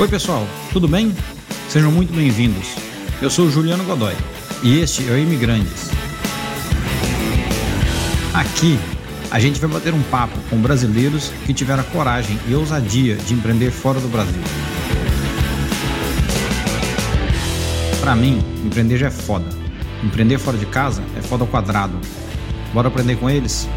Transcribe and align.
Oi, 0.00 0.06
pessoal, 0.06 0.46
tudo 0.72 0.86
bem? 0.86 1.12
Sejam 1.68 1.90
muito 1.90 2.12
bem-vindos. 2.12 2.76
Eu 3.20 3.28
sou 3.28 3.50
Juliano 3.50 3.82
Godoy 3.82 4.14
e 4.62 4.78
este 4.78 5.02
é 5.08 5.10
o 5.10 5.18
Imigrantes. 5.18 5.90
Aqui 8.32 8.78
a 9.28 9.40
gente 9.40 9.58
vai 9.58 9.68
bater 9.68 9.92
um 9.92 10.02
papo 10.04 10.38
com 10.48 10.62
brasileiros 10.62 11.30
que 11.44 11.52
tiveram 11.52 11.82
a 11.82 11.86
coragem 11.86 12.38
e 12.46 12.54
ousadia 12.54 13.16
de 13.16 13.34
empreender 13.34 13.72
fora 13.72 13.98
do 13.98 14.06
Brasil. 14.06 14.40
Para 18.00 18.14
mim, 18.14 18.38
empreender 18.64 18.98
já 18.98 19.08
é 19.08 19.10
foda. 19.10 19.50
Empreender 20.04 20.38
fora 20.38 20.56
de 20.56 20.66
casa 20.66 21.02
é 21.16 21.22
foda 21.22 21.42
ao 21.42 21.50
quadrado. 21.50 21.98
Bora 22.72 22.86
aprender 22.86 23.16
com 23.16 23.28
eles? 23.28 23.68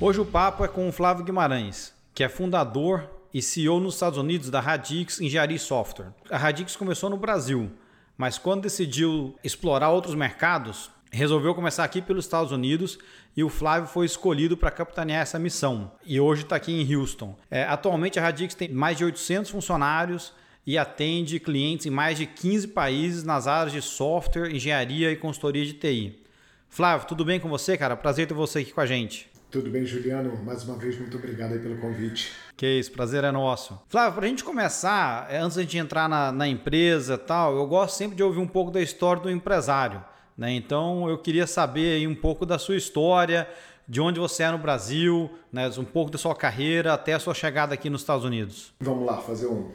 Hoje 0.00 0.20
o 0.20 0.24
papo 0.24 0.64
é 0.64 0.68
com 0.68 0.88
o 0.88 0.92
Flávio 0.92 1.24
Guimarães, 1.24 1.92
que 2.12 2.24
é 2.24 2.28
fundador 2.28 3.15
e 3.36 3.42
CEO 3.42 3.78
nos 3.80 3.92
Estados 3.92 4.18
Unidos 4.18 4.48
da 4.48 4.60
Radix 4.60 5.20
Engenharia 5.20 5.56
e 5.56 5.58
Software. 5.58 6.08
A 6.30 6.38
Radix 6.38 6.74
começou 6.74 7.10
no 7.10 7.18
Brasil, 7.18 7.70
mas 8.16 8.38
quando 8.38 8.62
decidiu 8.62 9.36
explorar 9.44 9.90
outros 9.90 10.14
mercados, 10.14 10.90
resolveu 11.12 11.54
começar 11.54 11.84
aqui 11.84 12.00
pelos 12.00 12.24
Estados 12.24 12.50
Unidos 12.50 12.98
e 13.36 13.44
o 13.44 13.50
Flávio 13.50 13.90
foi 13.90 14.06
escolhido 14.06 14.56
para 14.56 14.70
capitanear 14.70 15.20
essa 15.20 15.38
missão. 15.38 15.92
E 16.02 16.18
hoje 16.18 16.44
está 16.44 16.56
aqui 16.56 16.72
em 16.72 16.96
Houston. 16.96 17.36
É, 17.50 17.64
atualmente 17.64 18.18
a 18.18 18.22
Radix 18.22 18.54
tem 18.54 18.70
mais 18.70 18.96
de 18.96 19.04
800 19.04 19.50
funcionários 19.50 20.32
e 20.66 20.78
atende 20.78 21.38
clientes 21.38 21.84
em 21.84 21.90
mais 21.90 22.16
de 22.16 22.24
15 22.24 22.68
países 22.68 23.22
nas 23.22 23.46
áreas 23.46 23.70
de 23.70 23.82
software, 23.82 24.50
engenharia 24.50 25.12
e 25.12 25.16
consultoria 25.16 25.66
de 25.66 25.74
TI. 25.74 26.22
Flávio, 26.70 27.06
tudo 27.06 27.22
bem 27.22 27.38
com 27.38 27.50
você, 27.50 27.76
cara? 27.76 27.98
Prazer 27.98 28.26
ter 28.26 28.32
você 28.32 28.60
aqui 28.60 28.72
com 28.72 28.80
a 28.80 28.86
gente. 28.86 29.28
Tudo 29.50 29.70
bem, 29.70 29.86
Juliano? 29.86 30.36
Mais 30.44 30.64
uma 30.64 30.76
vez, 30.76 30.98
muito 30.98 31.16
obrigado 31.16 31.58
pelo 31.60 31.78
convite. 31.78 32.32
Que 32.56 32.66
isso, 32.66 32.90
prazer 32.90 33.22
é 33.22 33.30
nosso. 33.30 33.80
Flávio, 33.88 34.14
para 34.14 34.26
a 34.26 34.28
gente 34.28 34.42
começar, 34.42 35.26
é, 35.30 35.38
antes 35.38 35.64
de 35.64 35.78
entrar 35.78 36.08
na, 36.08 36.32
na 36.32 36.48
empresa 36.48 37.14
e 37.14 37.18
tal, 37.18 37.56
eu 37.56 37.66
gosto 37.66 37.96
sempre 37.96 38.16
de 38.16 38.22
ouvir 38.22 38.40
um 38.40 38.46
pouco 38.46 38.70
da 38.70 38.80
história 38.80 39.22
do 39.22 39.30
empresário. 39.30 40.04
Né? 40.36 40.52
Então, 40.52 41.08
eu 41.08 41.16
queria 41.16 41.46
saber 41.46 41.96
aí 41.96 42.06
um 42.06 42.14
pouco 42.14 42.44
da 42.44 42.58
sua 42.58 42.76
história, 42.76 43.48
de 43.88 44.00
onde 44.00 44.18
você 44.18 44.42
é 44.42 44.50
no 44.50 44.58
Brasil, 44.58 45.30
né? 45.52 45.70
um 45.78 45.84
pouco 45.84 46.10
da 46.10 46.18
sua 46.18 46.34
carreira 46.34 46.92
até 46.92 47.14
a 47.14 47.18
sua 47.20 47.32
chegada 47.32 47.72
aqui 47.72 47.88
nos 47.88 48.00
Estados 48.00 48.24
Unidos. 48.24 48.74
Vamos 48.80 49.06
lá, 49.06 49.18
fazer 49.18 49.46
um 49.46 49.70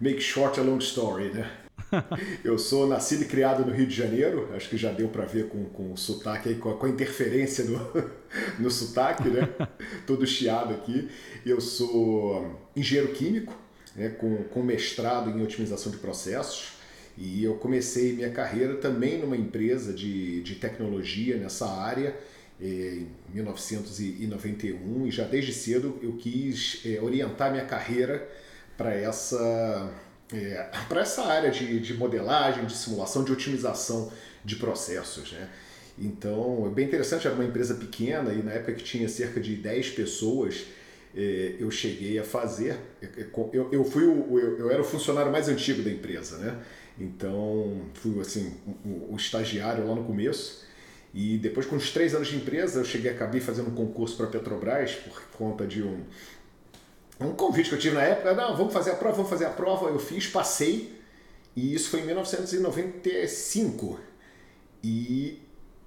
make 0.00 0.20
short 0.20 0.58
a 0.58 0.62
long 0.62 0.78
story, 0.78 1.30
né? 1.30 1.50
eu 2.44 2.58
sou 2.58 2.86
nascido 2.86 3.22
e 3.22 3.26
criado 3.26 3.64
no 3.64 3.72
Rio 3.72 3.86
de 3.86 3.94
Janeiro, 3.94 4.48
acho 4.54 4.68
que 4.68 4.76
já 4.76 4.92
deu 4.92 5.08
para 5.08 5.24
ver 5.24 5.48
com, 5.48 5.64
com 5.66 5.92
o 5.92 5.96
sotaque 5.96 6.48
aí, 6.48 6.54
com 6.56 6.70
a, 6.70 6.76
com 6.76 6.86
a 6.86 6.88
interferência 6.88 7.64
no, 7.64 7.78
no 8.58 8.70
sotaque, 8.70 9.28
né? 9.28 9.48
Todo 10.06 10.26
chiado 10.26 10.74
aqui. 10.74 11.08
Eu 11.44 11.60
sou 11.60 12.58
engenheiro 12.76 13.12
químico, 13.12 13.56
né? 13.96 14.10
com, 14.10 14.44
com 14.44 14.62
mestrado 14.62 15.30
em 15.30 15.42
otimização 15.42 15.90
de 15.90 15.98
processos. 15.98 16.80
E 17.16 17.44
eu 17.44 17.54
comecei 17.54 18.12
minha 18.12 18.30
carreira 18.30 18.76
também 18.76 19.18
numa 19.18 19.36
empresa 19.36 19.92
de, 19.92 20.42
de 20.42 20.54
tecnologia 20.54 21.36
nessa 21.36 21.68
área 21.68 22.16
eh, 22.60 23.02
em 23.28 23.34
1991 23.34 25.06
e 25.06 25.10
já 25.10 25.24
desde 25.24 25.52
cedo 25.52 25.98
eu 26.02 26.12
quis 26.14 26.80
eh, 26.84 27.00
orientar 27.00 27.50
minha 27.50 27.64
carreira 27.64 28.26
para 28.76 28.94
essa 28.94 29.92
é, 30.32 30.68
para 30.88 31.02
essa 31.02 31.24
área 31.24 31.50
de, 31.50 31.80
de 31.80 31.94
modelagem, 31.94 32.64
de 32.64 32.76
simulação, 32.76 33.24
de 33.24 33.32
otimização 33.32 34.12
de 34.44 34.56
processos. 34.56 35.32
Né? 35.32 35.48
Então, 35.98 36.66
é 36.66 36.70
bem 36.70 36.86
interessante, 36.86 37.26
era 37.26 37.34
uma 37.34 37.44
empresa 37.44 37.74
pequena 37.74 38.32
e 38.32 38.42
na 38.42 38.52
época 38.52 38.74
que 38.74 38.84
tinha 38.84 39.08
cerca 39.08 39.40
de 39.40 39.56
10 39.56 39.90
pessoas, 39.90 40.66
é, 41.14 41.56
eu 41.58 41.70
cheguei 41.70 42.18
a 42.18 42.24
fazer. 42.24 42.78
É, 43.02 43.06
é, 43.06 43.26
eu, 43.52 43.68
eu, 43.72 43.84
fui 43.84 44.04
o, 44.04 44.38
eu, 44.38 44.58
eu 44.58 44.70
era 44.70 44.80
o 44.80 44.84
funcionário 44.84 45.30
mais 45.30 45.48
antigo 45.48 45.82
da 45.82 45.90
empresa, 45.90 46.38
né? 46.38 46.56
Então, 46.98 47.82
fui 47.94 48.20
assim, 48.20 48.54
o, 48.84 49.14
o 49.14 49.16
estagiário 49.16 49.86
lá 49.86 49.94
no 49.94 50.04
começo. 50.04 50.64
E 51.12 51.38
depois, 51.38 51.66
com 51.66 51.74
uns 51.74 51.90
três 51.92 52.14
anos 52.14 52.28
de 52.28 52.36
empresa, 52.36 52.80
eu 52.80 52.84
cheguei, 52.84 53.10
acabei 53.10 53.40
fazendo 53.40 53.68
um 53.68 53.74
concurso 53.74 54.16
para 54.16 54.26
a 54.26 54.28
Petrobras 54.28 54.92
por 54.92 55.22
conta 55.32 55.66
de 55.66 55.82
um, 55.82 56.04
um 57.26 57.34
convite 57.34 57.68
que 57.68 57.74
eu 57.74 57.78
tive 57.78 57.96
na 57.96 58.02
época, 58.02 58.34
não, 58.34 58.56
vamos 58.56 58.72
fazer 58.72 58.92
a 58.92 58.94
prova, 58.94 59.16
vamos 59.16 59.30
fazer 59.30 59.44
a 59.44 59.50
prova, 59.50 59.88
eu 59.88 59.98
fiz, 59.98 60.26
passei, 60.26 60.98
e 61.54 61.74
isso 61.74 61.90
foi 61.90 62.00
em 62.00 62.06
1995. 62.06 64.00
E 64.82 65.38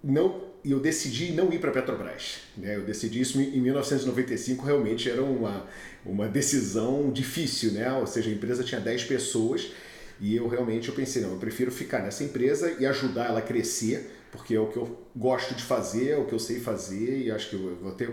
não, 0.03 0.43
eu 0.63 0.79
decidi 0.79 1.31
não 1.31 1.51
ir 1.51 1.59
para 1.59 1.71
a 1.71 1.73
Petrobras. 1.73 2.39
Né? 2.55 2.75
Eu 2.75 2.83
decidi 2.83 3.19
isso 3.21 3.41
em 3.41 3.59
1995, 3.59 4.63
realmente 4.65 5.09
era 5.09 5.23
uma, 5.23 5.65
uma 6.05 6.27
decisão 6.27 7.11
difícil, 7.11 7.71
né? 7.71 7.91
ou 7.93 8.05
seja, 8.05 8.29
a 8.29 8.33
empresa 8.33 8.63
tinha 8.63 8.79
10 8.79 9.05
pessoas, 9.05 9.71
e 10.19 10.35
eu 10.35 10.47
realmente 10.47 10.89
eu 10.89 10.95
pensei, 10.95 11.21
não, 11.21 11.31
eu 11.31 11.37
prefiro 11.37 11.71
ficar 11.71 11.99
nessa 12.03 12.23
empresa 12.23 12.75
e 12.79 12.85
ajudar 12.85 13.25
ela 13.25 13.39
a 13.39 13.41
crescer, 13.41 14.11
porque 14.33 14.55
é 14.55 14.59
o 14.59 14.65
que 14.65 14.77
eu 14.77 14.97
gosto 15.15 15.53
de 15.53 15.61
fazer, 15.61 16.09
é 16.09 16.17
o 16.17 16.25
que 16.25 16.33
eu 16.33 16.39
sei 16.39 16.59
fazer 16.59 17.19
e 17.19 17.29
acho 17.29 17.51
que 17.51 17.55
eu 17.55 17.77
vou 17.79 17.91
ter 17.91 18.11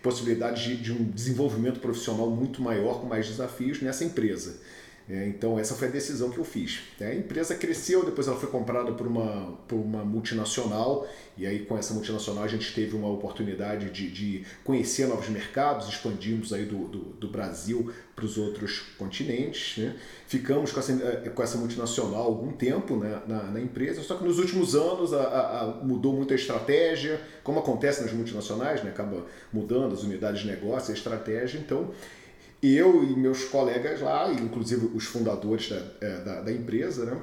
possibilidade 0.00 0.62
de, 0.62 0.76
de 0.76 0.92
um 0.92 1.04
desenvolvimento 1.10 1.80
profissional 1.80 2.30
muito 2.30 2.62
maior, 2.62 3.00
com 3.00 3.06
mais 3.08 3.26
desafios 3.26 3.82
nessa 3.82 4.04
empresa. 4.04 4.60
É, 5.08 5.24
então 5.28 5.56
essa 5.56 5.74
foi 5.76 5.86
a 5.86 5.90
decisão 5.90 6.30
que 6.30 6.38
eu 6.38 6.44
fiz. 6.44 6.80
É, 7.00 7.06
a 7.06 7.14
empresa 7.14 7.54
cresceu, 7.54 8.04
depois 8.04 8.26
ela 8.26 8.36
foi 8.36 8.48
comprada 8.48 8.90
por 8.90 9.06
uma, 9.06 9.56
por 9.68 9.76
uma 9.76 10.04
multinacional 10.04 11.08
e 11.38 11.46
aí 11.46 11.60
com 11.60 11.78
essa 11.78 11.94
multinacional 11.94 12.42
a 12.42 12.48
gente 12.48 12.74
teve 12.74 12.96
uma 12.96 13.08
oportunidade 13.08 13.90
de, 13.90 14.10
de 14.10 14.44
conhecer 14.64 15.06
novos 15.06 15.28
mercados, 15.28 15.88
expandimos 15.88 16.52
aí 16.52 16.64
do, 16.64 16.88
do, 16.88 16.98
do 16.98 17.28
Brasil 17.28 17.92
para 18.16 18.24
os 18.24 18.36
outros 18.36 18.80
continentes. 18.98 19.78
Né? 19.78 19.94
Ficamos 20.26 20.72
com 20.72 20.80
essa, 20.80 20.92
eh, 20.92 21.30
com 21.32 21.40
essa 21.40 21.56
multinacional 21.56 22.22
algum 22.22 22.50
tempo 22.50 22.96
né, 22.96 23.22
na, 23.28 23.44
na 23.44 23.60
empresa, 23.60 24.02
só 24.02 24.16
que 24.16 24.24
nos 24.24 24.40
últimos 24.40 24.74
anos 24.74 25.12
a, 25.12 25.22
a, 25.22 25.60
a 25.60 25.66
mudou 25.84 26.14
muito 26.14 26.32
a 26.32 26.36
estratégia, 26.36 27.20
como 27.44 27.60
acontece 27.60 28.02
nas 28.02 28.12
multinacionais, 28.12 28.82
né? 28.82 28.90
acaba 28.90 29.24
mudando 29.52 29.92
as 29.92 30.02
unidades 30.02 30.40
de 30.40 30.48
negócio, 30.48 30.90
a 30.90 30.96
estratégia, 30.96 31.58
então 31.58 31.92
eu 32.74 33.04
e 33.04 33.16
meus 33.16 33.44
colegas 33.44 34.00
lá, 34.00 34.32
inclusive 34.32 34.90
os 34.94 35.04
fundadores 35.04 35.68
da, 35.68 35.82
é, 36.00 36.20
da, 36.20 36.40
da 36.42 36.52
empresa, 36.52 37.04
né, 37.04 37.20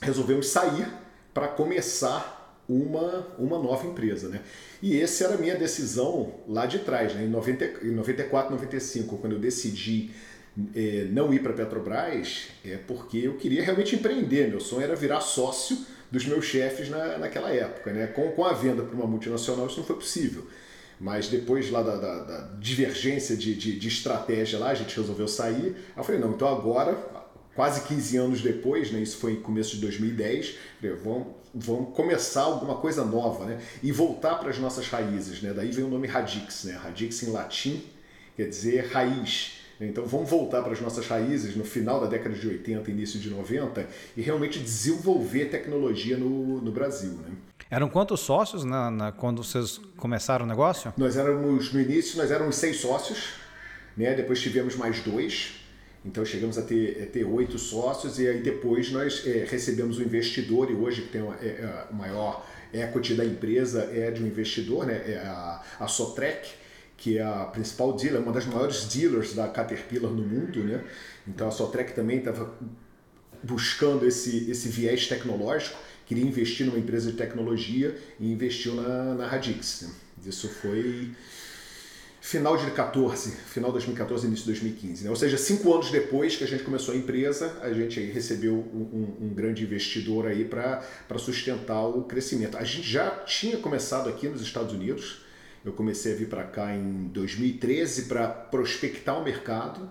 resolvemos 0.00 0.48
sair 0.48 0.88
para 1.34 1.48
começar 1.48 2.40
uma, 2.68 3.26
uma 3.38 3.58
nova 3.58 3.86
empresa. 3.86 4.28
Né? 4.28 4.40
E 4.80 5.00
essa 5.00 5.24
era 5.24 5.34
a 5.34 5.38
minha 5.38 5.56
decisão 5.56 6.34
lá 6.48 6.66
de 6.66 6.78
trás, 6.80 7.14
né? 7.14 7.24
em, 7.24 7.28
90, 7.28 7.64
em 7.82 7.90
94, 7.90 8.52
95, 8.54 9.18
quando 9.18 9.34
eu 9.34 9.38
decidi 9.38 10.10
é, 10.74 11.06
não 11.10 11.32
ir 11.34 11.42
para 11.42 11.52
a 11.52 11.54
Petrobras, 11.54 12.48
é 12.64 12.76
porque 12.76 13.18
eu 13.18 13.34
queria 13.34 13.62
realmente 13.62 13.96
empreender. 13.96 14.48
Meu 14.48 14.60
sonho 14.60 14.82
era 14.82 14.94
virar 14.94 15.20
sócio 15.20 15.78
dos 16.10 16.24
meus 16.26 16.44
chefes 16.44 16.88
na, 16.88 17.18
naquela 17.18 17.50
época. 17.50 17.92
Né? 17.92 18.06
Com, 18.06 18.30
com 18.30 18.44
a 18.44 18.52
venda 18.52 18.82
para 18.82 18.94
uma 18.94 19.06
multinacional, 19.06 19.66
isso 19.66 19.78
não 19.78 19.84
foi 19.84 19.96
possível. 19.96 20.46
Mas 21.00 21.28
depois 21.28 21.70
lá 21.70 21.82
da, 21.82 21.96
da, 21.96 22.22
da 22.24 22.38
divergência 22.58 23.36
de, 23.36 23.54
de, 23.54 23.78
de, 23.78 23.88
estratégia 23.88 24.58
lá, 24.58 24.70
a 24.70 24.74
gente 24.74 24.94
resolveu 24.94 25.26
sair. 25.26 25.74
Eu 25.96 26.04
falei, 26.04 26.20
não, 26.20 26.32
então 26.32 26.46
agora, 26.46 26.94
quase 27.54 27.80
15 27.88 28.16
anos 28.18 28.42
depois, 28.42 28.92
né, 28.92 29.00
isso 29.00 29.16
foi 29.16 29.36
começo 29.36 29.76
de 29.76 29.80
2010, 29.80 30.56
falei, 30.78 30.96
vamos, 30.96 31.28
vamos 31.54 31.96
começar 31.96 32.42
alguma 32.42 32.76
coisa 32.76 33.02
nova, 33.02 33.46
né? 33.46 33.60
E 33.82 33.90
voltar 33.90 34.34
para 34.34 34.50
as 34.50 34.58
nossas 34.58 34.88
raízes, 34.88 35.40
né? 35.40 35.54
Daí 35.54 35.70
vem 35.70 35.84
o 35.84 35.88
nome 35.88 36.06
Radix, 36.06 36.64
né? 36.64 36.72
Radix 36.74 37.22
em 37.22 37.30
latim 37.30 37.82
quer 38.40 38.48
dizer 38.48 38.86
raiz. 38.92 39.59
Então 39.80 40.04
vamos 40.04 40.28
voltar 40.28 40.62
para 40.62 40.72
as 40.72 40.80
nossas 40.80 41.06
raízes 41.06 41.56
no 41.56 41.64
final 41.64 42.00
da 42.00 42.06
década 42.06 42.34
de 42.34 42.46
80, 42.46 42.90
início 42.90 43.18
de 43.18 43.30
90 43.30 43.86
e 44.16 44.20
realmente 44.20 44.58
desenvolver 44.58 45.46
tecnologia 45.46 46.16
no, 46.18 46.60
no 46.60 46.70
Brasil, 46.70 47.12
né? 47.12 47.30
Eram 47.70 47.88
quantos 47.88 48.20
sócios 48.20 48.64
na, 48.64 48.90
na, 48.90 49.12
quando 49.12 49.44
vocês 49.44 49.80
começaram 49.96 50.44
o 50.44 50.48
negócio? 50.48 50.92
Nós 50.96 51.16
éramos, 51.16 51.72
no 51.72 51.80
início, 51.80 52.18
nós 52.18 52.30
éramos 52.32 52.56
seis 52.56 52.80
sócios, 52.80 53.34
né? 53.96 54.12
depois 54.12 54.40
tivemos 54.40 54.74
mais 54.74 55.00
dois, 55.02 55.52
então 56.04 56.24
chegamos 56.24 56.58
a 56.58 56.62
ter, 56.62 57.04
a 57.04 57.06
ter 57.06 57.24
oito 57.24 57.58
sócios 57.60 58.18
e 58.18 58.26
aí 58.26 58.40
depois 58.40 58.90
nós 58.90 59.24
é, 59.24 59.46
recebemos 59.48 59.98
o 59.98 60.00
um 60.00 60.04
investidor 60.04 60.68
e 60.68 60.74
hoje 60.74 61.02
que 61.02 61.08
tem 61.08 61.22
o 61.22 61.32
é, 61.34 61.46
é, 61.46 61.86
maior 61.92 62.44
equity 62.72 63.14
da 63.14 63.24
empresa 63.24 63.88
é 63.92 64.10
de 64.10 64.20
um 64.20 64.26
investidor, 64.26 64.84
né? 64.84 65.02
é 65.06 65.18
a, 65.18 65.62
a 65.78 65.86
Sotrec, 65.86 66.48
que 67.00 67.18
é 67.18 67.22
a 67.22 67.46
principal 67.46 67.94
dealer, 67.94 68.22
uma 68.22 68.32
das 68.32 68.46
maiores 68.46 68.84
dealers 68.84 69.34
da 69.34 69.48
Caterpillar 69.48 70.12
no 70.12 70.22
mundo. 70.22 70.62
Né? 70.62 70.84
Então 71.26 71.48
a 71.48 71.50
Sotrec 71.50 71.92
também 71.94 72.18
estava 72.18 72.54
buscando 73.42 74.06
esse, 74.06 74.48
esse 74.48 74.68
viés 74.68 75.08
tecnológico 75.08 75.76
queria 76.10 76.24
investir 76.24 76.66
numa 76.66 76.78
empresa 76.78 77.12
de 77.12 77.16
tecnologia 77.16 77.96
e 78.18 78.32
investiu 78.32 78.74
na, 78.74 79.14
na 79.14 79.28
Radix. 79.28 79.82
Né? 79.82 79.90
Isso 80.26 80.48
foi 80.48 81.12
final 82.20 82.56
de 82.56 82.68
14, 82.72 83.30
final 83.46 83.70
de 83.70 83.74
2014, 83.74 84.26
início 84.26 84.44
de 84.44 84.50
2015. 84.50 85.04
Né? 85.04 85.10
Ou 85.10 85.14
seja, 85.14 85.38
cinco 85.38 85.72
anos 85.72 85.92
depois 85.92 86.34
que 86.34 86.42
a 86.42 86.48
gente 86.48 86.64
começou 86.64 86.94
a 86.94 86.96
empresa, 86.96 87.56
a 87.62 87.72
gente 87.72 88.00
recebeu 88.00 88.54
um, 88.54 89.22
um, 89.22 89.26
um 89.26 89.28
grande 89.28 89.62
investidor 89.62 90.26
aí 90.26 90.44
para 90.44 90.82
sustentar 91.16 91.86
o 91.86 92.02
crescimento. 92.02 92.58
A 92.58 92.64
gente 92.64 92.90
já 92.90 93.08
tinha 93.10 93.58
começado 93.58 94.08
aqui 94.08 94.26
nos 94.26 94.42
Estados 94.42 94.74
Unidos. 94.74 95.20
Eu 95.64 95.72
comecei 95.72 96.14
a 96.14 96.16
vir 96.16 96.28
para 96.28 96.44
cá 96.44 96.74
em 96.74 97.08
2013 97.08 98.04
para 98.04 98.28
prospectar 98.28 99.18
o 99.18 99.24
mercado 99.24 99.90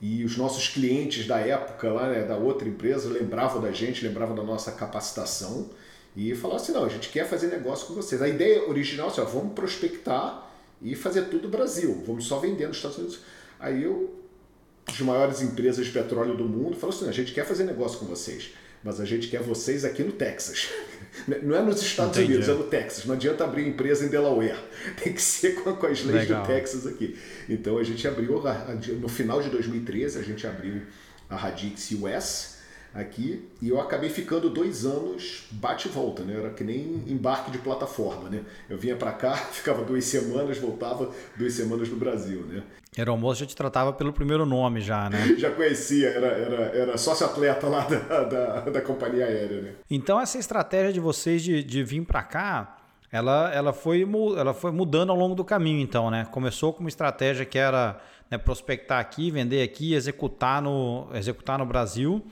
E 0.00 0.24
os 0.24 0.36
nossos 0.36 0.68
clientes 0.68 1.26
da 1.26 1.38
época, 1.40 1.92
lá, 1.92 2.08
né, 2.08 2.22
da 2.22 2.36
outra 2.36 2.68
empresa, 2.68 3.08
lembravam 3.08 3.60
da 3.60 3.72
gente, 3.72 4.06
lembravam 4.06 4.34
da 4.34 4.44
nossa 4.44 4.70
capacitação 4.72 5.68
e 6.16 6.34
falaram 6.34 6.60
assim: 6.60 6.72
não, 6.72 6.84
a 6.84 6.88
gente 6.88 7.08
quer 7.08 7.28
fazer 7.28 7.48
negócio 7.48 7.86
com 7.86 7.94
vocês. 7.94 8.22
A 8.22 8.28
ideia 8.28 8.68
original 8.68 9.08
assim, 9.08 9.20
ó, 9.20 9.24
vamos 9.24 9.54
prospectar 9.54 10.48
e 10.80 10.94
fazer 10.94 11.22
tudo 11.22 11.44
no 11.44 11.48
Brasil, 11.48 12.02
vamos 12.06 12.26
só 12.26 12.38
vender 12.38 12.68
nos 12.68 12.76
Estados 12.76 12.98
Unidos. 12.98 13.20
Aí 13.58 13.82
eu, 13.82 14.14
as 14.86 15.00
maiores 15.00 15.42
empresas 15.42 15.86
de 15.86 15.92
petróleo 15.92 16.36
do 16.36 16.44
mundo, 16.44 16.76
falaram 16.76 16.96
assim: 16.98 17.08
a 17.08 17.12
gente 17.12 17.32
quer 17.32 17.44
fazer 17.44 17.64
negócio 17.64 17.98
com 17.98 18.06
vocês, 18.06 18.50
mas 18.82 19.00
a 19.00 19.04
gente 19.04 19.28
quer 19.28 19.40
vocês 19.40 19.84
aqui 19.84 20.02
no 20.02 20.12
Texas. 20.12 20.68
Não 21.42 21.56
é 21.56 21.62
nos 21.62 21.82
Estados 21.82 22.16
Entendi. 22.16 22.34
Unidos, 22.34 22.48
é 22.48 22.54
no 22.54 22.64
Texas. 22.64 23.04
Não 23.04 23.14
adianta 23.14 23.44
abrir 23.44 23.66
empresa 23.66 24.04
em 24.04 24.08
Delaware. 24.08 24.58
Tem 25.02 25.12
que 25.12 25.22
ser 25.22 25.54
com, 25.56 25.74
com 25.74 25.86
as 25.86 26.02
leis 26.04 26.28
Legal. 26.28 26.42
do 26.42 26.46
Texas 26.46 26.86
aqui. 26.86 27.18
Então 27.48 27.78
a 27.78 27.82
gente 27.82 28.06
abriu, 28.06 28.42
no 29.00 29.08
final 29.08 29.42
de 29.42 29.50
2013, 29.50 30.18
a 30.18 30.22
gente 30.22 30.46
abriu 30.46 30.82
a 31.28 31.36
Radix 31.36 31.90
US 31.92 32.57
aqui 32.94 33.48
e 33.60 33.68
eu 33.68 33.80
acabei 33.80 34.10
ficando 34.10 34.48
dois 34.50 34.84
anos 34.84 35.46
bate 35.52 35.88
e 35.88 35.90
volta, 35.90 36.22
né? 36.22 36.34
Era 36.38 36.50
que 36.50 36.64
nem 36.64 37.04
embarque 37.06 37.50
de 37.50 37.58
plataforma, 37.58 38.28
né? 38.28 38.42
Eu 38.68 38.78
vinha 38.78 38.96
para 38.96 39.12
cá, 39.12 39.34
ficava 39.52 39.84
duas 39.84 40.04
semanas, 40.04 40.58
voltava 40.58 41.10
duas 41.36 41.52
semanas 41.52 41.88
no 41.88 41.96
Brasil, 41.96 42.42
né? 42.42 42.62
Era 42.96 43.10
almoço 43.10 43.40
já 43.40 43.46
te 43.46 43.54
tratava 43.54 43.92
pelo 43.92 44.12
primeiro 44.12 44.44
nome 44.44 44.80
já, 44.80 45.08
né? 45.08 45.34
já 45.38 45.50
conhecia, 45.50 46.08
era, 46.08 46.26
era, 46.26 46.62
era 46.76 46.98
sócio-atleta 46.98 47.68
lá 47.68 47.86
da, 47.86 48.24
da, 48.24 48.60
da, 48.60 48.80
companhia 48.80 49.26
aérea, 49.26 49.62
né? 49.62 49.72
Então 49.90 50.20
essa 50.20 50.38
estratégia 50.38 50.92
de 50.92 51.00
vocês 51.00 51.42
de, 51.42 51.62
de 51.62 51.84
vir 51.84 52.04
para 52.04 52.22
cá, 52.22 52.78
ela, 53.12 53.52
ela, 53.54 53.72
foi, 53.72 54.06
ela 54.36 54.52
foi 54.52 54.70
mudando 54.70 55.10
ao 55.10 55.16
longo 55.16 55.34
do 55.34 55.44
caminho, 55.44 55.80
então, 55.80 56.10
né? 56.10 56.26
Começou 56.30 56.72
com 56.72 56.80
uma 56.80 56.88
estratégia 56.88 57.44
que 57.44 57.58
era 57.58 58.00
né, 58.30 58.36
prospectar 58.36 58.98
aqui, 58.98 59.30
vender 59.30 59.62
aqui, 59.62 59.94
executar 59.94 60.60
no, 60.60 61.08
executar 61.14 61.58
no 61.58 61.66
Brasil. 61.66 62.24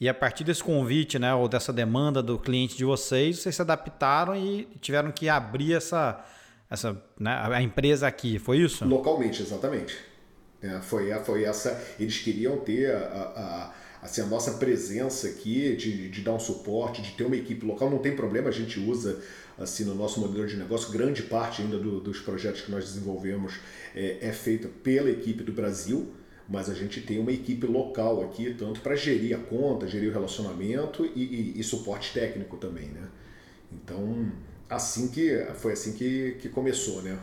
E 0.00 0.08
a 0.08 0.14
partir 0.14 0.44
desse 0.44 0.62
convite, 0.62 1.18
né, 1.18 1.34
ou 1.34 1.48
dessa 1.48 1.72
demanda 1.72 2.22
do 2.22 2.38
cliente 2.38 2.76
de 2.76 2.84
vocês, 2.84 3.40
vocês 3.40 3.56
se 3.56 3.62
adaptaram 3.62 4.36
e 4.36 4.68
tiveram 4.80 5.10
que 5.10 5.28
abrir 5.28 5.74
essa, 5.74 6.24
essa 6.70 7.02
né, 7.18 7.32
a 7.32 7.60
empresa 7.60 8.06
aqui, 8.06 8.38
foi 8.38 8.58
isso? 8.58 8.84
Localmente, 8.84 9.42
exatamente. 9.42 9.98
É, 10.62 10.80
foi, 10.80 11.12
foi 11.24 11.44
essa. 11.44 11.80
Eles 11.98 12.18
queriam 12.18 12.58
ter 12.58 12.94
a, 12.94 12.98
a, 12.98 13.74
assim, 14.02 14.20
a 14.20 14.26
nossa 14.26 14.52
presença 14.52 15.28
aqui, 15.28 15.74
de, 15.74 16.08
de 16.08 16.20
dar 16.20 16.32
um 16.32 16.40
suporte, 16.40 17.02
de 17.02 17.12
ter 17.12 17.24
uma 17.24 17.36
equipe 17.36 17.66
local. 17.66 17.90
Não 17.90 17.98
tem 17.98 18.14
problema, 18.14 18.48
a 18.48 18.52
gente 18.52 18.78
usa 18.78 19.20
assim 19.58 19.84
no 19.84 19.96
nosso 19.96 20.20
modelo 20.20 20.46
de 20.46 20.56
negócio. 20.56 20.92
Grande 20.92 21.22
parte 21.24 21.62
ainda 21.62 21.78
do, 21.78 22.00
dos 22.00 22.20
projetos 22.20 22.60
que 22.60 22.70
nós 22.70 22.84
desenvolvemos 22.84 23.54
é, 23.94 24.18
é 24.20 24.32
feita 24.32 24.68
pela 24.68 25.10
equipe 25.10 25.42
do 25.42 25.52
Brasil 25.52 26.12
mas 26.48 26.70
a 26.70 26.74
gente 26.74 27.00
tem 27.02 27.18
uma 27.18 27.32
equipe 27.32 27.66
local 27.66 28.22
aqui, 28.22 28.54
tanto 28.54 28.80
para 28.80 28.96
gerir 28.96 29.36
a 29.36 29.38
conta, 29.38 29.86
gerir 29.86 30.08
o 30.08 30.12
relacionamento 30.12 31.04
e, 31.04 31.22
e, 31.22 31.60
e, 31.60 31.62
suporte 31.62 32.12
técnico 32.14 32.56
também, 32.56 32.88
né? 32.88 33.08
Então, 33.70 34.32
assim 34.68 35.08
que 35.08 35.30
foi 35.56 35.72
assim 35.72 35.92
que, 35.92 36.36
que 36.40 36.48
começou, 36.48 37.02
né? 37.02 37.18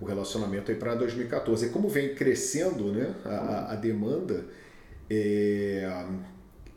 o 0.00 0.04
relacionamento 0.04 0.70
aí 0.70 0.76
para 0.78 0.94
2014. 0.94 1.66
E 1.66 1.68
como 1.68 1.88
vem 1.88 2.14
crescendo, 2.14 2.90
né? 2.90 3.14
A, 3.24 3.72
a 3.72 3.76
demanda 3.76 4.46
é, 5.10 5.86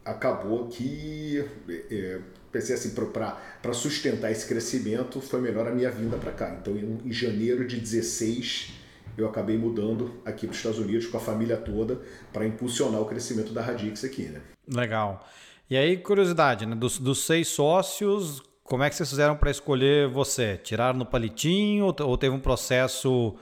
acabou 0.03 0.67
que 0.67 1.43
é, 1.89 2.19
pensei 2.51 2.75
assim 2.75 2.91
para 2.91 3.73
sustentar 3.73 4.31
esse 4.31 4.45
crescimento 4.45 5.21
foi 5.21 5.41
melhor 5.41 5.67
a 5.67 5.71
minha 5.71 5.89
vinda 5.89 6.17
para 6.17 6.31
cá. 6.31 6.57
Então, 6.59 6.75
em, 6.75 7.11
janeiro 7.11 7.65
de 7.65 7.79
16 7.79 8.73
eu 9.17 9.27
acabei 9.27 9.57
mudando 9.57 10.11
aqui 10.25 10.47
para 10.47 10.51
os 10.51 10.57
Estados 10.57 10.79
Unidos 10.79 11.07
com 11.07 11.17
a 11.17 11.19
família 11.19 11.57
toda 11.57 12.01
para 12.31 12.45
impulsionar 12.45 13.01
o 13.01 13.05
crescimento 13.05 13.53
da 13.53 13.61
Radix 13.61 14.03
aqui, 14.03 14.23
né? 14.23 14.41
Legal. 14.67 15.27
E 15.69 15.77
aí, 15.77 15.97
curiosidade, 15.97 16.65
né? 16.65 16.75
Dos, 16.75 16.97
dos 16.99 17.25
seis 17.25 17.47
sócios, 17.47 18.41
como 18.63 18.83
é 18.83 18.89
que 18.89 18.95
vocês 18.95 19.09
fizeram 19.09 19.35
para 19.35 19.51
escolher 19.51 20.07
você? 20.07 20.57
Tiraram 20.57 20.97
no 20.97 21.05
palitinho 21.05 21.93
ou 21.99 22.17
teve 22.17 22.35
um 22.35 22.39
processo 22.39 23.35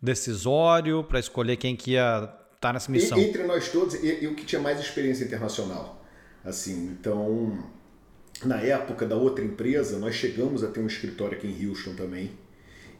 decisório 0.00 1.04
para 1.04 1.18
escolher 1.18 1.56
quem 1.56 1.76
que 1.76 1.92
ia 1.92 2.24
estar 2.24 2.58
tá 2.60 2.72
nessa 2.72 2.90
missão? 2.90 3.18
entre 3.18 3.42
nós 3.44 3.70
todos, 3.70 3.94
eu 4.02 4.34
que 4.34 4.44
tinha 4.44 4.60
mais 4.60 4.80
experiência 4.80 5.24
internacional. 5.24 6.04
Assim, 6.44 6.96
então, 6.98 7.58
na 8.44 8.60
época 8.60 9.04
da 9.04 9.16
outra 9.16 9.44
empresa, 9.44 9.98
nós 9.98 10.14
chegamos 10.14 10.64
a 10.64 10.68
ter 10.68 10.80
um 10.80 10.86
escritório 10.86 11.36
aqui 11.36 11.46
em 11.46 11.68
Houston 11.68 11.94
também 11.94 12.30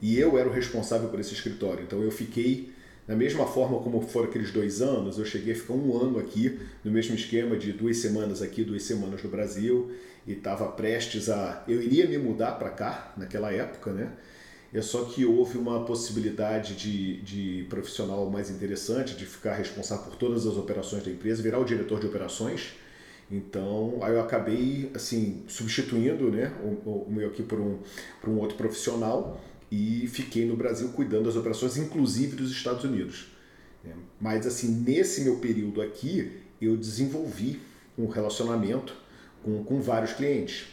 e 0.01 0.19
eu 0.19 0.39
era 0.39 0.49
o 0.49 0.53
responsável 0.53 1.09
por 1.09 1.19
esse 1.21 1.35
escritório. 1.35 1.85
Então 1.85 2.03
eu 2.03 2.11
fiquei, 2.11 2.71
da 3.07 3.17
mesma 3.17 3.47
forma 3.47 3.79
como 3.81 4.01
foram 4.01 4.29
aqueles 4.29 4.53
dois 4.53 4.81
anos, 4.81 5.19
eu 5.19 5.25
cheguei 5.25 5.53
a 5.53 5.57
ficar 5.57 5.75
um 5.75 5.97
ano 6.01 6.19
aqui, 6.19 6.59
no 6.85 6.91
mesmo 6.91 7.15
esquema 7.15 7.57
de 7.57 7.73
duas 7.73 7.99
semanas 7.99 8.43
aqui, 8.43 8.63
duas 8.63 8.83
semanas 8.83 9.23
no 9.23 9.29
Brasil, 9.29 9.91
e 10.27 10.33
estava 10.33 10.69
prestes 10.69 11.29
a. 11.29 11.65
Eu 11.67 11.83
iria 11.83 12.07
me 12.07 12.19
mudar 12.19 12.53
para 12.53 12.71
cá, 12.71 13.13
naquela 13.17 13.53
época, 13.53 13.93
né? 13.93 14.13
É 14.73 14.83
só 14.83 15.05
que 15.05 15.25
houve 15.25 15.57
uma 15.57 15.85
possibilidade 15.85 16.75
de, 16.75 17.23
de 17.23 17.67
profissional 17.71 18.29
mais 18.29 18.51
interessante, 18.51 19.17
de 19.17 19.25
ficar 19.25 19.55
responsável 19.55 20.05
por 20.05 20.17
todas 20.17 20.47
as 20.47 20.59
operações 20.59 21.03
da 21.03 21.11
empresa, 21.11 21.43
virar 21.43 21.59
o 21.59 21.65
diretor 21.65 21.99
de 21.99 22.07
operações. 22.07 22.75
Então, 23.31 23.99
aí 24.03 24.13
eu 24.13 24.21
acabei 24.21 24.91
assim 24.95 25.43
substituindo, 25.49 26.31
né, 26.31 26.53
o, 26.63 26.91
o 26.91 27.11
meu 27.11 27.29
aqui 27.29 27.43
por 27.43 27.59
um, 27.59 27.79
por 28.21 28.29
um 28.29 28.39
outro 28.39 28.57
profissional 28.57 29.41
e 29.71 30.07
fiquei 30.07 30.47
no 30.47 30.57
Brasil 30.57 30.89
cuidando 30.89 31.25
das 31.25 31.37
operações, 31.37 31.77
inclusive 31.77 32.37
dos 32.37 32.51
Estados 32.51 32.85
Unidos. 32.85 33.29
É, 33.85 33.91
mas 34.21 34.47
assim, 34.47 34.69
nesse 34.69 35.23
meu 35.23 35.37
período 35.37 35.83
aqui, 35.83 36.33
eu 36.61 36.77
desenvolvi 36.77 37.61
um 37.97 38.07
relacionamento 38.07 38.95
com, 39.43 39.63
com 39.65 39.81
vários 39.81 40.13
clientes, 40.13 40.67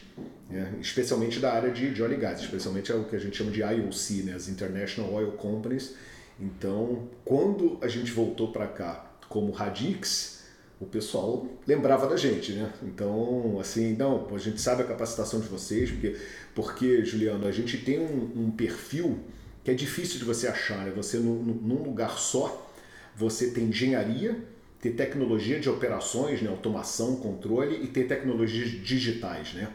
né? 0.50 0.74
especialmente 0.80 1.39
da 1.39 1.53
área 1.53 1.71
de, 1.71 1.94
de 1.94 2.01
óleo 2.01 2.13
e 2.13 2.18
gás, 2.18 2.39
especialmente 2.42 2.92
é 2.92 2.95
o 2.95 3.03
que 3.06 3.15
a 3.15 3.19
gente 3.19 3.38
chama 3.38 3.51
de 3.51 3.62
IOC, 3.62 4.24
né? 4.24 4.33
as 4.33 4.47
International 4.47 5.13
Oil 5.13 5.31
Companies. 5.33 5.95
Então, 6.39 7.07
quando 7.24 7.77
a 7.81 7.88
gente 7.88 8.12
voltou 8.12 8.51
para 8.51 8.68
cá 8.68 9.12
como 9.30 9.51
Radix, 9.51 10.35
o 10.80 10.86
pessoal 10.86 11.48
lembrava 11.66 12.07
da 12.07 12.18
gente, 12.18 12.51
né? 12.51 12.72
Então, 12.83 13.57
assim, 13.60 13.95
não, 13.95 14.27
a 14.33 14.38
gente 14.38 14.60
sabe 14.60 14.83
a 14.83 14.86
capacitação 14.86 15.39
de 15.39 15.48
vocês, 15.48 15.89
porque, 15.89 16.18
porque 16.54 17.06
Juliano, 17.06 17.48
a 17.48 17.51
gente 17.51 17.77
tem 17.77 18.00
um, 18.00 18.31
um 18.36 18.51
perfil 18.51 19.19
que 19.63 19.72
é 19.72 19.74
difícil 19.74 20.19
de 20.19 20.25
você 20.25 20.48
achar, 20.48 20.86
né? 20.86 20.92
Você, 20.95 21.18
num, 21.18 21.42
num 21.42 21.81
lugar 21.81 22.18
só, 22.18 22.72
você 23.16 23.51
tem 23.51 23.66
engenharia, 23.66 24.38
ter 24.81 24.92
tecnologia 24.92 25.59
de 25.59 25.69
operações, 25.69 26.42
né? 26.42 26.50
automação, 26.50 27.16
controle 27.16 27.83
e 27.83 27.88
ter 27.88 28.04
tecnologias 28.04 28.69
digitais, 28.69 29.54
né? 29.54 29.69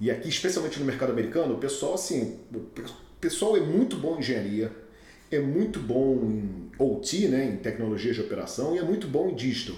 E 0.00 0.10
aqui, 0.10 0.28
especialmente 0.28 0.80
no 0.80 0.84
mercado 0.84 1.12
americano, 1.12 1.54
o 1.54 1.58
pessoal, 1.58 1.94
assim, 1.94 2.38
o 2.52 2.58
pessoal 3.20 3.56
é 3.56 3.60
muito 3.60 3.96
bom 3.96 4.16
em 4.16 4.18
engenharia, 4.18 4.72
é 5.30 5.38
muito 5.38 5.78
bom 5.78 6.16
em 6.24 6.70
OT, 6.76 7.28
né? 7.28 7.44
Em 7.44 7.56
tecnologia 7.56 8.12
de 8.12 8.20
operação 8.20 8.74
e 8.74 8.78
é 8.78 8.82
muito 8.82 9.06
bom 9.06 9.30
em 9.30 9.34
digital 9.36 9.76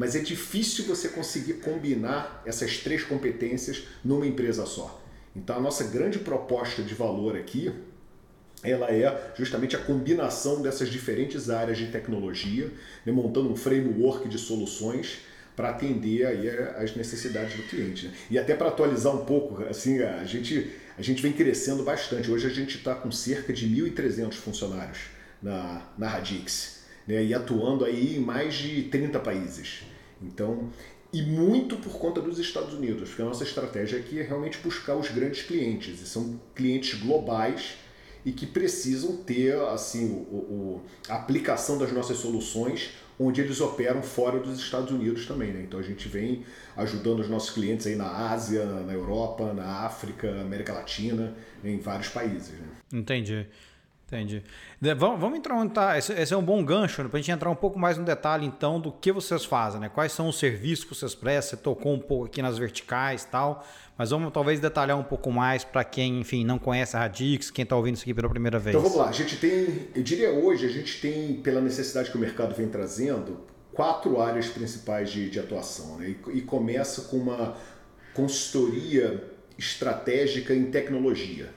mas 0.00 0.16
é 0.16 0.20
difícil 0.20 0.86
você 0.86 1.10
conseguir 1.10 1.60
combinar 1.60 2.42
essas 2.46 2.78
três 2.78 3.04
competências 3.04 3.82
numa 4.02 4.26
empresa 4.26 4.64
só. 4.64 4.98
Então 5.36 5.56
a 5.56 5.60
nossa 5.60 5.84
grande 5.84 6.18
proposta 6.18 6.82
de 6.82 6.94
valor 6.94 7.36
aqui 7.36 7.70
ela 8.62 8.90
é 8.90 9.34
justamente 9.36 9.76
a 9.76 9.78
combinação 9.78 10.62
dessas 10.62 10.88
diferentes 10.88 11.50
áreas 11.50 11.76
de 11.76 11.88
tecnologia, 11.88 12.72
né, 13.04 13.12
montando 13.12 13.52
um 13.52 13.56
framework 13.56 14.26
de 14.26 14.38
soluções 14.38 15.18
para 15.54 15.68
atender 15.68 16.24
aí 16.24 16.48
as 16.48 16.96
necessidades 16.96 17.54
do 17.54 17.64
cliente. 17.64 18.06
Né? 18.06 18.14
E 18.30 18.38
até 18.38 18.56
para 18.56 18.68
atualizar 18.68 19.14
um 19.14 19.26
pouco, 19.26 19.62
assim, 19.64 20.00
a 20.00 20.24
gente, 20.24 20.70
a 20.96 21.02
gente 21.02 21.20
vem 21.20 21.32
crescendo 21.32 21.82
bastante. 21.82 22.30
Hoje 22.30 22.46
a 22.46 22.50
gente 22.50 22.78
está 22.78 22.94
com 22.94 23.12
cerca 23.12 23.52
de 23.52 23.68
1.300 23.68 24.32
funcionários 24.32 24.98
na, 25.42 25.86
na 25.98 26.08
Radix 26.08 26.84
né? 27.06 27.22
e 27.22 27.34
atuando 27.34 27.84
aí 27.84 28.16
em 28.16 28.20
mais 28.20 28.54
de 28.54 28.84
30 28.84 29.20
países. 29.20 29.89
Então, 30.22 30.70
e 31.12 31.22
muito 31.22 31.76
por 31.76 31.98
conta 31.98 32.20
dos 32.20 32.38
Estados 32.38 32.74
Unidos, 32.74 33.08
porque 33.08 33.22
a 33.22 33.24
nossa 33.24 33.42
estratégia 33.42 33.98
aqui 33.98 34.20
é 34.20 34.22
realmente 34.22 34.58
buscar 34.58 34.96
os 34.96 35.10
grandes 35.10 35.42
clientes, 35.42 36.00
e 36.00 36.06
são 36.06 36.40
clientes 36.54 37.00
globais 37.00 37.74
e 38.24 38.32
que 38.32 38.46
precisam 38.46 39.16
ter 39.16 39.56
assim 39.68 40.10
o, 40.10 40.36
o, 40.36 40.82
a 41.08 41.16
aplicação 41.16 41.78
das 41.78 41.90
nossas 41.90 42.18
soluções 42.18 42.90
onde 43.18 43.40
eles 43.40 43.60
operam 43.60 44.02
fora 44.02 44.38
dos 44.38 44.58
Estados 44.58 44.90
Unidos 44.90 45.26
também. 45.26 45.52
Né? 45.52 45.62
Então 45.62 45.78
a 45.78 45.82
gente 45.82 46.08
vem 46.08 46.44
ajudando 46.76 47.20
os 47.20 47.28
nossos 47.28 47.50
clientes 47.50 47.86
aí 47.86 47.94
na 47.94 48.30
Ásia, 48.30 48.64
na 48.64 48.94
Europa, 48.94 49.52
na 49.52 49.84
África, 49.84 50.40
América 50.40 50.72
Latina, 50.72 51.34
em 51.62 51.78
vários 51.78 52.08
países. 52.08 52.58
Né? 52.58 52.68
Entendi. 52.94 53.46
Entendi. 54.10 54.42
Vamos, 54.96 55.20
vamos 55.20 55.38
entrar, 55.38 55.96
esse, 55.96 56.12
esse 56.12 56.34
é 56.34 56.36
um 56.36 56.42
bom 56.42 56.64
gancho 56.64 57.00
né, 57.00 57.08
para 57.08 57.16
a 57.16 57.22
gente 57.22 57.30
entrar 57.30 57.48
um 57.48 57.54
pouco 57.54 57.78
mais 57.78 57.96
no 57.96 58.04
detalhe 58.04 58.44
então 58.44 58.80
do 58.80 58.90
que 58.90 59.12
vocês 59.12 59.44
fazem, 59.44 59.80
né? 59.80 59.88
Quais 59.88 60.10
são 60.10 60.28
os 60.28 60.36
serviços 60.36 60.84
que 60.84 60.94
vocês 60.96 61.14
prestam? 61.14 61.56
Você 61.56 61.62
tocou 61.62 61.94
um 61.94 61.98
pouco 62.00 62.24
aqui 62.24 62.42
nas 62.42 62.58
verticais 62.58 63.24
tal, 63.24 63.64
mas 63.96 64.10
vamos 64.10 64.32
talvez 64.32 64.58
detalhar 64.58 64.98
um 64.98 65.04
pouco 65.04 65.30
mais 65.30 65.62
para 65.62 65.84
quem, 65.84 66.18
enfim, 66.20 66.44
não 66.44 66.58
conhece 66.58 66.96
a 66.96 67.00
Radix, 67.00 67.52
quem 67.52 67.62
está 67.62 67.76
ouvindo 67.76 67.94
isso 67.94 68.02
aqui 68.02 68.12
pela 68.12 68.28
primeira 68.28 68.58
vez. 68.58 68.74
Então 68.74 68.82
vamos 68.82 68.98
lá, 68.98 69.10
a 69.10 69.12
gente 69.12 69.36
tem, 69.36 69.88
eu 69.94 70.02
diria 70.02 70.32
hoje, 70.32 70.66
a 70.66 70.70
gente 70.70 71.00
tem, 71.00 71.34
pela 71.34 71.60
necessidade 71.60 72.10
que 72.10 72.16
o 72.16 72.20
mercado 72.20 72.52
vem 72.52 72.68
trazendo, 72.68 73.46
quatro 73.72 74.20
áreas 74.20 74.46
principais 74.48 75.10
de, 75.10 75.30
de 75.30 75.38
atuação. 75.38 75.98
Né? 75.98 76.16
E, 76.26 76.38
e 76.38 76.40
começa 76.42 77.02
com 77.02 77.16
uma 77.16 77.56
consultoria 78.12 79.22
estratégica 79.56 80.52
em 80.52 80.64
tecnologia. 80.70 81.50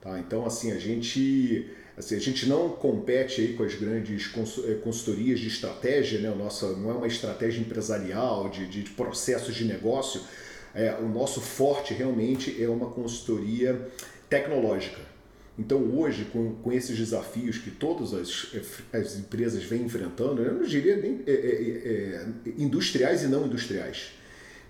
Tá? 0.00 0.18
Então, 0.18 0.46
assim, 0.46 0.72
a 0.72 0.78
gente, 0.78 1.70
assim, 2.00 2.16
a 2.16 2.20
gente 2.20 2.48
não 2.48 2.70
compete 2.70 3.40
aí 3.40 3.52
com 3.52 3.62
as 3.62 3.74
grandes 3.74 4.30
eh, 4.64 4.74
consultorias 4.82 5.38
de 5.38 5.46
estratégia, 5.46 6.18
né? 6.20 6.30
o 6.30 6.36
nosso, 6.36 6.66
não 6.76 6.90
é 6.90 6.94
uma 6.94 7.06
estratégia 7.06 7.60
empresarial, 7.60 8.48
de, 8.48 8.66
de, 8.66 8.90
processos 8.90 9.54
de 9.54 9.64
negócio. 9.64 10.20
É, 10.74 10.94
o 10.94 11.08
nosso 11.08 11.40
forte 11.40 11.94
realmente 11.94 12.62
é 12.62 12.68
uma 12.68 12.86
consultoria 12.86 13.88
tecnológica. 14.28 15.00
Então, 15.58 15.78
hoje, 15.94 16.26
com, 16.32 16.54
com 16.54 16.72
esses 16.72 16.96
desafios 16.96 17.58
que 17.58 17.70
todas 17.70 18.14
as, 18.14 18.46
as 18.92 19.18
empresas 19.18 19.62
vêm 19.62 19.82
enfrentando, 19.82 20.42
eu 20.42 20.54
não 20.54 20.62
diria 20.62 20.96
nem 20.96 21.20
é, 21.26 21.32
é, 21.32 22.26
industriais 22.56 23.22
e 23.22 23.26
não 23.26 23.46
industriais. 23.46 24.12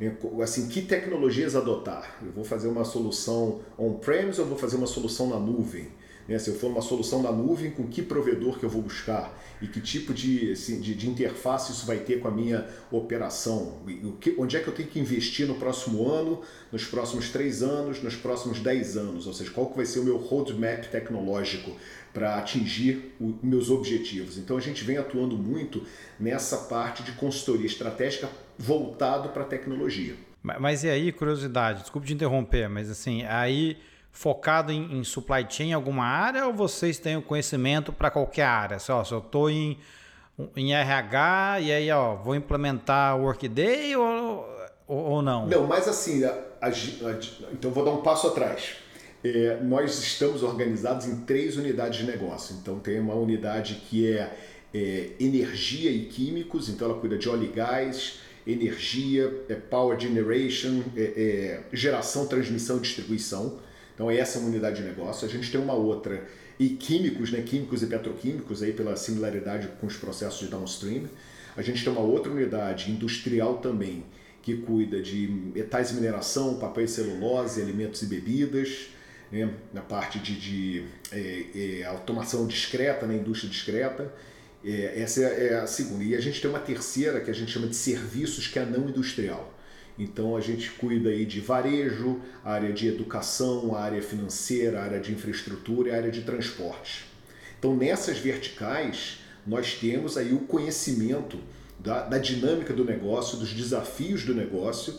É, 0.00 0.10
assim, 0.42 0.68
que 0.68 0.82
tecnologias 0.82 1.54
adotar? 1.54 2.18
Eu 2.25 2.32
vou 2.32 2.42
fazer 2.42 2.66
uma 2.66 2.84
solução 2.84 3.60
on-premise 3.78 4.40
ou 4.40 4.46
vou 4.46 4.58
fazer 4.58 4.76
uma 4.76 4.87
solução 4.87 5.28
na 5.28 5.38
nuvem? 5.38 5.88
Né? 6.30 6.38
Se 6.38 6.49
eu 6.49 6.54
for 6.54 6.70
uma 6.70 6.80
solução 6.80 7.20
na 7.20 7.32
nuvem, 7.32 7.72
com 7.72 7.88
que 7.88 8.00
provedor 8.00 8.56
que 8.56 8.64
eu 8.64 8.70
vou 8.70 8.80
buscar? 8.80 9.37
E 9.60 9.66
que 9.66 9.80
tipo 9.80 10.14
de, 10.14 10.52
assim, 10.52 10.80
de, 10.80 10.94
de, 10.94 11.10
interface 11.10 11.72
isso 11.72 11.84
vai 11.84 11.99
ter 11.99 12.20
com 12.20 12.28
a 12.28 12.30
minha 12.30 12.68
operação? 12.92 13.80
O 14.04 14.12
que, 14.12 14.37
onde 14.38 14.56
é 14.56 14.60
que 14.60 14.68
eu 14.68 14.72
tenho 14.72 14.88
que 14.88 15.00
investir 15.00 15.49
no 15.49 15.56
próximo 15.56 16.08
ano, 16.08 16.40
nos 16.70 16.84
próximos 16.84 17.30
três 17.30 17.64
anos, 17.64 18.00
nos 18.00 18.14
próximos 18.14 18.60
dez 18.60 18.96
anos? 18.96 19.26
Ou 19.26 19.34
seja, 19.34 19.50
qual 19.50 19.66
que 19.66 19.76
vai 19.76 19.84
ser 19.84 19.99
o 19.99 20.04
meu 20.04 20.18
roadmap 20.18 20.84
tecnológico 20.87 21.76
para 22.14 22.38
atingir 22.38 23.12
os 23.20 23.34
meus 23.42 23.68
objetivos? 23.68 24.38
Então 24.38 24.56
a 24.56 24.60
gente 24.60 24.84
vem 24.84 24.99
atuando 24.99 25.37
muito 25.37 25.84
nessa 26.18 26.56
parte 26.56 27.02
de 27.02 27.10
consultoria 27.12 27.66
estratégica 27.66 28.30
voltado 28.56 29.30
para 29.30 29.42
a 29.42 29.46
tecnologia. 29.46 30.14
Mas, 30.42 30.60
mas 30.60 30.84
e 30.84 30.88
aí, 30.88 31.10
curiosidade, 31.10 31.80
desculpe 31.80 32.06
te 32.06 32.14
interromper, 32.14 32.68
mas 32.68 32.88
assim, 32.88 33.25
aí 33.25 33.76
focado 34.12 34.72
em, 34.72 34.98
em, 34.98 35.04
supply 35.04 35.46
chain 35.48 35.70
em 35.70 35.72
alguma 35.72 36.04
área 36.04 36.46
ou 36.46 36.52
vocês 36.52 36.98
têm 36.98 37.16
o 37.16 37.22
conhecimento 37.22 37.92
para 37.92 38.10
qualquer 38.10 38.44
área? 38.44 38.78
Se, 38.78 38.90
ó, 38.90 39.02
se 39.04 39.12
eu 39.12 39.18
estou 39.18 39.50
em, 39.50 39.78
em 40.56 40.72
RH 40.74 41.60
e 41.60 41.72
aí 41.72 41.90
ó, 41.90 42.16
vou 42.16 42.34
implementar 42.34 43.16
o 43.16 43.22
Workday 43.22 43.96
ou, 43.96 44.46
ou, 44.86 44.98
ou 44.98 45.22
não? 45.22 45.46
Não, 45.46 45.66
mas 45.66 45.88
assim, 45.88 46.24
a, 46.24 46.30
a, 46.60 46.68
a, 46.68 46.72
então 47.52 47.70
vou 47.70 47.84
dar 47.84 47.92
um 47.92 48.02
passo 48.02 48.26
atrás. 48.26 48.76
É, 49.22 49.58
nós 49.62 49.98
estamos 49.98 50.42
organizados 50.42 51.06
em 51.06 51.20
três 51.20 51.56
unidades 51.56 51.98
de 51.98 52.06
negócio. 52.06 52.56
Então 52.60 52.78
tem 52.78 52.98
uma 52.98 53.14
unidade 53.14 53.82
que 53.88 54.10
é, 54.10 54.34
é 54.72 55.10
energia 55.20 55.90
e 55.90 56.06
químicos, 56.06 56.68
então 56.68 56.88
ela 56.90 56.98
cuida 56.98 57.18
de 57.18 57.28
óleo 57.28 57.44
e 57.44 57.48
gás, 57.48 58.20
energia, 58.46 59.44
é 59.48 59.54
power 59.54 59.98
generation, 59.98 60.82
é, 60.96 61.02
é, 61.02 61.76
geração, 61.76 62.26
transmissão 62.26 62.78
e 62.78 62.80
distribuição. 62.80 63.58
Então 63.94 64.11
essa 64.11 64.38
é 64.38 64.40
uma 64.40 64.50
unidade 64.50 64.82
de 64.82 64.88
negócio. 64.88 65.26
A 65.26 65.30
gente 65.30 65.50
tem 65.50 65.61
uma 65.61 65.75
outra 65.75 66.26
e 66.59 66.68
químicos, 66.68 67.32
né, 67.32 67.40
químicos 67.40 67.82
e 67.82 67.87
petroquímicos 67.87 68.62
aí 68.62 68.73
pela 68.73 68.94
similaridade 68.94 69.68
com 69.80 69.87
os 69.87 69.97
processos 69.97 70.40
de 70.40 70.49
downstream. 70.49 71.04
A 71.56 71.62
gente 71.62 71.82
tem 71.82 71.92
uma 71.92 72.02
outra 72.02 72.30
unidade 72.30 72.90
industrial 72.90 73.59
também 73.59 74.04
que 74.42 74.56
cuida 74.56 75.00
de 75.00 75.26
metais 75.26 75.90
e 75.90 75.94
mineração, 75.94 76.59
papel 76.59 76.85
e 76.85 76.88
celulose, 76.88 77.61
alimentos 77.61 78.02
e 78.02 78.06
bebidas, 78.06 78.88
né, 79.30 79.52
na 79.73 79.80
parte 79.80 80.18
de, 80.18 80.38
de 80.38 80.85
é, 81.12 81.44
é, 81.54 81.85
automação 81.85 82.47
discreta, 82.47 83.06
na 83.06 83.12
né, 83.12 83.20
indústria 83.20 83.50
discreta. 83.50 84.12
É, 84.64 85.00
essa 85.00 85.23
é 85.23 85.59
a 85.59 85.66
segunda. 85.66 86.04
E 86.04 86.14
a 86.14 86.20
gente 86.20 86.40
tem 86.40 86.50
uma 86.50 86.59
terceira 86.61 87.20
que 87.20 87.30
a 87.30 87.35
gente 87.35 87.50
chama 87.50 87.66
de 87.66 87.76
serviços, 87.76 88.47
que 88.47 88.59
é 88.59 88.64
não 88.64 88.88
industrial. 88.88 89.54
Então 90.00 90.35
a 90.35 90.40
gente 90.40 90.71
cuida 90.71 91.11
aí 91.11 91.26
de 91.26 91.40
varejo, 91.40 92.21
área 92.42 92.73
de 92.73 92.88
educação, 92.88 93.76
área 93.76 94.00
financeira, 94.00 94.80
área 94.80 94.99
de 94.99 95.12
infraestrutura 95.12 95.90
e 95.90 95.92
área 95.92 96.11
de 96.11 96.23
transporte. 96.23 97.04
Então 97.59 97.76
nessas 97.76 98.19
verticais 98.19 99.19
nós 99.47 99.75
temos 99.75 100.16
aí 100.16 100.33
o 100.33 100.40
conhecimento 100.40 101.38
da, 101.78 102.02
da 102.02 102.16
dinâmica 102.16 102.73
do 102.73 102.83
negócio, 102.83 103.37
dos 103.37 103.52
desafios 103.52 104.25
do 104.25 104.35
negócio 104.35 104.95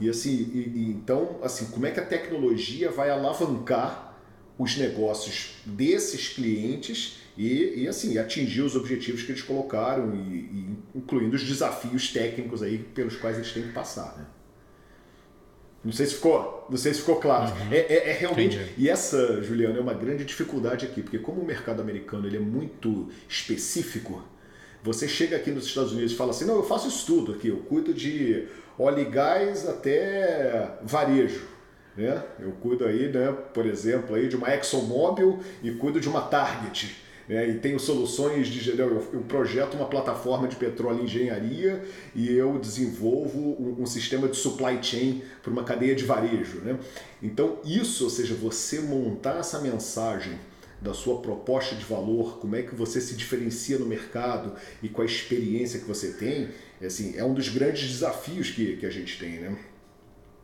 e 0.00 0.08
assim, 0.08 0.30
e, 0.54 0.58
e, 0.58 0.90
então 0.90 1.40
assim, 1.42 1.66
como 1.66 1.86
é 1.86 1.90
que 1.90 1.98
a 1.98 2.06
tecnologia 2.06 2.92
vai 2.92 3.10
alavancar 3.10 4.16
os 4.56 4.76
negócios 4.76 5.56
desses 5.66 6.28
clientes 6.28 7.18
e, 7.36 7.82
e 7.82 7.88
assim 7.88 8.18
atingir 8.18 8.62
os 8.62 8.76
objetivos 8.76 9.24
que 9.24 9.32
eles 9.32 9.42
colocaram, 9.42 10.14
e, 10.14 10.18
e, 10.18 10.76
incluindo 10.94 11.34
os 11.34 11.42
desafios 11.42 12.12
técnicos 12.12 12.62
aí 12.62 12.78
pelos 12.78 13.16
quais 13.16 13.36
eles 13.36 13.52
têm 13.52 13.64
que 13.64 13.72
passar. 13.72 14.16
Né? 14.16 14.24
Não 15.84 15.92
sei 15.92 16.06
se 16.06 16.14
ficou, 16.14 16.66
não 16.70 16.78
sei 16.78 16.94
se 16.94 17.00
ficou 17.00 17.16
claro. 17.16 17.54
Uhum. 17.54 17.72
É, 17.72 17.78
é, 17.78 18.10
é, 18.10 18.12
realmente. 18.12 18.56
Entendi. 18.56 18.72
E 18.78 18.88
essa, 18.88 19.42
Juliana, 19.42 19.76
é 19.76 19.80
uma 19.80 19.92
grande 19.92 20.24
dificuldade 20.24 20.86
aqui, 20.86 21.02
porque 21.02 21.18
como 21.18 21.42
o 21.42 21.44
mercado 21.44 21.82
americano 21.82 22.26
ele 22.26 22.38
é 22.38 22.40
muito 22.40 23.10
específico, 23.28 24.24
você 24.82 25.06
chega 25.06 25.36
aqui 25.36 25.50
nos 25.50 25.66
Estados 25.66 25.92
Unidos 25.92 26.12
e 26.12 26.16
fala 26.16 26.30
assim, 26.30 26.46
não, 26.46 26.56
eu 26.56 26.62
faço 26.62 26.88
isso 26.88 27.04
tudo 27.06 27.32
aqui, 27.32 27.48
eu 27.48 27.58
cuido 27.58 27.92
de 27.92 28.46
óleo 28.78 29.00
e 29.00 29.04
gás 29.04 29.68
até 29.68 30.78
varejo. 30.82 31.42
Né? 31.96 32.22
Eu 32.40 32.52
cuido 32.52 32.84
aí, 32.86 33.08
né, 33.08 33.32
por 33.52 33.66
exemplo, 33.66 34.16
aí 34.16 34.28
de 34.28 34.36
uma 34.36 34.52
ExxonMobil 34.54 35.38
e 35.62 35.70
cuido 35.72 36.00
de 36.00 36.08
uma 36.08 36.22
Target. 36.22 37.03
É, 37.28 37.48
e 37.48 37.58
tenho 37.58 37.78
soluções 37.80 38.48
de. 38.48 38.78
Eu, 38.78 39.02
eu 39.12 39.20
projeto 39.22 39.74
uma 39.74 39.86
plataforma 39.86 40.46
de 40.46 40.56
petróleo 40.56 41.00
e 41.00 41.04
engenharia 41.04 41.82
e 42.14 42.30
eu 42.30 42.58
desenvolvo 42.58 43.38
um, 43.38 43.82
um 43.82 43.86
sistema 43.86 44.28
de 44.28 44.36
supply 44.36 44.82
chain 44.82 45.22
para 45.42 45.50
uma 45.50 45.64
cadeia 45.64 45.94
de 45.94 46.04
varejo. 46.04 46.58
Né? 46.58 46.78
Então, 47.22 47.58
isso, 47.64 48.04
ou 48.04 48.10
seja, 48.10 48.34
você 48.34 48.80
montar 48.80 49.38
essa 49.38 49.60
mensagem 49.60 50.38
da 50.82 50.92
sua 50.92 51.22
proposta 51.22 51.74
de 51.74 51.84
valor, 51.84 52.38
como 52.38 52.56
é 52.56 52.62
que 52.62 52.74
você 52.74 53.00
se 53.00 53.14
diferencia 53.14 53.78
no 53.78 53.86
mercado 53.86 54.52
e 54.82 54.88
com 54.88 55.00
a 55.00 55.04
experiência 55.06 55.80
que 55.80 55.86
você 55.86 56.12
tem, 56.12 56.50
é, 56.78 56.86
assim, 56.86 57.16
é 57.16 57.24
um 57.24 57.32
dos 57.32 57.48
grandes 57.48 57.88
desafios 57.88 58.50
que, 58.50 58.76
que 58.76 58.84
a 58.84 58.90
gente 58.90 59.18
tem. 59.18 59.40
Né? 59.40 59.56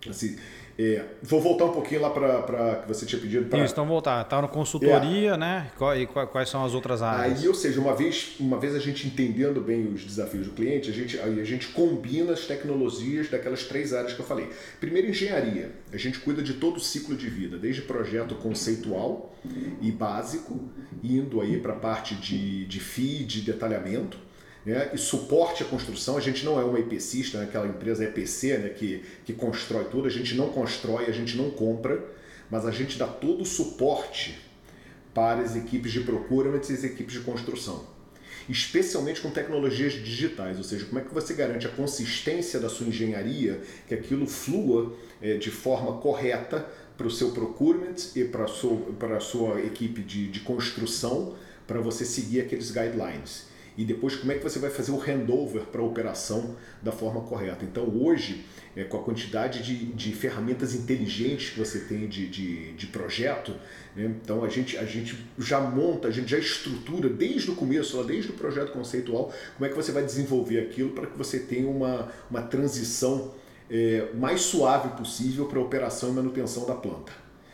Assim, 0.08 0.38
é, 0.82 1.04
vou 1.22 1.40
voltar 1.40 1.66
um 1.66 1.72
pouquinho 1.72 2.00
lá 2.00 2.10
para 2.10 2.76
que 2.76 2.88
você 2.88 3.04
tinha 3.04 3.20
pedido. 3.20 3.46
Pra... 3.46 3.62
Isso, 3.62 3.72
então 3.72 3.87
voltar. 3.87 4.22
Está 4.22 4.40
no 4.40 4.49
consultoria, 4.49 5.32
é. 5.32 5.37
né? 5.37 5.70
E 5.99 6.06
quais 6.06 6.49
são 6.49 6.64
as 6.64 6.72
outras 6.72 7.02
áreas? 7.02 7.40
Aí, 7.40 7.49
ou 7.49 7.54
seja, 7.54 7.78
uma 7.80 7.94
vez, 7.94 8.37
uma 8.40 8.58
vez 8.58 8.75
a 8.75 8.78
gente 8.78 9.06
entendendo 9.06 9.60
bem 9.60 9.87
os 9.92 10.04
desafios 10.04 10.46
do 10.46 10.52
cliente, 10.52 10.88
a 10.88 10.92
gente, 10.92 11.18
aí 11.20 11.38
a 11.38 11.44
gente 11.44 11.68
combina 11.68 12.32
as 12.32 12.46
tecnologias 12.46 13.28
daquelas 13.28 13.64
três 13.64 13.92
áreas 13.92 14.14
que 14.14 14.20
eu 14.20 14.26
falei. 14.26 14.49
Primeiro, 14.80 15.08
engenharia. 15.08 15.72
A 15.92 15.96
gente 15.99 16.18
cuida 16.20 16.42
de 16.42 16.54
todo 16.54 16.78
o 16.78 16.80
ciclo 16.80 17.14
de 17.14 17.28
vida, 17.28 17.58
desde 17.58 17.82
projeto 17.82 18.34
conceitual 18.37 19.34
e 19.82 19.90
básico, 19.90 20.60
indo 21.02 21.40
aí 21.40 21.58
para 21.60 21.75
a 21.75 21.76
parte 21.76 22.14
de, 22.14 22.64
de 22.64 22.80
FII, 22.80 23.25
de 23.25 23.42
detalhamento 23.42 24.29
né, 24.64 24.90
e 24.93 24.99
suporte 24.99 25.62
à 25.62 25.67
construção. 25.67 26.17
A 26.17 26.21
gente 26.21 26.45
não 26.45 26.61
é 26.61 26.64
uma 26.64 26.79
EPCista, 26.79 27.38
né, 27.38 27.45
aquela 27.45 27.67
empresa 27.67 28.05
EPC 28.05 28.59
né, 28.59 28.69
que, 28.71 29.02
que 29.25 29.33
constrói 29.33 29.85
tudo, 29.85 30.07
a 30.07 30.11
gente 30.11 30.35
não 30.35 30.49
constrói, 30.49 31.07
a 31.07 31.12
gente 31.12 31.37
não 31.37 31.50
compra, 31.50 32.02
mas 32.50 32.67
a 32.67 32.71
gente 32.71 32.99
dá 32.99 33.07
todo 33.07 33.43
o 33.43 33.47
suporte 33.47 34.38
para 35.14 35.40
as 35.40 35.57
equipes 35.57 35.93
de 35.93 36.00
procurement 36.00 36.61
e 36.69 36.73
as 36.73 36.85
equipes 36.85 37.14
de 37.14 37.21
construção. 37.21 37.85
Especialmente 38.49 39.21
com 39.21 39.31
tecnologias 39.31 39.93
digitais, 39.93 40.57
ou 40.57 40.64
seja, 40.64 40.85
como 40.87 40.99
é 40.99 41.05
que 41.05 41.14
você 41.14 41.35
garante 41.35 41.67
a 41.67 41.71
consistência 41.71 42.59
da 42.59 42.69
sua 42.69 42.87
engenharia, 42.87 43.61
que 43.87 43.95
aquilo 43.95 44.26
flua 44.26 44.97
é, 45.23 45.35
de 45.37 45.50
forma 45.50 45.99
correta 45.99 46.67
para 46.97 47.07
o 47.07 47.11
seu 47.11 47.31
procurement 47.31 47.95
e 48.17 48.25
para 48.25 48.45
a 48.45 48.49
sua, 48.49 48.76
para 48.99 49.17
a 49.17 49.21
sua 49.21 49.61
equipe 49.61 50.02
de, 50.02 50.29
de 50.29 50.40
construção, 50.40 51.35
para 51.67 51.81
você 51.81 52.05
seguir 52.05 52.40
aqueles 52.40 52.71
guidelines 52.71 53.50
e 53.80 53.84
depois 53.84 54.14
como 54.14 54.30
é 54.30 54.34
que 54.34 54.44
você 54.44 54.58
vai 54.58 54.68
fazer 54.68 54.92
o 54.92 54.99
handover 54.99 55.62
para 55.62 55.80
a 55.80 55.84
operação 55.84 56.54
da 56.82 56.92
forma 56.92 57.22
correta. 57.22 57.64
Então 57.64 57.88
hoje, 57.88 58.44
é, 58.76 58.84
com 58.84 58.99
a 58.99 59.02
quantidade 59.02 59.62
de, 59.62 59.87
de 59.87 60.12
ferramentas 60.12 60.75
inteligentes 60.75 61.49
que 61.49 61.58
você 61.58 61.80
tem 61.80 62.06
de, 62.06 62.28
de, 62.28 62.72
de 62.75 62.87
projeto, 62.88 63.54
né, 63.96 64.14
então 64.22 64.44
a 64.44 64.50
gente, 64.50 64.76
a 64.76 64.84
gente 64.84 65.16
já 65.38 65.62
monta, 65.62 66.08
a 66.08 66.10
gente 66.10 66.30
já 66.30 66.37
estrutura 66.37 67.08
desde 67.08 67.52
o 67.52 67.54
começo, 67.54 68.04
desde 68.04 68.30
o 68.30 68.34
projeto 68.34 68.70
conceitual, 68.70 69.32
como 69.56 69.64
é 69.64 69.70
que 69.70 69.75
você 69.75 69.92
vai 69.92 70.04
desenvolver 70.04 70.60
aquilo 70.60 70.90
para 70.90 71.06
que 71.06 71.16
você 71.16 71.38
tenha 71.38 71.66
uma, 71.66 72.12
uma 72.30 72.42
transição 72.42 73.32
é, 73.70 74.10
mais 74.12 74.42
suave 74.42 74.90
possível 74.90 75.46
para 75.46 75.58
a 75.58 75.62
operação 75.62 76.10
e 76.10 76.12
manutenção 76.12 76.66
da 76.66 76.75
planta. 76.75 77.12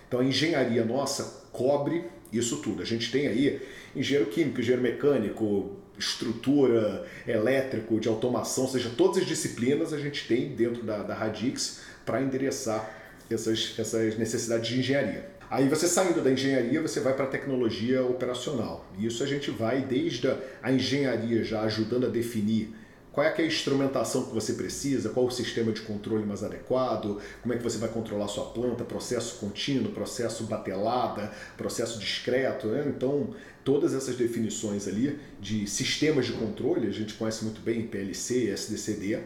Então 0.09 0.19
a 0.19 0.25
engenharia 0.25 0.85
nossa 0.85 1.45
cobre 1.53 2.05
isso 2.33 2.57
tudo. 2.57 2.83
A 2.83 2.85
gente 2.85 3.13
tem 3.13 3.29
aí 3.29 3.63
engenheiro 3.95 4.29
químico, 4.29 4.61
engenheiro 4.61 4.83
mecânico, 4.83 5.86
estrutura, 5.99 7.07
elétrico, 7.27 7.99
de 7.99 8.09
automação, 8.09 8.65
ou 8.65 8.71
seja, 8.71 8.91
todas 8.97 9.19
as 9.19 9.27
disciplinas 9.27 9.93
a 9.93 9.99
gente 9.99 10.27
tem 10.27 10.55
dentro 10.55 10.83
da, 10.83 11.03
da 11.03 11.15
Radix 11.15 11.81
para 12.05 12.21
endereçar 12.21 12.89
essas, 13.31 13.75
essas 13.79 14.17
necessidades 14.17 14.69
de 14.69 14.79
engenharia. 14.79 15.37
Aí 15.49 15.69
você 15.69 15.87
saindo 15.87 16.23
da 16.23 16.31
engenharia, 16.31 16.83
você 16.83 16.99
vai 17.01 17.15
para 17.15 17.25
a 17.25 17.29
tecnologia 17.29 18.05
operacional. 18.05 18.85
E 18.99 19.07
isso 19.07 19.23
a 19.23 19.27
gente 19.27 19.51
vai 19.51 19.81
desde 19.81 20.29
a 20.63 20.73
engenharia 20.73 21.45
já 21.45 21.63
ajudando 21.63 22.07
a 22.07 22.09
definir 22.09 22.75
qual 23.17 23.27
é, 23.27 23.35
é 23.35 23.43
a 23.45 23.47
instrumentação 23.47 24.27
que 24.27 24.35
você 24.35 24.53
precisa, 24.53 25.09
qual 25.09 25.25
o 25.25 25.31
sistema 25.31 25.73
de 25.73 25.81
controle 25.81 26.27
mais 26.27 26.45
adequado, 26.45 27.19
como 27.41 27.55
é 27.55 27.57
que 27.57 27.63
você 27.63 27.79
vai 27.79 27.89
controlar 27.89 28.29
sua 28.29 28.45
planta, 28.45 28.85
processo 28.85 29.39
contínuo, 29.39 29.91
processo 29.91 30.45
batelada, 30.45 31.33
processo 31.57 31.99
discreto. 31.99 32.67
Né? 32.67 32.85
Então, 32.95 33.35
todas 33.65 33.95
essas 33.95 34.17
definições 34.17 34.87
ali 34.87 35.19
de 35.41 35.67
sistemas 35.67 36.27
de 36.27 36.33
controle, 36.33 36.87
a 36.89 36.93
gente 36.93 37.15
conhece 37.15 37.43
muito 37.43 37.63
bem 37.63 37.87
PLC, 37.87 38.51
SDCD, 38.51 39.19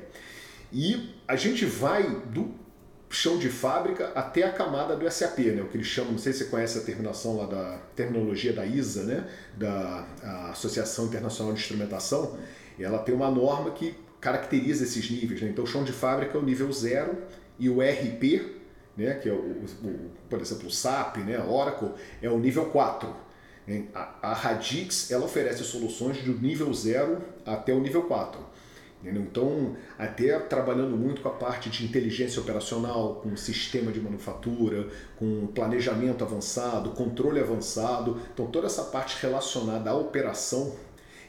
e 0.73 1.13
a 1.27 1.35
gente 1.35 1.65
vai 1.65 2.05
do 2.27 2.55
chão 3.11 3.39
de 3.39 3.49
fábrica 3.49 4.13
até 4.15 4.45
a 4.45 4.53
camada 4.53 4.95
do 4.95 5.11
SAP, 5.11 5.39
né? 5.41 5.63
o 5.63 5.67
que 5.67 5.77
eles 5.77 5.89
chamam, 5.89 6.13
não 6.13 6.19
sei 6.19 6.33
se 6.33 6.45
você 6.45 6.45
conhece 6.45 6.79
a 6.79 6.83
terminação 6.83 7.39
lá 7.39 7.47
da 7.47 7.79
terminologia 7.97 8.53
da 8.53 8.65
ISA, 8.65 9.03
né? 9.03 9.29
da 9.57 10.07
Associação 10.53 11.07
Internacional 11.07 11.53
de 11.53 11.59
Instrumentação, 11.59 12.39
ela 12.85 12.99
tem 12.99 13.15
uma 13.15 13.31
norma 13.31 13.71
que 13.71 13.95
caracteriza 14.21 14.85
esses 14.85 15.11
níveis. 15.11 15.41
Né? 15.41 15.49
Então, 15.49 15.65
o 15.65 15.67
chão 15.67 15.83
de 15.83 15.93
fábrica 15.93 16.37
é 16.37 16.41
o 16.41 16.45
nível 16.45 16.71
zero 16.73 17.17
e 17.59 17.69
o 17.69 17.81
RP, 17.81 18.61
né? 18.97 19.15
que 19.15 19.29
é, 19.29 19.33
o, 19.33 19.37
o, 19.37 20.11
por 20.29 20.41
exemplo, 20.41 20.67
o 20.67 20.71
SAP, 20.71 21.19
né? 21.19 21.43
Oracle, 21.43 21.91
é 22.21 22.29
o 22.29 22.39
nível 22.39 22.67
4. 22.67 23.31
A, 23.95 24.31
a 24.31 24.33
Radix 24.33 25.11
ela 25.11 25.25
oferece 25.25 25.63
soluções 25.63 26.19
do 26.23 26.33
nível 26.33 26.73
0 26.73 27.19
até 27.47 27.73
o 27.73 27.81
nível 27.81 28.03
4. 28.03 28.41
Entendeu? 29.01 29.23
Então, 29.23 29.77
até 29.99 30.39
trabalhando 30.41 30.95
muito 30.95 31.23
com 31.23 31.29
a 31.29 31.33
parte 31.33 31.71
de 31.71 31.85
inteligência 31.85 32.41
operacional, 32.41 33.15
com 33.23 33.35
sistema 33.35 33.91
de 33.91 33.99
manufatura, 33.99 34.89
com 35.17 35.47
planejamento 35.47 36.23
avançado, 36.23 36.91
controle 36.91 37.41
avançado. 37.41 38.21
Então, 38.35 38.47
toda 38.47 38.67
essa 38.67 38.85
parte 38.85 39.17
relacionada 39.23 39.91
à 39.91 39.95
operação 39.95 40.75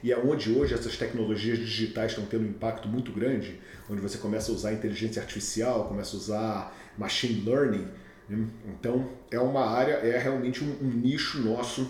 e 0.03 0.11
é 0.11 0.17
onde 0.17 0.51
hoje 0.51 0.73
essas 0.73 0.97
tecnologias 0.97 1.59
digitais 1.59 2.11
estão 2.11 2.25
tendo 2.25 2.43
um 2.43 2.49
impacto 2.49 2.87
muito 2.87 3.11
grande, 3.11 3.59
onde 3.89 4.01
você 4.01 4.17
começa 4.17 4.51
a 4.51 4.55
usar 4.55 4.73
inteligência 4.73 5.21
artificial, 5.21 5.87
começa 5.87 6.15
a 6.15 6.19
usar 6.19 6.77
machine 6.97 7.41
learning. 7.41 7.87
Né? 8.27 8.47
Então, 8.67 9.09
é 9.29 9.39
uma 9.39 9.69
área, 9.69 9.93
é 9.93 10.17
realmente 10.17 10.63
um, 10.63 10.77
um 10.81 10.89
nicho 10.89 11.39
nosso, 11.41 11.87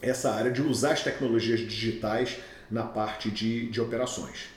essa 0.00 0.32
área 0.32 0.50
de 0.50 0.62
usar 0.62 0.92
as 0.92 1.02
tecnologias 1.02 1.60
digitais 1.60 2.38
na 2.70 2.84
parte 2.84 3.30
de, 3.30 3.68
de 3.70 3.80
operações. 3.80 4.56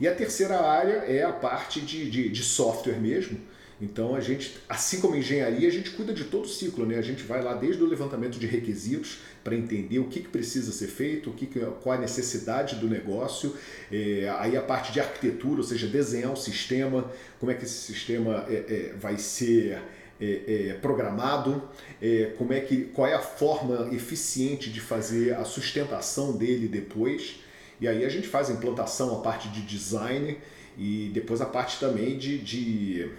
E 0.00 0.08
a 0.08 0.14
terceira 0.14 0.60
área 0.60 1.04
é 1.04 1.22
a 1.22 1.32
parte 1.32 1.80
de, 1.80 2.10
de, 2.10 2.28
de 2.30 2.42
software 2.42 2.98
mesmo. 2.98 3.38
Então 3.80 4.14
a 4.14 4.20
gente, 4.20 4.58
assim 4.68 5.00
como 5.00 5.16
engenharia, 5.16 5.66
a 5.66 5.72
gente 5.72 5.90
cuida 5.90 6.12
de 6.12 6.24
todo 6.24 6.44
o 6.44 6.48
ciclo, 6.48 6.84
né? 6.84 6.98
A 6.98 7.02
gente 7.02 7.22
vai 7.22 7.42
lá 7.42 7.54
desde 7.54 7.82
o 7.82 7.86
levantamento 7.86 8.38
de 8.38 8.46
requisitos 8.46 9.20
para 9.42 9.54
entender 9.54 9.98
o 9.98 10.04
que, 10.04 10.20
que 10.20 10.28
precisa 10.28 10.70
ser 10.70 10.88
feito, 10.88 11.30
o 11.30 11.32
que, 11.32 11.46
que 11.46 11.60
qual 11.82 11.96
a 11.96 11.98
necessidade 11.98 12.76
do 12.76 12.88
negócio, 12.88 13.56
é, 13.90 14.30
aí 14.38 14.56
a 14.56 14.60
parte 14.60 14.92
de 14.92 15.00
arquitetura, 15.00 15.62
ou 15.62 15.66
seja, 15.66 15.86
desenhar 15.86 16.30
o 16.30 16.36
sistema, 16.36 17.10
como 17.38 17.50
é 17.50 17.54
que 17.54 17.64
esse 17.64 17.92
sistema 17.92 18.44
é, 18.48 18.54
é, 18.54 18.94
vai 18.98 19.16
ser 19.16 19.80
é, 20.20 20.68
é, 20.68 20.74
programado, 20.74 21.62
é, 22.02 22.34
como 22.36 22.52
é 22.52 22.60
que, 22.60 22.84
qual 22.84 23.08
é 23.08 23.14
a 23.14 23.20
forma 23.20 23.88
eficiente 23.94 24.68
de 24.68 24.78
fazer 24.78 25.34
a 25.34 25.44
sustentação 25.44 26.36
dele 26.36 26.68
depois. 26.68 27.40
E 27.80 27.88
aí 27.88 28.04
a 28.04 28.08
gente 28.10 28.28
faz 28.28 28.50
a 28.50 28.52
implantação, 28.52 29.18
a 29.18 29.22
parte 29.22 29.48
de 29.48 29.62
design 29.62 30.36
e 30.76 31.10
depois 31.14 31.40
a 31.40 31.46
parte 31.46 31.80
também 31.80 32.18
de, 32.18 32.38
de, 32.38 33.10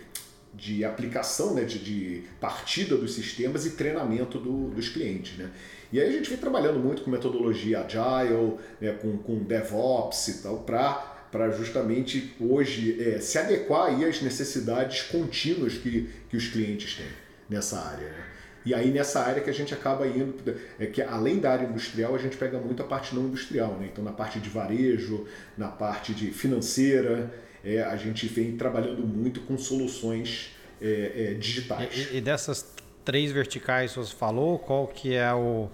de 0.53 0.83
aplicação, 0.83 1.53
né, 1.53 1.63
de, 1.63 1.79
de 1.79 2.23
partida 2.39 2.97
dos 2.97 3.13
sistemas 3.13 3.65
e 3.65 3.71
treinamento 3.71 4.37
do, 4.37 4.69
dos 4.69 4.89
clientes. 4.89 5.37
Né? 5.37 5.49
E 5.91 5.99
aí 5.99 6.09
a 6.09 6.11
gente 6.11 6.29
vem 6.29 6.37
trabalhando 6.37 6.79
muito 6.79 7.03
com 7.03 7.11
metodologia 7.11 7.81
agile, 7.81 8.57
né, 8.79 8.91
com, 8.93 9.17
com 9.17 9.39
DevOps 9.43 10.27
e 10.27 10.43
tal, 10.43 10.59
para 10.59 11.49
justamente 11.51 12.33
hoje 12.39 13.01
é, 13.01 13.19
se 13.19 13.37
adequar 13.37 13.87
aí 13.87 14.05
às 14.05 14.21
necessidades 14.21 15.03
contínuas 15.03 15.73
que, 15.73 16.09
que 16.29 16.35
os 16.35 16.47
clientes 16.47 16.95
têm 16.95 17.07
nessa 17.49 17.79
área. 17.79 18.09
Né? 18.09 18.23
E 18.63 18.73
aí 18.75 18.91
nessa 18.91 19.21
área 19.21 19.41
que 19.41 19.49
a 19.49 19.53
gente 19.53 19.73
acaba 19.73 20.05
indo, 20.05 20.35
é 20.79 20.85
que 20.85 21.01
além 21.01 21.39
da 21.39 21.51
área 21.51 21.65
industrial, 21.65 22.13
a 22.13 22.17
gente 22.17 22.37
pega 22.37 22.59
muito 22.59 22.83
a 22.83 22.85
parte 22.85 23.15
não 23.15 23.23
industrial, 23.23 23.75
né? 23.79 23.89
Então 23.91 24.03
na 24.03 24.11
parte 24.11 24.39
de 24.39 24.49
varejo, 24.49 25.25
na 25.57 25.67
parte 25.67 26.13
de 26.13 26.27
financeira, 26.27 27.31
é, 27.63 27.81
a 27.81 27.95
gente 27.95 28.27
vem 28.27 28.57
trabalhando 28.57 29.05
muito 29.05 29.41
com 29.41 29.57
soluções 29.57 30.51
é, 30.81 31.11
é, 31.15 31.33
digitais. 31.35 32.09
E, 32.11 32.17
e, 32.17 32.21
dessas 32.21 32.73
três 33.05 33.31
verticais 33.31 33.93
que 33.93 33.99
você 33.99 34.15
falou, 34.15 34.57
qual 34.59 34.87
que 34.87 35.13
é 35.13 35.33
o, 35.33 35.69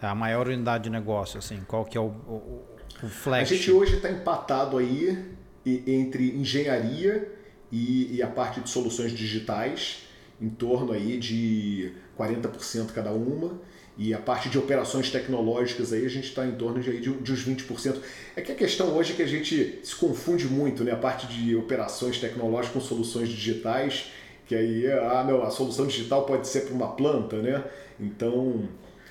a 0.00 0.14
maior 0.14 0.48
unidade 0.48 0.84
de 0.84 0.90
negócio? 0.90 1.38
Assim, 1.38 1.60
qual 1.66 1.84
que 1.84 1.96
é 1.96 2.00
o, 2.00 2.08
o, 2.08 2.62
o 3.02 3.08
flash? 3.08 3.52
A 3.52 3.54
gente 3.54 3.70
hoje 3.70 3.96
está 3.96 4.10
empatado 4.10 4.76
aí 4.76 5.36
entre 5.64 6.30
engenharia 6.36 7.30
e, 7.70 8.16
e 8.16 8.22
a 8.22 8.26
parte 8.26 8.60
de 8.60 8.68
soluções 8.68 9.12
digitais, 9.12 10.06
em 10.40 10.48
torno 10.48 10.92
aí 10.92 11.18
de 11.18 11.92
40% 12.18 12.92
cada 12.92 13.12
uma, 13.12 13.60
e 14.00 14.14
a 14.14 14.18
parte 14.18 14.48
de 14.48 14.58
operações 14.58 15.10
tecnológicas 15.10 15.92
aí 15.92 16.06
a 16.06 16.08
gente 16.08 16.28
está 16.28 16.46
em 16.46 16.52
torno 16.52 16.80
de, 16.80 16.90
de, 17.00 17.12
de 17.12 17.32
uns 17.32 17.46
20%. 17.46 17.98
É 18.34 18.40
que 18.40 18.50
a 18.50 18.54
questão 18.54 18.96
hoje 18.96 19.12
é 19.12 19.16
que 19.16 19.22
a 19.22 19.26
gente 19.26 19.78
se 19.84 19.94
confunde 19.94 20.46
muito, 20.46 20.82
né? 20.82 20.92
A 20.92 20.96
parte 20.96 21.26
de 21.26 21.54
operações 21.54 22.18
tecnológicas 22.18 22.72
com 22.72 22.80
soluções 22.80 23.28
digitais, 23.28 24.10
que 24.46 24.54
aí, 24.54 24.90
ah, 24.90 25.22
não, 25.28 25.42
a 25.42 25.50
solução 25.50 25.86
digital 25.86 26.24
pode 26.24 26.48
ser 26.48 26.62
para 26.62 26.72
uma 26.72 26.96
planta, 26.96 27.42
né? 27.42 27.62
Então, 28.00 28.66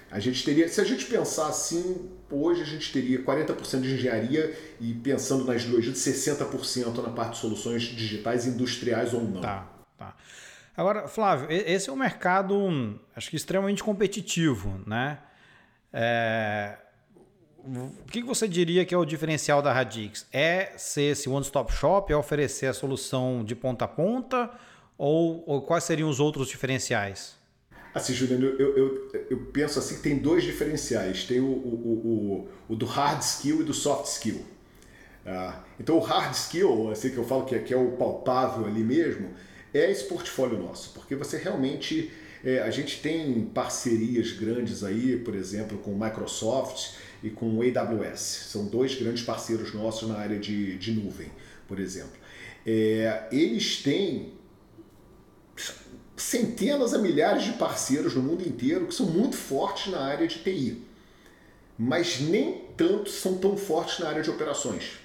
a 0.10 0.20
gente 0.20 0.44
teria, 0.44 0.68
se 0.68 0.82
a 0.82 0.84
gente 0.84 1.06
pensar 1.06 1.50
assim, 1.50 2.10
hoje 2.32 2.64
a 2.64 2.66
gente 2.66 2.92
teria 2.92 3.22
40% 3.22 3.82
de 3.82 3.94
engenharia 3.94 4.58
e 4.82 4.92
pensando 4.96 5.46
nas 5.46 5.64
duas, 5.66 5.86
60% 5.86 7.04
na 7.04 7.10
parte 7.10 7.34
de 7.34 7.38
soluções 7.38 7.84
digitais 7.84 8.48
industriais 8.48 9.14
ou 9.14 9.22
não. 9.22 9.40
Tá, 9.40 9.70
tá. 10.00 10.18
Agora, 10.76 11.08
Flávio, 11.08 11.48
esse 11.50 11.90
é 11.90 11.94
um 11.94 11.96
mercado, 11.96 13.00
acho 13.16 13.30
que 13.30 13.36
extremamente 13.36 13.84
competitivo, 13.84 14.82
né? 14.86 15.20
É... 15.92 16.78
O 17.66 18.06
que 18.10 18.24
você 18.24 18.48
diria 18.48 18.86
que 18.86 18.96
é 18.96 18.98
o 18.98 19.04
diferencial 19.04 19.62
da 19.62 19.74
Radix? 19.74 20.26
É 20.32 20.72
ser 20.78 21.12
esse 21.12 21.28
one-stop 21.28 21.72
shop, 21.74 22.12
é 22.12 22.16
oferecer 22.16 22.68
a 22.68 22.74
solução 22.74 23.44
de 23.44 23.54
ponta 23.56 23.86
a 23.86 23.88
ponta, 23.88 24.50
ou, 24.98 25.44
ou 25.46 25.62
quais 25.62 25.84
seriam 25.84 26.10
os 26.10 26.20
outros 26.20 26.48
diferenciais? 26.48 27.38
Assim, 27.94 28.14
Juliano, 28.14 28.46
eu, 28.46 28.78
eu, 28.78 29.12
eu, 29.30 29.46
penso 29.48 29.80
assim 29.80 29.96
que 29.96 30.02
tem 30.02 30.18
dois 30.18 30.44
diferenciais. 30.44 31.26
Tem 31.26 31.40
o, 31.40 31.46
o, 31.46 32.48
o, 32.68 32.74
o 32.74 32.76
do 32.76 32.86
hard 32.86 33.22
skill 33.22 33.62
e 33.62 33.64
do 33.64 33.74
soft 33.74 34.06
skill. 34.06 34.46
Ah, 35.26 35.64
então 35.80 35.98
o 35.98 36.00
hard 36.00 36.34
skill, 36.34 36.92
assim 36.92 37.10
que 37.10 37.18
eu 37.18 37.24
falo 37.24 37.46
que 37.46 37.56
é, 37.56 37.60
que 37.60 37.74
é 37.74 37.78
o 37.78 37.92
palpável 37.92 38.66
ali 38.66 38.84
mesmo, 38.84 39.32
é 39.74 39.92
esse 39.92 40.06
portfólio 40.06 40.58
nosso, 40.58 40.92
porque 40.94 41.16
você 41.16 41.38
realmente. 41.38 42.12
É, 42.42 42.62
a 42.62 42.72
gente 42.72 43.02
tem 43.02 43.42
parcerias 43.54 44.32
grandes 44.32 44.82
aí, 44.82 45.18
por 45.18 45.36
exemplo, 45.36 45.78
com 45.80 45.92
Microsoft 45.94 46.94
e 47.22 47.30
com 47.30 47.60
AWS. 47.62 48.22
São 48.50 48.66
dois 48.68 48.96
grandes 48.96 49.24
parceiros 49.24 49.74
nossos 49.74 50.08
na 50.08 50.18
área 50.18 50.40
de, 50.40 50.78
de 50.78 50.94
nuvem, 50.94 51.28
por 51.68 51.82
exemplo. 51.82 52.18
É, 52.66 53.28
eles 53.30 53.84
têm 53.84 54.32
centenas 56.16 56.94
a 56.94 56.98
milhares 56.98 57.44
de 57.44 57.54
parceiros 57.54 58.16
no 58.16 58.22
mundo 58.22 58.48
inteiro 58.48 58.88
que 58.88 58.94
são 58.94 59.08
muito 59.08 59.36
fortes 59.36 59.92
na 59.92 60.00
área 60.00 60.28
de 60.28 60.40
TI, 60.40 60.82
mas 61.78 62.20
nem 62.20 62.66
tanto 62.76 63.10
são 63.10 63.38
tão 63.38 63.58
fortes 63.58 64.00
na 64.00 64.10
área 64.10 64.22
de 64.22 64.30
operações. 64.30 64.99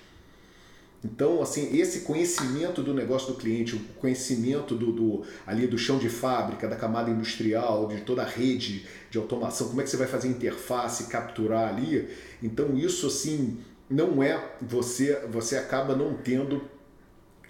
Então, 1.05 1.43
assim, 1.43 1.77
esse 1.77 2.01
conhecimento 2.01 2.83
do 2.83 2.95
negócio 2.95 3.29
do 3.29 3.39
cliente, 3.39 3.77
o 3.77 3.81
conhecimento 4.01 4.75
do, 4.75 4.91
do, 4.91 5.23
ali 5.47 5.67
do 5.67 5.77
chão 5.77 5.99
de 5.99 6.09
fábrica, 6.09 6.67
da 6.67 6.77
camada 6.77 7.11
industrial, 7.11 7.89
de 7.89 8.01
toda 8.01 8.23
a 8.23 8.27
rede 8.27 8.87
de 9.11 9.19
automação, 9.19 9.69
como 9.69 9.83
é 9.83 9.85
que 9.85 9.91
você 9.91 9.99
vai 9.99 10.07
fazer 10.07 10.29
interface, 10.29 11.05
capturar 11.05 11.69
ali. 11.69 12.09
Então, 12.43 12.75
isso 12.77 13.07
assim 13.07 13.59
não 13.91 14.23
é 14.23 14.53
você, 14.63 15.27
você 15.31 15.59
acaba 15.59 15.95
não 15.95 16.15
tendo 16.15 16.63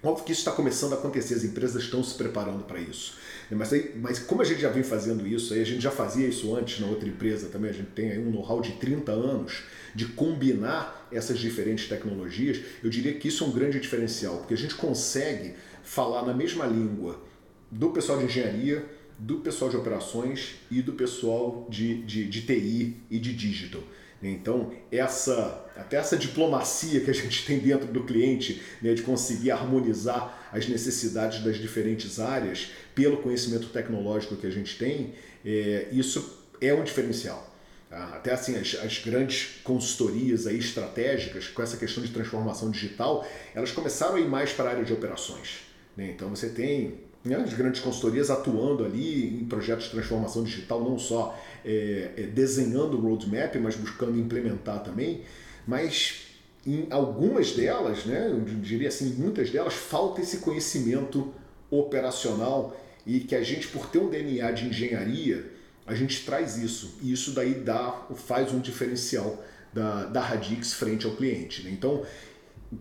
Óbvio 0.05 0.27
que 0.27 0.33
isso 0.33 0.43
está 0.43 0.53
começando 0.53 0.93
a 0.93 0.97
acontecer, 0.97 1.33
as 1.33 1.45
empresas 1.45 1.83
estão 1.83 2.05
se 2.05 2.15
preparando 2.15 2.65
para 2.65 2.79
isso. 2.79 3.17
Mas, 3.51 3.73
aí, 3.73 3.93
mas 4.01 4.19
como 4.19 4.43
a 4.43 4.45
gente 4.45 4.61
já 4.61 4.71
vem 4.71 4.83
fazendo 4.83 5.27
isso, 5.27 5.55
aí 5.55 5.61
a 5.61 5.67
gente 5.67 5.81
já 5.81 5.91
fazia 5.91 6.27
isso 6.27 6.55
antes 6.57 6.81
na 6.81 6.87
outra 6.87 7.09
empresa 7.09 7.49
também, 7.49 7.71
a 7.71 7.75
gente 7.75 7.91
tem 7.91 8.11
aí 8.11 8.19
um 8.19 8.31
know-how 8.31 8.61
de 8.61 8.73
30 8.73 9.13
anos 9.13 9.63
de 9.95 10.07
combinar 10.07 11.09
essas 11.13 11.39
diferentes 11.39 11.89
tecnologias, 11.89 12.61
eu 12.83 12.91
diria 12.91 13.15
que 13.15 13.29
isso 13.29 13.45
é 13.45 13.47
um 13.47 13.53
grande 13.53 13.79
diferencial, 13.79 14.39
porque 14.39 14.55
a 14.55 14.57
gente 14.57 14.75
consegue 14.75 15.55
falar 15.83 16.25
na 16.25 16.35
mesma 16.35 16.67
língua 16.67 17.23
do 17.71 17.91
pessoal 17.91 18.19
de 18.19 18.25
engenharia, 18.25 18.85
do 19.19 19.37
pessoal 19.37 19.71
de 19.71 19.77
operações 19.77 20.57
e 20.71 20.83
do 20.83 20.93
pessoal 20.95 21.67
de, 21.71 22.03
de, 22.03 22.27
de 22.27 22.43
TI 22.43 22.97
e 23.11 23.19
de 23.19 23.33
digital. 23.33 23.83
Então, 24.23 24.73
essa, 24.91 25.67
até 25.77 25.97
essa 25.97 26.17
diplomacia 26.17 27.01
que 27.01 27.11
a 27.11 27.15
gente 27.15 27.45
tem 27.45 27.59
dentro 27.59 27.87
do 27.89 28.05
cliente, 28.05 28.63
né, 28.81 28.95
de 28.95 29.03
conseguir 29.03 29.51
harmonizar 29.51 30.49
as 30.53 30.67
necessidades 30.69 31.43
das 31.43 31.57
diferentes 31.57 32.19
áreas 32.19 32.71
pelo 32.95 33.19
conhecimento 33.19 33.69
tecnológico 33.69 34.37
que 34.37 34.47
a 34.47 34.51
gente 34.51 34.79
tem, 34.79 35.15
é, 35.45 35.89
isso 35.93 36.43
é 36.61 36.73
um 36.73 36.85
diferencial. 36.85 37.55
Tá? 37.91 38.15
Até 38.15 38.33
assim, 38.33 38.57
as, 38.57 38.75
as, 38.77 38.99
grandes 38.99 39.61
consultorias 39.63 40.47
aí 40.47 40.59
estratégicas 40.59 41.49
com 41.49 41.63
essa 41.63 41.77
questão 41.77 42.03
de 42.03 42.11
transformação 42.11 42.71
digital, 42.71 43.27
elas 43.55 43.71
começaram 43.73 44.17
a 44.17 44.21
ir 44.21 44.29
mais 44.29 44.53
para 44.53 44.71
a 44.71 44.73
área 44.73 44.85
de 44.85 44.93
operações. 44.93 45.61
Né? 45.97 46.11
Então 46.11 46.31
você 46.31 46.49
tem 46.49 47.01
né, 47.25 47.37
as 47.37 47.55
grandes 47.55 47.81
consultorias 47.81 48.31
atuando 48.31 48.85
ali 48.85 49.41
em 49.41 49.45
projetos 49.47 49.87
de 49.87 49.93
transformação 49.93 50.45
digital, 50.45 50.83
não 50.83 50.99
só 50.99 51.39
é, 51.65 52.11
é, 52.17 52.23
desenhando 52.23 52.99
o 52.99 53.01
roadmap, 53.01 53.57
mas 53.57 53.77
buscando 53.77 54.19
implementar 54.19 54.83
também. 54.83 55.23
Mas 55.67 56.27
em 56.67 56.87
algumas 56.91 57.53
delas, 57.53 58.05
né, 58.05 58.29
eu 58.31 58.41
diria 58.41 58.89
assim, 58.89 59.15
muitas 59.15 59.51
delas, 59.51 59.75
falta 59.75 60.21
esse 60.21 60.39
conhecimento 60.39 61.33
operacional 61.71 62.79
e 63.07 63.21
que 63.21 63.35
a 63.35 63.43
gente, 63.43 63.69
por 63.69 63.89
ter 63.89 63.99
um 63.99 64.11
DNA 64.11 64.51
de 64.53 64.67
engenharia, 64.67 65.51
a 65.87 65.95
gente 65.95 66.25
traz 66.25 66.57
isso. 66.57 66.99
E 67.03 67.13
isso 67.13 67.33
daí 67.33 67.55
dá, 67.55 68.07
faz 68.15 68.53
um 68.53 68.61
diferencial 68.61 69.43
da, 69.73 70.05
da 70.07 70.21
Radix 70.21 70.73
frente 70.73 71.05
ao 71.05 71.13
cliente. 71.13 71.63
Né? 71.63 71.71
Então, 71.71 72.05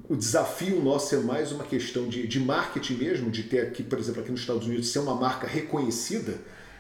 o 0.10 0.16
desafio 0.16 0.82
nosso 0.82 1.16
é 1.16 1.20
mais 1.20 1.52
uma 1.52 1.64
questão 1.64 2.08
de, 2.08 2.28
de 2.28 2.40
marketing 2.40 2.96
mesmo, 2.96 3.32
de 3.32 3.44
ter 3.44 3.62
aqui, 3.62 3.84
por 3.84 4.00
exemplo, 4.00 4.22
aqui 4.22 4.32
nos 4.32 4.42
Estados 4.42 4.66
Unidos, 4.68 4.90
ser 4.90 5.00
uma 5.00 5.16
marca 5.16 5.48
reconhecida 5.48 6.40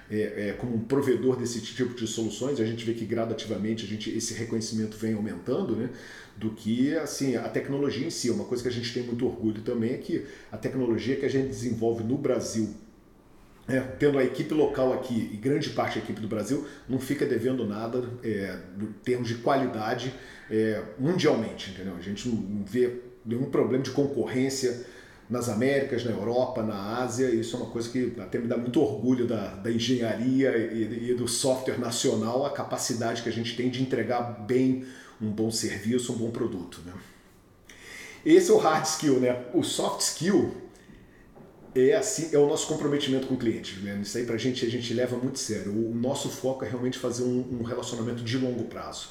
é, 0.09 0.49
é, 0.49 0.55
como 0.59 0.75
um 0.75 0.79
provedor 0.79 1.35
desse 1.35 1.61
tipo 1.61 1.95
de 1.95 2.07
soluções. 2.07 2.59
A 2.59 2.65
gente 2.65 2.85
vê 2.85 2.93
que 2.93 3.05
gradativamente 3.05 3.85
a 3.85 3.87
gente, 3.87 4.15
esse 4.15 4.33
reconhecimento 4.33 4.97
vem 4.97 5.13
aumentando, 5.13 5.75
né? 5.75 5.89
do 6.35 6.49
que 6.51 6.95
assim 6.95 7.35
a 7.35 7.47
tecnologia 7.47 8.07
em 8.07 8.09
si. 8.09 8.29
Uma 8.29 8.45
coisa 8.45 8.63
que 8.63 8.69
a 8.69 8.71
gente 8.71 8.93
tem 8.93 9.03
muito 9.03 9.25
orgulho 9.25 9.61
também 9.61 9.93
é 9.93 9.97
que 9.97 10.25
a 10.51 10.57
tecnologia 10.57 11.15
que 11.15 11.25
a 11.25 11.29
gente 11.29 11.47
desenvolve 11.47 12.03
no 12.03 12.17
Brasil 12.17 12.73
é, 13.67 13.79
tendo 13.79 14.17
a 14.17 14.23
equipe 14.23 14.53
local 14.53 14.91
aqui 14.93 15.29
e 15.31 15.37
grande 15.37 15.69
parte 15.69 15.97
da 15.97 16.03
equipe 16.03 16.19
do 16.19 16.27
Brasil, 16.27 16.67
não 16.87 16.99
fica 16.99 17.25
devendo 17.25 17.65
nada 17.65 18.03
é, 18.21 18.57
em 18.79 18.87
termos 19.03 19.29
de 19.29 19.35
qualidade 19.35 20.13
é, 20.49 20.83
mundialmente, 20.99 21.71
entendeu? 21.71 21.95
A 21.97 22.01
gente 22.01 22.27
não 22.27 22.63
vê 22.65 23.01
nenhum 23.25 23.45
problema 23.45 23.83
de 23.83 23.91
concorrência 23.91 24.85
nas 25.29 25.49
Américas, 25.49 26.03
na 26.03 26.11
Europa, 26.11 26.61
na 26.61 26.99
Ásia, 27.01 27.29
isso 27.29 27.55
é 27.55 27.59
uma 27.59 27.69
coisa 27.69 27.89
que 27.89 28.13
até 28.19 28.37
me 28.37 28.47
dá 28.47 28.57
muito 28.57 28.81
orgulho 28.81 29.25
da, 29.25 29.55
da 29.55 29.71
engenharia 29.71 30.55
e, 30.57 31.11
e 31.11 31.13
do 31.13 31.27
software 31.27 31.79
nacional, 31.79 32.45
a 32.45 32.51
capacidade 32.51 33.23
que 33.23 33.29
a 33.29 33.31
gente 33.31 33.55
tem 33.55 33.69
de 33.69 33.81
entregar 33.81 34.45
bem 34.45 34.85
um 35.21 35.31
bom 35.31 35.49
serviço, 35.49 36.13
um 36.13 36.17
bom 36.17 36.29
produto. 36.29 36.81
Né? 36.85 36.93
Esse 38.25 38.51
é 38.51 38.53
o 38.53 38.57
hard 38.57 38.85
skill, 38.85 39.19
né? 39.19 39.45
O 39.53 39.63
soft 39.63 40.01
skill 40.01 40.55
é 41.75 41.95
assim 41.95 42.29
é 42.33 42.37
o 42.37 42.47
nosso 42.47 42.67
comprometimento 42.67 43.27
com 43.27 43.33
o 43.33 43.37
cliente. 43.37 43.79
Né? 43.79 43.99
Isso 44.01 44.17
aí 44.17 44.25
para 44.25 44.35
a 44.35 44.37
gente 44.37 44.65
a 44.65 44.69
gente 44.69 44.93
leva 44.93 45.17
muito 45.17 45.39
sério. 45.39 45.71
O 45.71 45.93
nosso 45.93 46.29
foco 46.29 46.63
é 46.63 46.69
realmente 46.69 46.97
fazer 46.97 47.23
um, 47.23 47.59
um, 47.59 47.63
relacionamento 47.63 48.23
de 48.23 48.37
longo 48.37 48.65
prazo. 48.65 49.09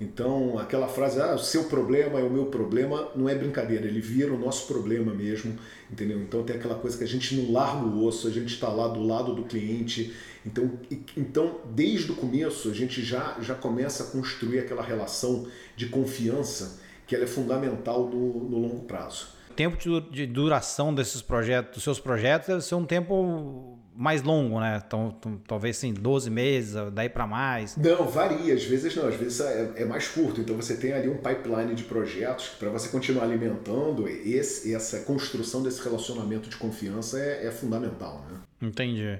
Então 0.00 0.58
aquela 0.58 0.88
frase, 0.88 1.20
ah, 1.20 1.34
o 1.34 1.38
seu 1.38 1.64
problema 1.64 2.18
é 2.18 2.22
o 2.22 2.30
meu 2.30 2.46
problema, 2.46 3.08
não 3.14 3.28
é 3.28 3.34
brincadeira. 3.34 3.86
Ele 3.86 4.00
vira 4.00 4.32
o 4.32 4.38
nosso 4.38 4.66
problema 4.66 5.14
mesmo, 5.14 5.56
entendeu? 5.90 6.20
Então 6.20 6.42
tem 6.42 6.56
aquela 6.56 6.74
coisa 6.74 6.98
que 6.98 7.04
a 7.04 7.08
gente 7.08 7.34
não 7.36 7.52
larga 7.52 7.84
o 7.84 8.04
osso, 8.04 8.26
a 8.26 8.30
gente 8.30 8.52
está 8.52 8.68
lá 8.68 8.88
do 8.88 9.02
lado 9.02 9.34
do 9.34 9.44
cliente. 9.44 10.12
Então, 10.44 10.70
então 11.16 11.60
desde 11.72 12.12
o 12.12 12.16
começo 12.16 12.70
a 12.70 12.74
gente 12.74 13.02
já 13.02 13.36
já 13.40 13.54
começa 13.54 14.04
a 14.04 14.06
construir 14.06 14.58
aquela 14.58 14.82
relação 14.82 15.46
de 15.76 15.86
confiança 15.86 16.80
que 17.06 17.14
ela 17.14 17.24
é 17.24 17.28
fundamental 17.28 18.08
no, 18.08 18.48
no 18.48 18.58
longo 18.58 18.84
prazo 18.84 19.34
tempo 19.54 19.78
de 20.10 20.26
duração 20.26 20.94
desses 20.94 21.22
projetos, 21.22 21.74
dos 21.74 21.84
seus 21.84 22.00
projetos, 22.00 22.48
deve 22.48 22.60
ser 22.60 22.74
um 22.74 22.84
tempo 22.84 23.73
mais 23.96 24.22
longo, 24.22 24.58
né? 24.58 24.82
Então, 24.84 25.16
talvez 25.46 25.76
sim, 25.76 25.94
12 25.94 26.30
meses, 26.30 26.74
daí 26.92 27.08
para 27.08 27.26
mais. 27.26 27.76
Não, 27.76 28.06
varia. 28.06 28.54
Às 28.54 28.64
vezes 28.64 28.94
não, 28.96 29.06
às 29.06 29.14
vezes 29.14 29.40
é, 29.40 29.72
é, 29.76 29.84
mais 29.84 30.08
curto. 30.08 30.40
Então 30.40 30.56
você 30.56 30.76
tem 30.76 30.92
ali 30.92 31.08
um 31.08 31.18
pipeline 31.18 31.74
de 31.74 31.84
projetos 31.84 32.48
para 32.58 32.70
você 32.70 32.88
continuar 32.88 33.24
alimentando. 33.24 34.08
Esse, 34.08 34.74
essa 34.74 35.00
construção 35.00 35.62
desse 35.62 35.82
relacionamento 35.82 36.48
de 36.48 36.56
confiança 36.56 37.18
é, 37.18 37.46
é 37.46 37.50
fundamental, 37.50 38.24
né? 38.30 38.40
Entendi. 38.60 39.18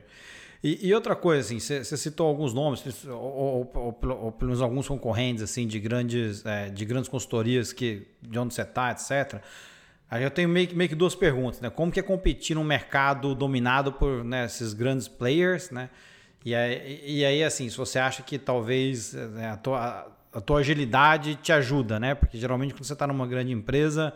E, 0.62 0.88
e, 0.88 0.94
outra 0.94 1.14
coisa, 1.14 1.40
assim, 1.40 1.60
você 1.60 1.96
citou 1.96 2.26
alguns 2.26 2.54
nomes, 2.54 2.82
ou, 3.04 3.12
ou, 3.12 3.72
ou, 3.74 3.98
ou, 4.24 4.32
pelo 4.32 4.48
menos 4.48 4.62
alguns 4.62 4.88
concorrentes 4.88 5.42
assim 5.42 5.66
de 5.66 5.78
grandes, 5.78 6.44
é, 6.46 6.70
de 6.70 6.86
grandes 6.86 7.08
consultorias 7.10 7.70
que 7.70 8.06
de 8.22 8.38
onde 8.38 8.54
você 8.54 8.62
está, 8.62 8.90
etc. 8.90 9.42
Aí 10.10 10.22
eu 10.22 10.30
tenho 10.30 10.48
meio 10.48 10.68
que, 10.68 10.74
meio 10.74 10.88
que 10.88 10.94
duas 10.94 11.14
perguntas, 11.14 11.60
né? 11.60 11.70
Como 11.70 11.90
que 11.90 11.98
é 11.98 12.02
competir 12.02 12.54
num 12.54 12.64
mercado 12.64 13.34
dominado 13.34 13.92
por 13.92 14.22
né, 14.24 14.44
esses 14.44 14.72
grandes 14.72 15.08
players, 15.08 15.70
né? 15.70 15.90
E 16.44 16.54
aí, 16.54 17.02
e 17.04 17.24
aí, 17.24 17.42
assim, 17.42 17.68
se 17.68 17.76
você 17.76 17.98
acha 17.98 18.22
que 18.22 18.38
talvez 18.38 19.14
né, 19.14 19.50
a, 19.50 19.56
tua, 19.56 20.06
a 20.32 20.40
tua 20.40 20.60
agilidade 20.60 21.36
te 21.36 21.52
ajuda, 21.52 21.98
né? 21.98 22.14
Porque 22.14 22.38
geralmente 22.38 22.74
quando 22.74 22.84
você 22.84 22.92
está 22.92 23.06
numa 23.06 23.26
grande 23.26 23.52
empresa 23.52 24.12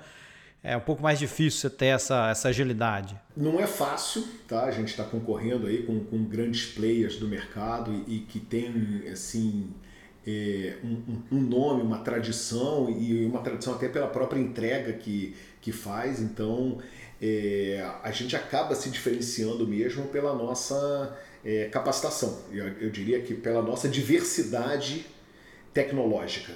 é 0.62 0.76
um 0.76 0.80
pouco 0.80 1.02
mais 1.02 1.18
difícil 1.18 1.60
você 1.60 1.70
ter 1.70 1.86
essa, 1.86 2.30
essa 2.30 2.48
agilidade. 2.48 3.18
Não 3.36 3.60
é 3.60 3.66
fácil, 3.66 4.26
tá? 4.46 4.64
A 4.64 4.70
gente 4.70 4.88
está 4.88 5.04
concorrendo 5.04 5.66
aí 5.66 5.84
com, 5.84 6.00
com 6.04 6.24
grandes 6.24 6.66
players 6.66 7.16
do 7.16 7.28
mercado 7.28 7.92
e, 8.06 8.16
e 8.16 8.18
que 8.20 8.40
tem, 8.40 9.04
assim, 9.10 9.70
é, 10.26 10.76
um, 10.82 11.36
um, 11.36 11.40
nome, 11.40 11.82
uma 11.82 11.98
tradição 11.98 12.90
e 12.90 13.24
uma 13.24 13.40
tradição 13.40 13.74
até 13.74 13.88
pela 13.88 14.08
própria 14.08 14.40
entrega 14.40 14.92
que, 14.92 15.36
que 15.60 15.72
faz. 15.72 16.20
Então 16.20 16.78
é, 17.20 17.84
a 18.02 18.10
gente 18.10 18.36
acaba 18.36 18.74
se 18.74 18.90
diferenciando 18.90 19.66
mesmo 19.66 20.06
pela 20.06 20.34
nossa 20.34 21.18
é, 21.44 21.66
capacitação. 21.66 22.42
Eu, 22.52 22.68
eu, 22.80 22.90
diria 22.90 23.20
que 23.20 23.34
pela 23.34 23.62
nossa 23.62 23.88
diversidade 23.88 25.06
tecnológica. 25.72 26.52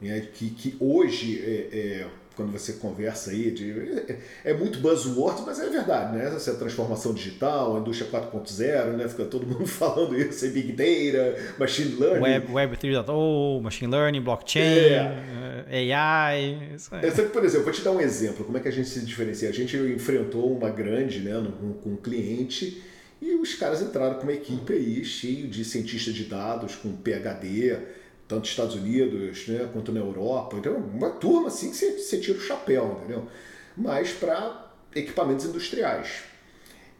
Né? 0.00 0.28
Que, 0.32 0.50
que 0.50 0.76
hoje 0.80 1.38
é, 1.38 1.78
é 1.78 2.08
quando 2.36 2.52
você 2.52 2.74
conversa 2.74 3.30
aí, 3.30 3.50
de, 3.50 3.70
é, 3.70 4.18
é, 4.44 4.54
muito 4.54 4.78
buzzword, 4.78 5.42
mas 5.46 5.58
é 5.58 5.68
verdade, 5.70 6.16
né? 6.16 6.26
Essa 6.26 6.54
transformação 6.54 7.14
digital, 7.14 7.76
a 7.76 7.80
indústria 7.80 8.10
4.0, 8.10 8.96
né? 8.96 9.08
Fica 9.08 9.24
todo 9.24 9.46
mundo 9.46 9.66
falando 9.66 10.14
isso, 10.14 10.44
é 10.44 10.48
Big 10.50 10.72
Data, 10.72 11.34
Machine 11.58 11.96
Learning. 11.96 12.22
Web, 12.22 12.52
Web 12.52 12.76
3.0, 12.76 13.62
Machine 13.62 13.90
Learning, 13.90 14.20
Blockchain, 14.20 14.62
é. 14.62 15.94
AI. 15.94 16.74
Isso 16.76 16.94
aí. 16.94 17.08
É, 17.08 17.10
por 17.10 17.42
exemplo, 17.42 17.64
vou 17.64 17.72
te 17.72 17.82
dar 17.82 17.92
um 17.92 18.00
exemplo, 18.00 18.44
como 18.44 18.58
é 18.58 18.60
que 18.60 18.68
a 18.68 18.72
gente 18.72 18.88
se 18.88 19.00
diferencia? 19.00 19.48
A 19.48 19.52
gente 19.52 19.76
enfrentou 19.76 20.54
uma 20.54 20.68
grande, 20.68 21.20
né, 21.20 21.32
com, 21.58 21.72
com 21.72 21.90
um 21.90 21.96
cliente 21.96 22.82
e 23.20 23.34
os 23.34 23.54
caras 23.54 23.80
entraram 23.80 24.16
com 24.16 24.24
uma 24.24 24.32
equipe 24.32 24.74
aí 24.74 25.04
cheio 25.04 25.48
de 25.48 25.64
cientistas 25.64 26.14
de 26.14 26.24
dados, 26.24 26.74
com 26.74 26.94
PhD, 26.94 27.78
tanto 28.28 28.40
nos 28.40 28.50
Estados 28.50 28.74
Unidos 28.74 29.46
né, 29.48 29.68
quanto 29.72 29.92
na 29.92 30.00
Europa. 30.00 30.56
Então, 30.56 30.76
uma 30.76 31.10
turma 31.10 31.48
assim 31.48 31.70
que 31.70 31.76
você, 31.76 31.92
você 31.92 32.18
tira 32.18 32.38
o 32.38 32.40
chapéu, 32.40 32.98
entendeu? 32.98 33.28
Mas 33.76 34.12
para 34.12 34.72
equipamentos 34.94 35.44
industriais. 35.44 36.24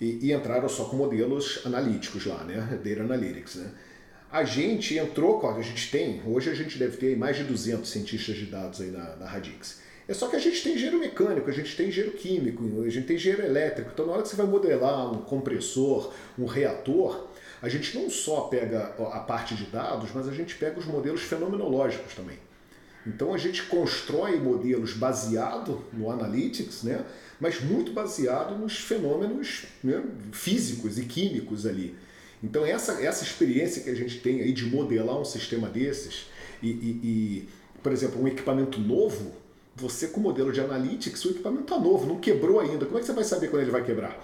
E, 0.00 0.26
e, 0.26 0.32
entraram 0.32 0.68
só 0.68 0.84
com 0.84 0.96
modelos 0.96 1.62
analíticos 1.64 2.26
lá, 2.26 2.44
né? 2.44 2.78
Data 2.84 3.00
Analytics, 3.00 3.56
né? 3.56 3.70
A 4.30 4.44
gente 4.44 4.98
entrou, 4.98 5.48
a 5.48 5.62
gente 5.62 5.90
tem, 5.90 6.20
hoje 6.26 6.50
a 6.50 6.54
gente 6.54 6.78
deve 6.78 6.96
ter 6.98 7.16
mais 7.16 7.36
de 7.36 7.44
200 7.44 7.88
cientistas 7.88 8.36
de 8.36 8.46
dados 8.46 8.80
aí 8.80 8.90
na, 8.90 9.16
na 9.16 9.26
Radix. 9.26 9.80
É 10.08 10.14
só 10.14 10.28
que 10.28 10.36
a 10.36 10.38
gente 10.38 10.62
tem 10.62 10.74
engenheiro 10.74 11.00
mecânico, 11.00 11.48
a 11.48 11.52
gente 11.52 11.74
tem 11.76 11.88
engenheiro 11.88 12.16
químico, 12.16 12.82
a 12.82 12.88
gente 12.90 13.06
tem 13.06 13.16
engenheiro 13.16 13.44
elétrico. 13.44 13.90
Então, 13.92 14.06
na 14.06 14.12
hora 14.12 14.22
que 14.22 14.28
você 14.28 14.36
vai 14.36 14.46
modelar 14.46 15.12
um 15.12 15.22
compressor, 15.22 16.12
um 16.38 16.44
reator, 16.44 17.28
a 17.62 17.69
gente 17.69 17.97
não 17.97 18.11
só 18.11 18.42
pega 18.42 18.95
a 19.12 19.21
parte 19.21 19.55
de 19.55 19.64
dados, 19.66 20.11
mas 20.14 20.29
a 20.29 20.33
gente 20.33 20.55
pega 20.57 20.79
os 20.79 20.87
modelos 20.87 21.23
fenomenológicos 21.23 22.14
também. 22.14 22.38
Então 23.07 23.33
a 23.33 23.38
gente 23.38 23.62
constrói 23.64 24.38
modelos 24.40 24.92
baseado 24.92 25.85
no 25.92 26.11
analytics, 26.11 26.83
né? 26.83 27.05
mas 27.38 27.61
muito 27.61 27.92
baseado 27.92 28.59
nos 28.59 28.79
fenômenos 28.79 29.64
né? 29.83 30.03
físicos 30.33 30.99
e 30.99 31.05
químicos 31.05 31.66
ali. 31.66 31.95
Então 32.42 32.66
essa, 32.66 33.01
essa 33.01 33.23
experiência 33.23 33.83
que 33.83 33.90
a 33.90 33.95
gente 33.95 34.21
tem 34.21 34.40
aí 34.40 34.53
de 34.53 34.66
modelar 34.66 35.19
um 35.19 35.25
sistema 35.25 35.69
desses 35.69 36.27
e, 36.62 36.69
e, 36.69 37.01
e 37.03 37.49
por 37.83 37.92
exemplo, 37.92 38.21
um 38.21 38.27
equipamento 38.27 38.81
novo, 38.81 39.33
você 39.77 40.09
com 40.09 40.19
o 40.19 40.23
modelo 40.23 40.51
de 40.51 40.61
analytics, 40.61 41.25
o 41.25 41.31
equipamento 41.31 41.62
está 41.62 41.79
novo, 41.79 42.07
não 42.07 42.19
quebrou 42.19 42.59
ainda. 42.59 42.85
Como 42.85 42.99
é 42.99 43.01
que 43.01 43.07
você 43.07 43.12
vai 43.12 43.23
saber 43.23 43.49
quando 43.49 43.62
ele 43.62 43.71
vai 43.71 43.85
quebrar? 43.85 44.19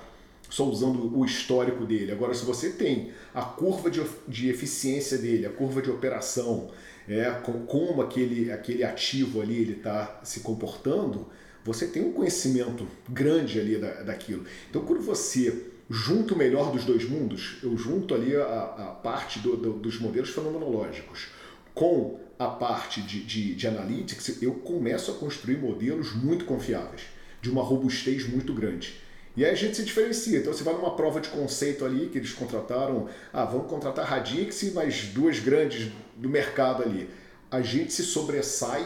Só 0.52 0.68
usando 0.68 1.18
o 1.18 1.24
histórico 1.24 1.86
dele. 1.86 2.12
Agora, 2.12 2.34
se 2.34 2.44
você 2.44 2.68
tem 2.68 3.10
a 3.34 3.40
curva 3.40 3.90
de, 3.90 4.04
de 4.28 4.50
eficiência 4.50 5.16
dele, 5.16 5.46
a 5.46 5.50
curva 5.50 5.80
de 5.80 5.90
operação, 5.90 6.70
é, 7.08 7.30
como 7.66 8.02
aquele, 8.02 8.52
aquele 8.52 8.84
ativo 8.84 9.40
ali 9.40 9.62
ele 9.62 9.72
está 9.72 10.20
se 10.22 10.40
comportando, 10.40 11.26
você 11.64 11.86
tem 11.86 12.04
um 12.04 12.12
conhecimento 12.12 12.86
grande 13.08 13.58
ali 13.58 13.78
da, 13.78 14.02
daquilo. 14.02 14.44
Então, 14.68 14.84
quando 14.84 15.00
você 15.00 15.68
junta 15.88 16.34
o 16.34 16.36
melhor 16.36 16.70
dos 16.70 16.84
dois 16.84 17.08
mundos, 17.08 17.56
eu 17.62 17.74
junto 17.74 18.14
ali 18.14 18.36
a, 18.36 18.42
a 18.42 18.86
parte 19.02 19.38
do, 19.38 19.56
do, 19.56 19.72
dos 19.72 19.98
modelos 19.98 20.28
fenomenológicos 20.28 21.28
com 21.72 22.20
a 22.38 22.48
parte 22.48 23.00
de, 23.00 23.24
de, 23.24 23.54
de 23.54 23.66
analytics, 23.66 24.42
eu 24.42 24.52
começo 24.52 25.12
a 25.12 25.14
construir 25.14 25.56
modelos 25.56 26.14
muito 26.14 26.44
confiáveis, 26.44 27.04
de 27.40 27.50
uma 27.50 27.62
robustez 27.62 28.28
muito 28.28 28.52
grande. 28.52 29.00
E 29.36 29.44
aí 29.44 29.50
a 29.50 29.54
gente 29.54 29.76
se 29.76 29.82
diferencia. 29.82 30.38
Então 30.38 30.52
você 30.52 30.62
vai 30.62 30.74
numa 30.74 30.94
prova 30.94 31.20
de 31.20 31.28
conceito 31.28 31.84
ali 31.84 32.08
que 32.08 32.18
eles 32.18 32.32
contrataram, 32.32 33.08
ah, 33.32 33.44
vamos 33.44 33.68
contratar 33.68 34.06
Radix 34.06 34.62
e 34.62 34.72
mais 34.72 35.08
duas 35.08 35.38
grandes 35.38 35.90
do 36.16 36.28
mercado 36.28 36.82
ali. 36.82 37.08
A 37.50 37.62
gente 37.62 37.92
se 37.92 38.02
sobressai 38.02 38.84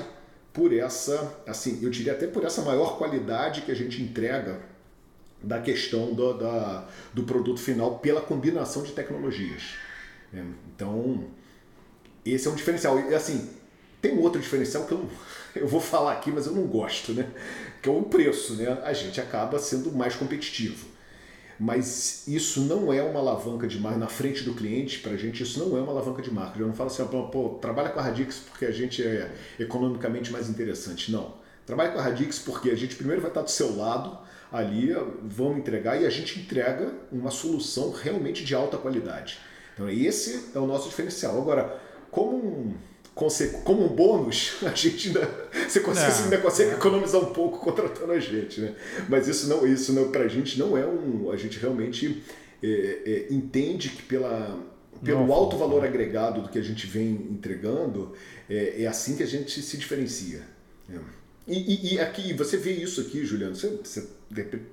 por 0.53 0.73
essa, 0.73 1.37
assim, 1.47 1.81
eu 1.83 1.91
diria 1.91 2.13
até 2.13 2.27
por 2.27 2.45
essa 2.45 2.63
maior 2.63 2.97
qualidade 2.97 3.63
que 3.63 3.71
a 3.71 3.75
gente 3.75 4.01
entrega 4.01 4.61
da 5.43 5.61
questão 5.61 6.15
do, 6.15 6.33
da, 6.33 6.89
do 7.13 7.25
produto 7.25 7.61
final 7.61 7.99
pela 7.99 8.21
combinação 8.21 8.83
de 8.83 8.93
tecnologias. 8.93 9.75
É, 10.33 10.43
então, 10.75 11.25
esse 12.25 12.49
é 12.49 12.51
um 12.51 12.55
diferencial. 12.55 12.99
E 13.11 13.15
assim, 13.15 13.51
tem 14.01 14.19
outro 14.19 14.41
diferencial 14.41 14.87
que 14.87 14.93
eu, 14.93 14.99
não, 14.99 15.09
eu 15.61 15.67
vou 15.67 15.81
falar 15.81 16.13
aqui, 16.13 16.31
mas 16.31 16.47
eu 16.47 16.53
não 16.53 16.67
gosto, 16.67 17.13
né? 17.13 17.27
Que 17.83 17.89
é 17.89 17.93
o 17.93 18.03
preço, 18.03 18.55
né? 18.55 18.79
A 18.85 18.93
gente 18.93 19.21
acaba 19.21 19.59
sendo 19.59 19.93
mais 19.93 20.15
competitivo. 20.15 20.87
Mas 21.59 22.29
isso 22.29 22.61
não 22.61 22.93
é 22.93 23.03
uma 23.03 23.19
alavanca 23.19 23.67
de 23.67 23.81
marca 23.81 23.99
na 23.99 24.09
frente 24.09 24.43
do 24.45 24.53
cliente, 24.53 24.99
para 24.99 25.13
a 25.13 25.17
gente 25.17 25.43
isso 25.43 25.59
não 25.59 25.77
é 25.77 25.81
uma 25.81 25.93
alavanca 25.93 26.21
de 26.21 26.31
marca. 26.31 26.59
Eu 26.59 26.67
não 26.67 26.75
falo 26.75 26.91
assim, 26.91 27.03
pô, 27.07 27.59
trabalha 27.61 27.89
com 27.89 27.99
a 27.99 28.03
Radix 28.03 28.41
porque 28.41 28.67
a 28.67 28.71
gente 28.71 29.03
é 29.03 29.31
economicamente 29.59 30.31
mais 30.31 30.51
interessante. 30.51 31.11
Não. 31.11 31.35
Trabalha 31.65 31.93
com 31.93 31.99
a 31.99 32.03
Radix 32.03 32.39
porque 32.39 32.71
a 32.71 32.75
gente 32.75 32.95
primeiro 32.95 33.23
vai 33.23 33.31
estar 33.31 33.41
do 33.41 33.51
seu 33.51 33.75
lado, 33.75 34.19
ali, 34.53 34.95
vamos 35.25 35.59
entregar 35.59 36.01
e 36.01 36.07
a 36.07 36.11
gente 36.11 36.39
entrega 36.39 36.93
uma 37.11 37.31
solução 37.31 37.91
realmente 37.91 38.45
de 38.45 38.55
alta 38.55 38.77
qualidade. 38.77 39.39
Então 39.75 39.89
esse 39.89 40.51
é 40.55 40.59
o 40.59 40.67
nosso 40.67 40.89
diferencial. 40.91 41.41
Agora, 41.41 41.81
como 42.11 42.37
um 42.37 42.75
como 43.65 43.85
um 43.85 43.89
bônus, 43.89 44.57
a 44.63 44.75
gente 44.75 45.09
ainda, 45.09 45.29
você 45.67 45.81
consegue, 45.81 46.13
não, 46.13 46.25
ainda 46.25 46.39
consegue 46.39 46.71
não. 46.71 46.77
economizar 46.77 47.21
um 47.21 47.33
pouco 47.33 47.59
contratando 47.59 48.13
a 48.13 48.21
gente, 48.21 48.61
né? 48.61 48.75
Mas 49.09 49.27
isso 49.27 49.49
não, 49.49 49.67
isso 49.67 49.93
não, 49.95 50.11
pra 50.11 50.29
gente 50.29 50.59
não 50.59 50.77
é 50.77 50.87
um, 50.87 51.31
a 51.31 51.37
gente 51.37 51.59
realmente 51.59 52.23
é, 52.63 52.99
é, 53.07 53.27
entende 53.33 53.89
que 53.89 54.03
pela, 54.03 54.63
pelo 55.03 55.27
não, 55.27 55.33
alto 55.33 55.57
valor 55.57 55.83
agregado 55.83 56.43
do 56.43 56.51
que 56.51 56.59
a 56.59 56.63
gente 56.63 56.87
vem 56.87 57.09
entregando, 57.31 58.13
é, 58.51 58.83
é 58.83 58.87
assim 58.87 59.17
que 59.17 59.23
a 59.23 59.27
gente 59.27 59.63
se 59.63 59.77
diferencia. 59.79 60.43
É. 60.91 60.99
E, 61.49 61.59
e, 61.59 61.95
e, 61.95 62.01
aqui, 62.01 62.35
você 62.35 62.57
vê 62.57 62.73
isso 62.73 63.01
aqui, 63.01 63.25
Juliano, 63.25 63.55
você 63.55 64.07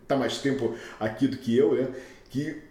está 0.01 0.17
mais 0.17 0.39
tempo 0.39 0.75
aqui 0.99 1.27
do 1.27 1.38
que 1.38 1.56
eu, 1.56 1.75
né? 1.75 1.88
que 2.29 2.62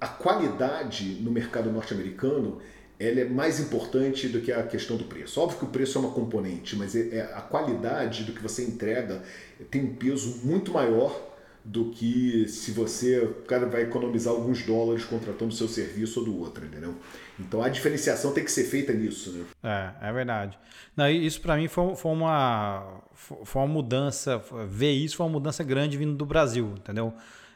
a 0.00 0.06
qualidade 0.06 1.18
no 1.20 1.30
mercado 1.30 1.72
norte-americano 1.72 2.60
ela 2.98 3.20
é 3.20 3.24
mais 3.24 3.60
importante 3.60 4.28
do 4.28 4.40
que 4.40 4.50
a 4.50 4.62
questão 4.64 4.96
do 4.96 5.04
preço. 5.04 5.40
Óbvio 5.40 5.58
que 5.60 5.64
o 5.64 5.68
preço 5.68 5.98
é 5.98 6.00
uma 6.00 6.10
componente, 6.10 6.76
mas 6.76 6.96
é, 6.96 7.16
é 7.16 7.20
a 7.34 7.40
qualidade 7.40 8.24
do 8.24 8.32
que 8.32 8.42
você 8.42 8.64
entrega 8.64 9.22
tem 9.70 9.84
um 9.84 9.94
peso 9.94 10.40
muito 10.44 10.72
maior 10.72 11.28
do 11.64 11.90
que 11.90 12.48
se 12.48 12.70
você 12.72 13.28
cara 13.46 13.66
vai 13.66 13.82
economizar 13.82 14.32
alguns 14.32 14.62
dólares 14.62 15.04
contratando 15.04 15.52
seu 15.52 15.68
serviço 15.68 16.20
ou 16.20 16.26
do 16.26 16.38
outro, 16.38 16.64
entendeu? 16.64 16.94
Então 17.38 17.62
a 17.62 17.68
diferenciação 17.68 18.32
tem 18.32 18.42
que 18.42 18.50
ser 18.50 18.64
feita 18.64 18.92
nisso, 18.92 19.32
né? 19.32 19.94
É, 20.00 20.08
é 20.08 20.12
verdade. 20.12 20.58
Não, 20.96 21.08
isso 21.10 21.40
para 21.40 21.56
mim 21.56 21.68
foi, 21.68 21.94
foi, 21.94 22.10
uma, 22.10 23.02
foi 23.14 23.62
uma 23.62 23.68
mudança, 23.68 24.42
ver 24.66 24.92
isso 24.92 25.16
foi 25.16 25.26
uma 25.26 25.32
mudança 25.32 25.62
grande 25.62 25.96
vindo 25.98 26.14
do 26.14 26.24
Brasil, 26.24 26.74
entendeu? 26.78 27.12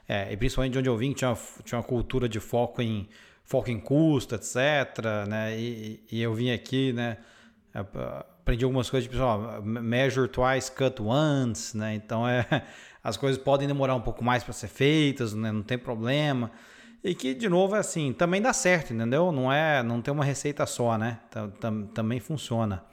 É, 0.06 0.30
e 0.32 0.36
principalmente 0.36 0.72
de 0.72 0.78
onde 0.78 0.88
eu 0.88 0.96
vim, 0.96 1.12
que 1.12 1.20
tinha, 1.20 1.36
tinha 1.64 1.78
uma 1.78 1.84
cultura 1.84 2.28
de 2.28 2.38
foco 2.38 2.82
em 2.82 3.08
foco 3.44 3.70
em 3.70 3.80
custo, 3.80 4.34
etc. 4.34 4.56
Né? 5.28 5.58
E, 5.58 6.04
e 6.10 6.22
eu 6.22 6.34
vim 6.34 6.50
aqui, 6.50 6.92
né? 6.92 7.18
Aprendi 7.74 8.64
algumas 8.64 8.90
coisas, 8.90 9.08
tipo, 9.08 9.22
ó, 9.22 9.60
measure 9.62 10.28
twice, 10.28 10.70
cut 10.70 11.00
once, 11.00 11.76
né? 11.76 11.94
Então 11.94 12.28
é, 12.28 12.46
as 13.02 13.16
coisas 13.16 13.42
podem 13.42 13.66
demorar 13.66 13.94
um 13.94 14.00
pouco 14.00 14.22
mais 14.22 14.42
para 14.44 14.52
ser 14.52 14.68
feitas, 14.68 15.32
né? 15.32 15.50
Não 15.52 15.62
tem 15.62 15.78
problema. 15.78 16.50
E 17.04 17.14
que, 17.14 17.34
de 17.34 17.48
novo, 17.48 17.74
é 17.74 17.78
assim, 17.80 18.12
também 18.12 18.40
dá 18.40 18.52
certo, 18.52 18.92
entendeu? 18.92 19.32
Não 19.32 19.52
é, 19.52 19.82
não 19.82 20.00
tem 20.00 20.14
uma 20.14 20.24
receita 20.24 20.64
só, 20.66 20.96
né? 20.96 21.18
Também 21.92 22.20
funciona. 22.20 22.84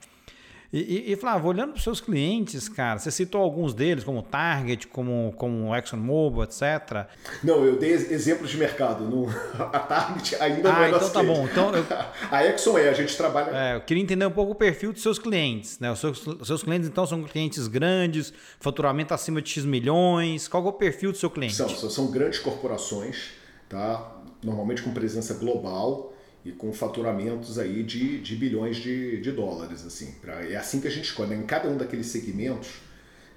E, 0.72 0.78
e, 0.78 1.12
e 1.12 1.16
Flávio, 1.16 1.48
olhando 1.48 1.70
para 1.70 1.78
os 1.78 1.82
seus 1.82 2.00
clientes, 2.00 2.68
cara, 2.68 2.98
você 2.98 3.10
citou 3.10 3.40
alguns 3.40 3.74
deles, 3.74 4.04
como 4.04 4.22
Target, 4.22 4.86
como, 4.86 5.34
como 5.36 5.74
ExxonMobil, 5.74 6.44
etc. 6.44 7.08
Não, 7.42 7.64
eu 7.64 7.76
dei 7.76 7.90
exemplos 7.90 8.50
de 8.50 8.56
mercado. 8.56 9.04
No, 9.04 9.28
a 9.58 9.78
Target 9.80 10.36
ainda 10.36 10.70
ah, 10.70 10.72
não 10.72 10.84
é 10.84 10.88
então 10.90 11.10
tá 11.10 11.22
bom. 11.24 11.44
Então 11.44 11.74
eu, 11.74 11.84
a 12.30 12.46
Exxon 12.46 12.78
é, 12.78 12.88
a 12.88 12.92
gente 12.92 13.16
trabalha... 13.16 13.50
É, 13.50 13.76
eu 13.76 13.80
queria 13.80 14.02
entender 14.02 14.24
um 14.24 14.30
pouco 14.30 14.52
o 14.52 14.54
perfil 14.54 14.92
dos 14.92 15.02
seus 15.02 15.18
clientes. 15.18 15.80
Né? 15.80 15.90
Os 15.90 15.98
seus, 15.98 16.24
os 16.24 16.46
seus 16.46 16.62
clientes, 16.62 16.88
então, 16.88 17.04
são 17.04 17.24
clientes 17.24 17.66
grandes, 17.66 18.32
faturamento 18.60 19.12
acima 19.12 19.42
de 19.42 19.50
X 19.50 19.64
milhões. 19.64 20.46
Qual 20.46 20.64
é 20.64 20.68
o 20.68 20.72
perfil 20.72 21.10
do 21.10 21.18
seu 21.18 21.30
cliente? 21.30 21.54
São, 21.54 21.68
são 21.68 22.10
grandes 22.12 22.38
corporações, 22.38 23.30
tá? 23.68 24.20
normalmente 24.42 24.82
com 24.82 24.92
presença 24.92 25.34
global, 25.34 26.09
e 26.44 26.52
com 26.52 26.72
faturamentos 26.72 27.58
aí 27.58 27.82
de, 27.82 28.20
de 28.20 28.36
bilhões 28.36 28.76
de, 28.76 29.20
de 29.20 29.32
dólares. 29.32 29.84
Assim, 29.84 30.12
pra, 30.20 30.44
é 30.44 30.56
assim 30.56 30.80
que 30.80 30.88
a 30.88 30.90
gente 30.90 31.04
escolhe. 31.04 31.30
Né? 31.30 31.36
Em 31.36 31.46
cada 31.46 31.68
um 31.68 31.76
daqueles 31.76 32.06
segmentos 32.06 32.68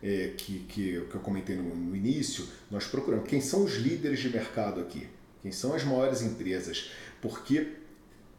é, 0.01 0.31
que, 0.37 0.59
que, 0.59 1.01
que, 1.09 1.15
eu 1.15 1.21
comentei 1.21 1.55
no, 1.55 1.75
no, 1.75 1.95
início, 1.95 2.47
nós 2.69 2.85
procuramos 2.85 3.27
quem 3.27 3.41
são 3.41 3.63
os 3.63 3.75
líderes 3.75 4.19
de 4.19 4.29
mercado 4.29 4.81
aqui, 4.81 5.07
quem 5.41 5.51
são 5.51 5.73
as 5.73 5.83
maiores 5.83 6.21
empresas, 6.21 6.91
porque 7.21 7.67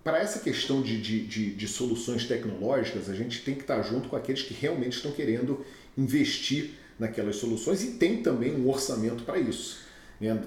para 0.02 0.18
essa 0.18 0.38
questão 0.40 0.82
de, 0.82 1.00
de, 1.00 1.26
de, 1.26 1.54
de 1.54 1.68
soluções 1.68 2.26
tecnológicas, 2.26 3.08
a 3.08 3.14
gente 3.14 3.42
tem 3.42 3.54
que 3.54 3.62
estar 3.62 3.80
junto 3.82 4.10
com 4.10 4.16
aqueles 4.16 4.42
que 4.42 4.52
realmente 4.52 4.96
estão 4.96 5.10
querendo 5.12 5.64
investir 5.96 6.72
naquelas 6.98 7.36
soluções 7.36 7.82
e 7.82 7.92
tem 7.92 8.22
também 8.22 8.54
um 8.54 8.68
orçamento 8.68 9.24
para 9.24 9.38
isso. 9.38 9.83
Né? 10.20 10.40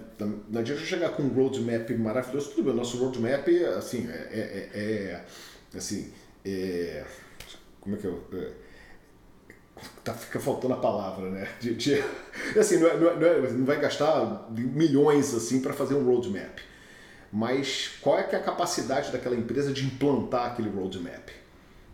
Não 0.50 0.60
adianta 0.60 0.82
chegar 0.82 1.10
com 1.10 1.24
um 1.24 1.30
roadmap 1.30 1.90
maravilhoso, 1.98 2.52
tudo 2.52 2.66
bem, 2.66 2.74
nosso 2.74 2.98
roadmap 2.98 3.48
assim, 3.78 4.10
é, 4.10 4.14
é, 4.14 4.70
é, 4.74 5.24
é 5.74 5.78
assim, 5.78 6.12
é, 6.46 7.04
como 7.82 7.96
é 7.96 8.00
que 8.00 8.06
eu... 8.06 8.24
É, 8.34 8.52
tá, 10.04 10.14
fica 10.14 10.40
faltando 10.40 10.74
a 10.74 10.78
palavra, 10.78 11.30
né? 11.30 11.48
De, 11.60 11.76
de 11.76 12.04
assim, 12.58 12.78
não, 12.78 12.88
é, 12.88 12.98
não, 12.98 13.28
é, 13.28 13.52
não, 13.52 13.66
vai 13.66 13.80
gastar 13.80 14.48
milhões 14.52 15.34
assim 15.34 15.62
para 15.62 15.74
fazer 15.74 15.96
um 15.96 16.04
roadmap. 16.04 16.60
Mas 17.32 17.98
qual 18.02 18.18
é, 18.18 18.24
que 18.24 18.36
é 18.36 18.40
a 18.40 18.42
capacidade 18.44 19.12
daquela 19.12 19.36
empresa 19.36 19.74
de 19.74 19.86
implantar 19.86 20.52
aquele 20.52 20.70
roadmap? 20.70 21.30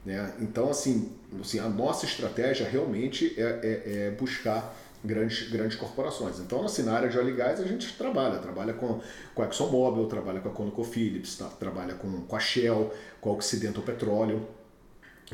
Né? 0.05 0.33
Então, 0.39 0.69
assim, 0.69 1.11
assim, 1.41 1.59
a 1.59 1.67
nossa 1.67 2.05
estratégia 2.05 2.67
realmente 2.67 3.33
é, 3.37 3.81
é 4.07 4.11
buscar 4.11 4.75
grandes, 5.03 5.49
grandes 5.49 5.77
corporações. 5.77 6.39
Então, 6.39 6.63
assim, 6.65 6.83
na 6.83 6.93
área 6.93 7.09
de 7.09 7.17
óleo 7.17 7.29
e 7.29 7.35
gás, 7.35 7.59
a 7.59 7.65
gente 7.65 7.91
trabalha. 7.97 8.39
Trabalha 8.39 8.73
com, 8.73 9.01
com 9.35 9.41
a 9.41 9.45
ExxonMobil, 9.45 10.05
trabalha 10.05 10.39
com 10.39 10.49
a 10.49 10.51
ConocoPhillips, 10.51 11.37
tá? 11.37 11.47
trabalha 11.47 11.95
com, 11.95 12.21
com 12.21 12.35
a 12.35 12.39
Shell, 12.39 12.93
com 13.19 13.29
a 13.31 13.33
Occidental 13.33 13.83
Petroleum. 13.83 14.41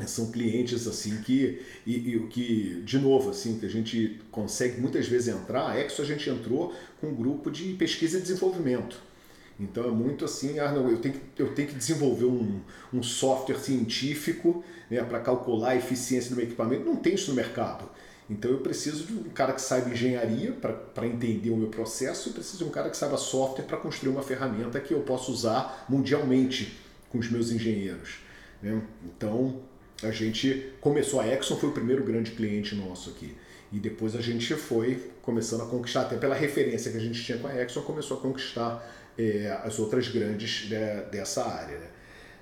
São 0.06 0.30
clientes 0.30 0.86
assim 0.86 1.20
que, 1.22 1.60
e, 1.86 2.14
e 2.14 2.26
que, 2.28 2.82
de 2.84 2.98
novo, 2.98 3.30
assim, 3.30 3.58
que 3.58 3.66
a 3.66 3.68
gente 3.68 4.20
consegue 4.30 4.80
muitas 4.80 5.06
vezes 5.06 5.34
entrar. 5.34 5.68
A 5.68 5.78
Exxon 5.78 6.02
a 6.02 6.06
gente 6.06 6.30
entrou 6.30 6.74
com 7.00 7.08
um 7.08 7.14
grupo 7.14 7.50
de 7.50 7.74
pesquisa 7.74 8.18
e 8.18 8.22
desenvolvimento. 8.22 9.10
Então 9.58 9.84
é 9.84 9.90
muito 9.90 10.24
assim, 10.24 10.58
ah, 10.58 10.72
não, 10.72 10.88
eu 10.88 10.96
tenho 10.96 11.14
que, 11.14 11.42
eu 11.42 11.54
tenho 11.54 11.68
que 11.68 11.74
desenvolver 11.74 12.24
um, 12.24 12.60
um 12.94 13.02
software 13.02 13.58
científico 13.58 14.64
né, 14.90 15.02
para 15.02 15.20
calcular 15.20 15.70
a 15.70 15.76
eficiência 15.76 16.30
do 16.30 16.36
meu 16.36 16.46
equipamento. 16.46 16.84
Não 16.86 16.96
tem 16.96 17.14
isso 17.14 17.28
no 17.30 17.36
mercado. 17.36 17.86
Então 18.30 18.48
eu 18.48 18.58
preciso 18.58 19.04
de 19.04 19.12
um 19.12 19.24
cara 19.24 19.52
que 19.52 19.60
saiba 19.60 19.90
engenharia 19.90 20.52
para 20.52 21.04
entender 21.04 21.50
o 21.50 21.56
meu 21.56 21.68
processo 21.68 22.28
e 22.28 22.32
preciso 22.32 22.58
de 22.58 22.64
um 22.64 22.70
cara 22.70 22.88
que 22.88 22.96
saiba 22.96 23.16
software 23.16 23.64
para 23.64 23.76
construir 23.76 24.12
uma 24.12 24.22
ferramenta 24.22 24.78
que 24.78 24.94
eu 24.94 25.00
possa 25.00 25.32
usar 25.32 25.84
mundialmente 25.88 26.78
com 27.10 27.18
os 27.18 27.28
meus 27.28 27.50
engenheiros. 27.50 28.20
Né? 28.62 28.80
Então 29.04 29.60
a 30.00 30.12
gente 30.12 30.72
começou, 30.80 31.20
a 31.20 31.26
Exxon 31.26 31.56
foi 31.56 31.70
o 31.70 31.72
primeiro 31.72 32.04
grande 32.04 32.30
cliente 32.30 32.76
nosso 32.76 33.10
aqui. 33.10 33.36
E 33.72 33.80
depois 33.80 34.14
a 34.14 34.20
gente 34.20 34.54
foi 34.54 35.10
começando 35.22 35.62
a 35.62 35.66
conquistar, 35.66 36.02
até 36.02 36.16
pela 36.16 36.34
referência 36.34 36.90
que 36.92 36.96
a 36.96 37.00
gente 37.00 37.22
tinha 37.22 37.36
com 37.36 37.48
a 37.48 37.62
Exxon, 37.62 37.82
começou 37.82 38.18
a 38.18 38.20
conquistar 38.20 38.88
é, 39.18 39.60
as 39.64 39.80
outras 39.80 40.06
grandes 40.06 40.70
né, 40.70 41.02
dessa 41.10 41.44
área. 41.44 41.78
Né? 41.78 41.86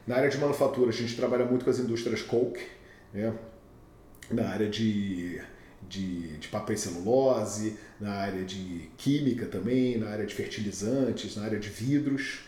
Na 0.07 0.16
área 0.16 0.29
de 0.29 0.37
manufatura, 0.37 0.90
a 0.90 0.92
gente 0.92 1.16
trabalha 1.16 1.46
muito 1.46 1.64
com 1.64 1.70
as 1.70 1.79
indústrias 1.79 2.20
Coke, 2.20 2.62
né? 3.12 3.33
na 4.31 4.48
área 4.48 4.68
de 4.68 5.40
de, 5.87 6.37
de 6.38 6.49
papel 6.49 6.75
e 6.75 6.79
celulose, 6.79 7.77
na 8.01 8.12
área 8.12 8.45
de 8.45 8.91
química 8.97 9.47
também, 9.47 9.99
na 9.99 10.09
área 10.09 10.27
de 10.27 10.35
fertilizantes, 10.35 11.37
na 11.37 11.45
área 11.45 11.59
de 11.59 11.69
vidros. 11.69 12.41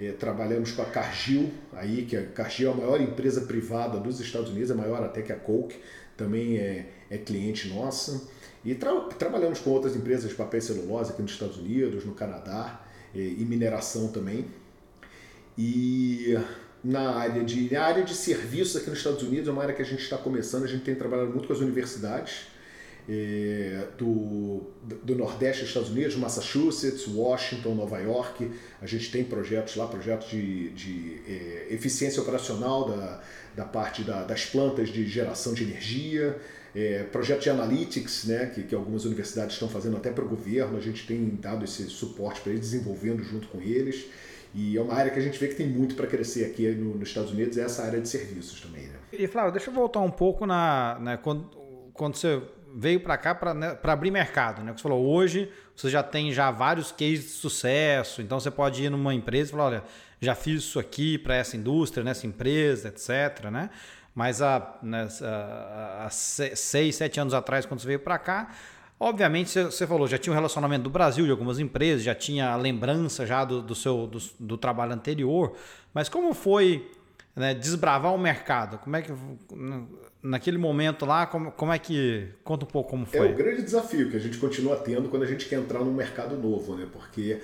É, 0.00 0.10
trabalhamos 0.10 0.72
com 0.72 0.82
a 0.82 0.86
Cargill, 0.86 1.52
aí, 1.72 2.04
que 2.04 2.16
a 2.16 2.26
Cargill 2.26 2.70
é 2.70 2.72
a 2.72 2.76
maior 2.76 3.00
empresa 3.00 3.42
privada 3.42 3.98
dos 3.98 4.18
Estados 4.20 4.50
Unidos, 4.50 4.70
é 4.70 4.74
maior 4.74 5.02
até 5.04 5.22
que 5.22 5.32
a 5.32 5.36
Coke, 5.36 5.76
também 6.16 6.58
é, 6.58 6.90
é 7.10 7.18
cliente 7.18 7.68
nossa. 7.68 8.28
E 8.64 8.74
tra 8.74 8.92
trabalhamos 9.18 9.60
com 9.60 9.70
outras 9.70 9.94
empresas 9.94 10.30
de 10.30 10.34
papel 10.34 10.58
e 10.58 10.62
celulose 10.62 11.12
aqui 11.12 11.22
nos 11.22 11.32
Estados 11.32 11.58
Unidos, 11.58 12.04
no 12.04 12.12
Canadá, 12.12 12.84
é, 13.14 13.18
e 13.18 13.44
mineração 13.44 14.08
também. 14.08 14.46
E 15.56 16.36
na 16.82 17.10
área 17.14 17.44
de 17.44 17.72
na 17.72 17.82
área 17.82 18.02
de 18.02 18.14
serviços 18.14 18.76
aqui 18.76 18.90
nos 18.90 18.98
Estados 18.98 19.22
Unidos 19.22 19.48
é 19.48 19.52
uma 19.52 19.62
área 19.62 19.74
que 19.74 19.82
a 19.82 19.84
gente 19.84 20.02
está 20.02 20.18
começando, 20.18 20.64
a 20.64 20.66
gente 20.66 20.82
tem 20.82 20.94
trabalhado 20.94 21.30
muito 21.30 21.46
com 21.46 21.52
as 21.52 21.60
universidades 21.60 22.53
é, 23.08 23.88
do, 23.98 24.62
do 25.02 25.14
Nordeste 25.14 25.60
dos 25.60 25.70
Estados 25.70 25.90
Unidos, 25.90 26.16
Massachusetts, 26.16 27.06
Washington, 27.06 27.74
Nova 27.74 27.98
York. 27.98 28.50
A 28.80 28.86
gente 28.86 29.10
tem 29.10 29.24
projetos 29.24 29.76
lá, 29.76 29.86
projetos 29.86 30.30
de, 30.30 30.70
de 30.70 31.20
é, 31.28 31.66
eficiência 31.70 32.22
operacional 32.22 32.88
da, 32.88 33.22
da 33.54 33.64
parte 33.64 34.02
da, 34.02 34.24
das 34.24 34.46
plantas 34.46 34.88
de 34.88 35.06
geração 35.06 35.52
de 35.52 35.64
energia, 35.64 36.38
é, 36.74 37.04
projeto 37.04 37.42
de 37.42 37.50
analytics, 37.50 38.24
né, 38.24 38.46
que, 38.46 38.62
que 38.62 38.74
algumas 38.74 39.04
universidades 39.04 39.54
estão 39.54 39.68
fazendo 39.68 39.96
até 39.96 40.10
para 40.10 40.24
o 40.24 40.28
governo. 40.28 40.76
A 40.76 40.80
gente 40.80 41.06
tem 41.06 41.38
dado 41.40 41.64
esse 41.64 41.84
suporte 41.84 42.40
para 42.40 42.52
eles, 42.52 42.70
desenvolvendo 42.70 43.22
junto 43.22 43.46
com 43.48 43.60
eles. 43.60 44.06
E 44.54 44.76
é 44.76 44.80
uma 44.80 44.94
área 44.94 45.10
que 45.10 45.18
a 45.18 45.22
gente 45.22 45.38
vê 45.38 45.48
que 45.48 45.56
tem 45.56 45.68
muito 45.68 45.96
para 45.96 46.06
crescer 46.06 46.44
aqui 46.44 46.70
no, 46.70 46.96
nos 46.96 47.08
Estados 47.08 47.32
Unidos, 47.32 47.58
é 47.58 47.62
essa 47.62 47.82
área 47.82 48.00
de 48.00 48.08
serviços 48.08 48.60
também. 48.60 48.84
Né? 48.84 48.94
E 49.12 49.26
Flávio, 49.26 49.52
deixa 49.52 49.68
eu 49.68 49.74
voltar 49.74 50.00
um 50.00 50.10
pouco 50.10 50.46
na. 50.46 50.98
Né, 51.00 51.16
quando, 51.16 51.50
quando 51.92 52.14
você 52.14 52.40
veio 52.74 53.00
para 53.00 53.16
cá 53.16 53.34
para 53.34 53.54
né, 53.54 53.78
abrir 53.84 54.10
mercado, 54.10 54.62
né? 54.62 54.72
Você 54.72 54.82
falou, 54.82 55.06
hoje 55.06 55.50
você 55.76 55.88
já 55.88 56.02
tem 56.02 56.32
já 56.32 56.50
vários 56.50 56.90
cases 56.90 57.22
de 57.24 57.30
sucesso, 57.30 58.20
então 58.20 58.40
você 58.40 58.50
pode 58.50 58.82
ir 58.82 58.90
numa 58.90 59.14
empresa 59.14 59.50
e 59.50 59.52
falar, 59.52 59.64
olha, 59.64 59.84
já 60.20 60.34
fiz 60.34 60.64
isso 60.64 60.80
aqui 60.80 61.16
para 61.16 61.36
essa 61.36 61.56
indústria, 61.56 62.02
nessa 62.02 62.26
empresa, 62.26 62.88
etc, 62.88 63.50
né? 63.50 63.70
Mas 64.14 64.42
há, 64.42 64.78
né, 64.82 65.08
há 66.00 66.08
seis, 66.10 66.96
sete 66.96 67.18
anos 67.20 67.34
atrás, 67.34 67.66
quando 67.66 67.80
você 67.80 67.86
veio 67.86 68.00
para 68.00 68.18
cá, 68.18 68.54
obviamente 68.98 69.60
você 69.64 69.86
falou, 69.86 70.06
já 70.06 70.18
tinha 70.18 70.32
um 70.32 70.36
relacionamento 70.36 70.84
do 70.84 70.90
Brasil 70.90 71.24
de 71.24 71.30
algumas 71.30 71.58
empresas, 71.58 72.02
já 72.02 72.14
tinha 72.14 72.50
a 72.50 72.56
lembrança 72.56 73.26
já 73.26 73.44
do, 73.44 73.60
do 73.60 73.74
seu 73.74 74.06
do, 74.06 74.18
do 74.38 74.56
trabalho 74.56 74.92
anterior, 74.92 75.56
mas 75.92 76.08
como 76.08 76.32
foi 76.32 76.90
né, 77.34 77.54
desbravar 77.54 78.14
o 78.14 78.18
mercado? 78.18 78.78
Como 78.78 78.94
é 78.96 79.02
que 79.02 79.12
naquele 80.24 80.56
momento 80.56 81.04
lá, 81.04 81.26
como, 81.26 81.52
como 81.52 81.72
é 81.72 81.78
que. 81.78 82.28
Conta 82.42 82.64
um 82.64 82.68
pouco 82.68 82.90
como 82.90 83.04
foi. 83.04 83.28
É 83.28 83.32
o 83.32 83.36
grande 83.36 83.62
desafio 83.62 84.10
que 84.10 84.16
a 84.16 84.20
gente 84.20 84.38
continua 84.38 84.76
tendo 84.76 85.08
quando 85.10 85.22
a 85.22 85.26
gente 85.26 85.46
quer 85.46 85.56
entrar 85.56 85.80
num 85.80 85.92
mercado 85.92 86.36
novo, 86.36 86.74
né? 86.74 86.88
Porque 86.90 87.38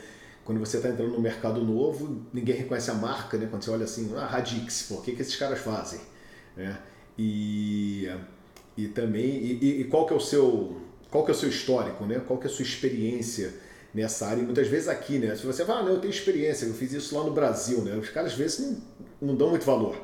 quando 0.44 0.58
você 0.58 0.78
está 0.78 0.88
entrando 0.88 1.12
num 1.12 1.20
mercado 1.20 1.62
novo, 1.62 2.26
ninguém 2.32 2.56
reconhece 2.56 2.90
a 2.90 2.94
marca, 2.94 3.36
né? 3.36 3.46
Quando 3.48 3.62
você 3.62 3.70
olha 3.70 3.84
assim, 3.84 4.10
ah, 4.16 4.24
Radix, 4.24 4.82
por 4.84 5.04
que, 5.04 5.12
que 5.12 5.20
esses 5.20 5.36
caras 5.36 5.58
fazem? 5.58 6.00
Né? 6.56 6.76
E, 7.18 8.10
e 8.76 8.88
também, 8.88 9.28
e, 9.28 9.80
e, 9.82 9.84
qual 9.84 10.06
que 10.06 10.14
é 10.14 10.16
o 10.16 10.20
seu 10.20 10.80
qual 11.10 11.24
que 11.24 11.30
é 11.30 11.34
o 11.34 11.36
seu 11.36 11.48
histórico, 11.48 12.06
né? 12.06 12.20
Qual 12.26 12.38
que 12.38 12.46
é 12.46 12.50
a 12.50 12.52
sua 12.52 12.62
experiência 12.62 13.52
nessa 13.92 14.26
área? 14.26 14.40
E 14.40 14.44
muitas 14.44 14.68
vezes 14.68 14.88
aqui, 14.88 15.18
né? 15.18 15.36
Se 15.36 15.44
você 15.44 15.64
fala, 15.64 15.80
ah, 15.80 15.82
não, 15.82 15.92
eu 15.92 16.00
tenho 16.00 16.10
experiência, 16.10 16.64
eu 16.64 16.72
fiz 16.72 16.92
isso 16.92 17.16
lá 17.18 17.24
no 17.24 17.32
Brasil, 17.32 17.82
né? 17.82 17.96
Os 17.96 18.08
caras 18.08 18.32
às 18.32 18.38
vezes 18.38 18.60
não, 18.60 19.28
não 19.28 19.36
dão 19.36 19.50
muito 19.50 19.66
valor. 19.66 19.96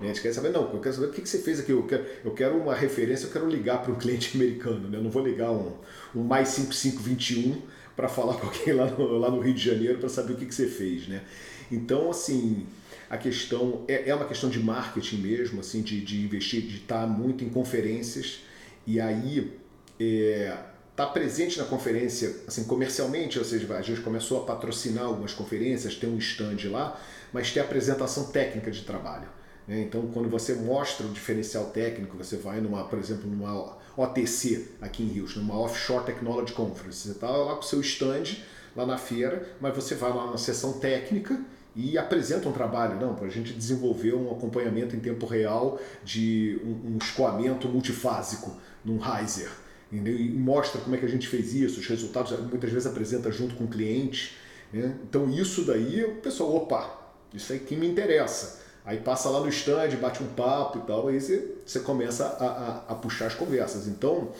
A 0.00 0.04
gente 0.04 0.20
quer 0.20 0.32
saber, 0.32 0.50
não, 0.50 0.72
eu 0.72 0.80
quero 0.80 0.94
saber 0.94 1.06
o 1.08 1.10
que, 1.10 1.28
você 1.28 1.38
fez 1.38 1.58
aqui. 1.60 1.72
Eu 1.72 1.82
quero, 1.84 2.04
eu 2.24 2.30
quero 2.32 2.56
uma 2.56 2.74
referência, 2.74 3.26
eu 3.26 3.32
quero 3.32 3.48
ligar 3.48 3.82
para 3.82 3.92
um 3.92 3.96
cliente 3.96 4.30
americano. 4.36 4.88
Né? 4.88 4.98
Eu 4.98 5.02
não 5.02 5.10
vou 5.10 5.24
ligar 5.24 5.50
um, 5.50 5.72
um 6.14 6.22
mais 6.22 6.48
5521 6.50 7.62
para 7.96 8.08
falar 8.08 8.34
com 8.34 8.46
alguém 8.46 8.72
lá 8.74 8.86
no, 8.86 9.18
lá 9.18 9.30
no 9.30 9.40
Rio 9.40 9.54
de 9.54 9.64
Janeiro 9.64 9.98
para 9.98 10.08
saber 10.08 10.34
o 10.34 10.36
que, 10.36 10.46
que 10.46 10.54
você 10.54 10.68
fez. 10.68 11.08
Né? 11.08 11.22
Então, 11.70 12.10
assim, 12.10 12.66
a 13.10 13.16
questão 13.16 13.84
é, 13.88 14.08
é 14.08 14.14
uma 14.14 14.26
questão 14.26 14.48
de 14.48 14.60
marketing 14.60 15.16
mesmo, 15.16 15.60
assim, 15.60 15.82
de, 15.82 16.00
de 16.00 16.20
investir, 16.24 16.62
de 16.62 16.76
estar 16.76 17.06
muito 17.06 17.42
em 17.42 17.48
conferências 17.48 18.40
e 18.86 19.00
aí 19.00 19.52
é, 19.98 20.56
tá 20.94 21.06
presente 21.06 21.58
na 21.58 21.64
conferência, 21.64 22.36
assim, 22.46 22.64
comercialmente, 22.64 23.38
ou 23.38 23.44
seja, 23.44 23.72
a 23.74 23.82
gente 23.82 24.00
começou 24.00 24.42
a 24.42 24.46
patrocinar 24.46 25.04
algumas 25.04 25.32
conferências, 25.32 25.94
tem 25.94 26.08
um 26.08 26.18
stand 26.18 26.70
lá, 26.70 27.00
mas 27.32 27.50
tem 27.50 27.62
apresentação 27.62 28.26
técnica 28.32 28.70
de 28.70 28.82
trabalho. 28.82 29.28
Né? 29.68 29.82
Então, 29.82 30.06
quando 30.08 30.28
você 30.28 30.54
mostra 30.54 31.06
o 31.06 31.10
diferencial 31.10 31.66
técnico, 31.66 32.16
você 32.16 32.36
vai 32.36 32.60
numa, 32.60 32.84
por 32.84 32.98
exemplo, 32.98 33.30
numa 33.30 33.76
OTC 33.96 34.68
aqui 34.80 35.02
em 35.02 35.20
Houston, 35.20 35.40
numa 35.40 35.58
Offshore 35.60 36.06
Technology 36.06 36.54
Conference, 36.54 36.98
você 36.98 37.10
está 37.10 37.28
lá 37.28 37.54
com 37.54 37.60
o 37.60 37.64
seu 37.64 37.80
stand 37.80 38.38
lá 38.74 38.86
na 38.86 38.96
feira, 38.96 39.46
mas 39.60 39.74
você 39.74 39.94
vai 39.94 40.10
lá 40.10 40.30
na 40.30 40.38
sessão 40.38 40.74
técnica 40.78 41.38
e 41.76 41.98
apresenta 41.98 42.48
um 42.48 42.52
trabalho, 42.52 42.98
não, 42.98 43.14
para 43.14 43.26
a 43.26 43.30
gente 43.30 43.52
desenvolver 43.52 44.14
um 44.14 44.32
acompanhamento 44.32 44.96
em 44.96 45.00
tempo 45.00 45.26
real 45.26 45.78
de 46.02 46.60
um, 46.64 46.94
um 46.94 46.98
escoamento 46.98 47.68
multifásico 47.68 48.56
num 48.84 48.98
riser. 48.98 49.50
E 49.90 49.98
mostra 49.98 50.80
como 50.80 50.94
é 50.96 50.98
que 50.98 51.06
a 51.06 51.08
gente 51.08 51.26
fez 51.28 51.54
isso, 51.54 51.80
os 51.80 51.86
resultados, 51.86 52.38
muitas 52.40 52.70
vezes 52.70 52.86
apresenta 52.86 53.30
junto 53.30 53.54
com 53.54 53.64
o 53.64 53.68
cliente. 53.68 54.36
Né? 54.72 54.96
Então 55.08 55.30
isso 55.30 55.64
daí, 55.64 56.04
o 56.04 56.16
pessoal, 56.16 56.56
opa, 56.56 57.14
isso 57.32 57.52
aí 57.52 57.58
que 57.58 57.76
me 57.76 57.88
interessa. 57.88 58.60
Aí 58.88 58.96
passa 58.96 59.28
lá 59.28 59.40
no 59.40 59.50
stand, 59.50 59.90
bate 60.00 60.22
um 60.22 60.28
papo 60.28 60.78
e 60.78 60.80
tal, 60.86 61.08
aí 61.08 61.20
você, 61.20 61.80
começa 61.80 62.24
a, 62.24 62.46
a, 62.46 62.92
a 62.92 62.94
puxar 62.94 63.26
as 63.26 63.34
conversas. 63.34 63.86
Então, 63.86 64.32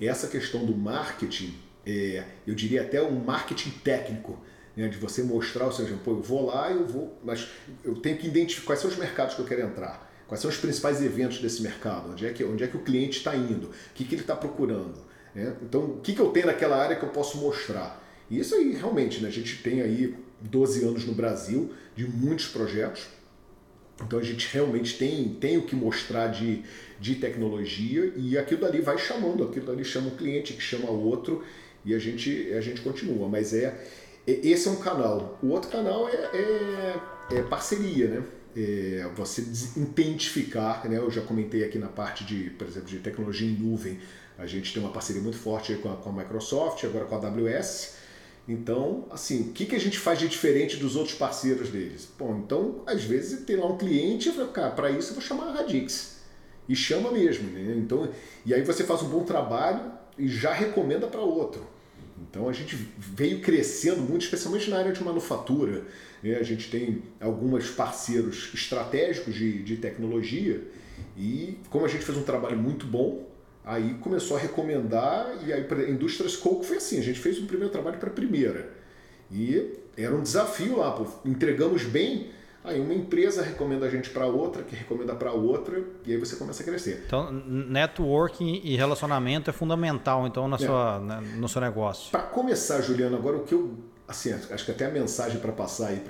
essa 0.00 0.28
questão 0.28 0.64
do 0.64 0.76
marketing, 0.76 1.52
é, 1.84 2.22
eu 2.46 2.54
diria 2.54 2.82
até 2.82 3.02
um 3.02 3.18
marketing 3.18 3.70
técnico, 3.82 4.38
né, 4.76 4.86
de 4.86 4.96
você 4.96 5.24
mostrar, 5.24 5.64
ou 5.64 5.72
seja, 5.72 5.98
pô, 6.04 6.12
eu 6.12 6.22
vou 6.22 6.46
lá, 6.46 6.70
eu 6.70 6.86
vou, 6.86 7.18
mas 7.24 7.48
eu 7.82 7.96
tenho 7.96 8.16
que 8.16 8.28
identificar 8.28 8.66
quais 8.66 8.78
são 8.78 8.88
os 8.88 8.96
mercados 8.96 9.34
que 9.34 9.40
eu 9.40 9.44
quero 9.44 9.62
entrar, 9.62 10.08
quais 10.28 10.40
são 10.40 10.48
os 10.48 10.56
principais 10.56 11.02
eventos 11.02 11.40
desse 11.40 11.60
mercado, 11.60 12.12
onde 12.12 12.26
é 12.26 12.32
que, 12.32 12.44
onde 12.44 12.62
é 12.62 12.68
que 12.68 12.76
o 12.76 12.84
cliente 12.84 13.18
está 13.18 13.34
indo, 13.34 13.66
o 13.66 13.92
que, 13.92 14.04
que 14.04 14.14
ele 14.14 14.22
está 14.22 14.36
procurando. 14.36 15.00
Né? 15.34 15.52
Então, 15.62 15.80
o 15.80 16.00
que, 16.00 16.14
que 16.14 16.20
eu 16.20 16.28
tenho 16.28 16.46
naquela 16.46 16.80
área 16.80 16.94
que 16.94 17.04
eu 17.04 17.10
posso 17.10 17.38
mostrar? 17.38 18.00
E 18.30 18.38
isso 18.38 18.54
aí, 18.54 18.72
realmente, 18.72 19.20
né, 19.20 19.26
a 19.26 19.32
gente 19.32 19.60
tem 19.64 19.82
aí 19.82 20.14
12 20.40 20.84
anos 20.84 21.04
no 21.04 21.12
Brasil 21.12 21.72
de 21.96 22.06
muitos 22.06 22.46
projetos, 22.46 23.15
então 24.04 24.18
a 24.18 24.22
gente 24.22 24.48
realmente 24.52 24.98
tem, 24.98 25.28
tem 25.40 25.56
o 25.56 25.62
que 25.62 25.74
mostrar 25.74 26.28
de, 26.28 26.62
de 27.00 27.14
tecnologia 27.14 28.12
e 28.16 28.36
aquilo 28.36 28.60
dali 28.60 28.80
vai 28.80 28.98
chamando, 28.98 29.44
aquilo 29.44 29.66
dali 29.66 29.84
chama 29.84 30.08
um 30.08 30.16
cliente 30.16 30.52
que 30.52 30.60
chama 30.60 30.90
outro 30.90 31.42
e 31.84 31.94
a 31.94 31.98
gente, 31.98 32.52
a 32.52 32.60
gente 32.60 32.80
continua. 32.82 33.28
Mas 33.28 33.54
é, 33.54 33.74
é 34.26 34.32
esse 34.46 34.68
é 34.68 34.70
um 34.70 34.76
canal. 34.76 35.38
O 35.42 35.48
outro 35.48 35.70
canal 35.70 36.08
é, 36.08 36.12
é, 36.12 36.96
é 37.36 37.42
parceria, 37.42 38.08
né? 38.08 38.22
É 38.58 39.08
você 39.14 39.42
identificar, 39.76 40.88
né? 40.88 40.96
Eu 40.98 41.10
já 41.10 41.20
comentei 41.20 41.62
aqui 41.64 41.78
na 41.78 41.88
parte 41.88 42.24
de, 42.24 42.50
por 42.50 42.66
exemplo, 42.66 42.88
de 42.88 42.98
tecnologia 42.98 43.48
em 43.48 43.52
nuvem, 43.52 43.98
a 44.38 44.46
gente 44.46 44.72
tem 44.72 44.82
uma 44.82 44.92
parceria 44.92 45.22
muito 45.22 45.38
forte 45.38 45.74
com 45.76 45.90
a, 45.90 45.96
com 45.96 46.10
a 46.10 46.12
Microsoft, 46.12 46.84
agora 46.84 47.06
com 47.06 47.14
a 47.14 47.18
AWS. 47.18 47.94
Então, 48.48 49.06
assim, 49.10 49.42
o 49.42 49.52
que, 49.52 49.66
que 49.66 49.74
a 49.74 49.80
gente 49.80 49.98
faz 49.98 50.18
de 50.18 50.28
diferente 50.28 50.76
dos 50.76 50.94
outros 50.94 51.16
parceiros 51.16 51.68
deles? 51.68 52.08
Bom, 52.16 52.42
então, 52.44 52.82
às 52.86 53.02
vezes 53.02 53.44
tem 53.44 53.56
lá 53.56 53.66
um 53.66 53.76
cliente 53.76 54.28
e 54.28 54.32
fala, 54.32 54.48
cara, 54.48 54.70
para 54.70 54.90
isso 54.90 55.10
eu 55.10 55.14
vou 55.14 55.22
chamar 55.22 55.48
a 55.48 55.52
Radix. 55.52 56.20
E 56.68 56.76
chama 56.76 57.10
mesmo, 57.10 57.50
né? 57.50 57.74
Então, 57.76 58.08
e 58.44 58.54
aí 58.54 58.62
você 58.62 58.84
faz 58.84 59.02
um 59.02 59.08
bom 59.08 59.24
trabalho 59.24 59.92
e 60.18 60.28
já 60.28 60.52
recomenda 60.52 61.06
para 61.06 61.20
outro. 61.20 61.66
Então 62.22 62.48
a 62.48 62.52
gente 62.52 62.76
veio 62.96 63.40
crescendo 63.40 64.00
muito, 64.00 64.22
especialmente 64.22 64.70
na 64.70 64.78
área 64.78 64.92
de 64.92 65.02
manufatura. 65.02 65.84
Né? 66.22 66.36
A 66.36 66.42
gente 66.42 66.70
tem 66.70 67.02
alguns 67.20 67.70
parceiros 67.70 68.50
estratégicos 68.54 69.34
de, 69.34 69.62
de 69.62 69.76
tecnologia 69.76 70.62
e 71.16 71.58
como 71.70 71.84
a 71.84 71.88
gente 71.88 72.04
fez 72.04 72.16
um 72.16 72.22
trabalho 72.22 72.56
muito 72.56 72.86
bom, 72.86 73.26
Aí 73.66 73.94
começou 73.94 74.36
a 74.36 74.40
recomendar, 74.40 75.26
e 75.44 75.52
aí 75.52 75.64
para 75.64 75.80
a 75.80 75.90
indústria 75.90 76.30
Coke 76.38 76.64
foi 76.64 76.76
assim: 76.76 77.00
a 77.00 77.02
gente 77.02 77.18
fez 77.18 77.36
um 77.40 77.46
primeiro 77.46 77.72
trabalho 77.72 77.98
para 77.98 78.08
a 78.08 78.12
primeira. 78.12 78.70
E 79.28 79.72
era 79.96 80.14
um 80.14 80.22
desafio 80.22 80.78
lá, 80.78 80.92
pô, 80.92 81.04
entregamos 81.24 81.82
bem, 81.82 82.30
aí 82.62 82.78
uma 82.78 82.94
empresa 82.94 83.42
recomenda 83.42 83.84
a 83.84 83.90
gente 83.90 84.10
para 84.10 84.24
outra, 84.24 84.62
que 84.62 84.76
recomenda 84.76 85.16
para 85.16 85.32
outra, 85.32 85.82
e 86.04 86.12
aí 86.12 86.16
você 86.16 86.36
começa 86.36 86.62
a 86.62 86.64
crescer. 86.64 87.02
Então, 87.08 87.32
networking 87.32 88.60
e 88.62 88.76
relacionamento 88.76 89.50
é 89.50 89.52
fundamental, 89.52 90.28
então, 90.28 90.46
na 90.46 90.54
é. 90.54 90.58
sua, 90.60 91.00
né, 91.00 91.20
no 91.36 91.48
seu 91.48 91.60
negócio. 91.60 92.12
Para 92.12 92.22
começar, 92.22 92.80
Juliano, 92.82 93.16
agora 93.16 93.36
o 93.36 93.40
que 93.42 93.52
eu. 93.52 93.74
Assim, 94.06 94.32
acho 94.32 94.64
que 94.64 94.70
até 94.70 94.86
a 94.86 94.90
mensagem 94.90 95.40
para 95.40 95.50
passar 95.50 95.88
aí 95.88 96.00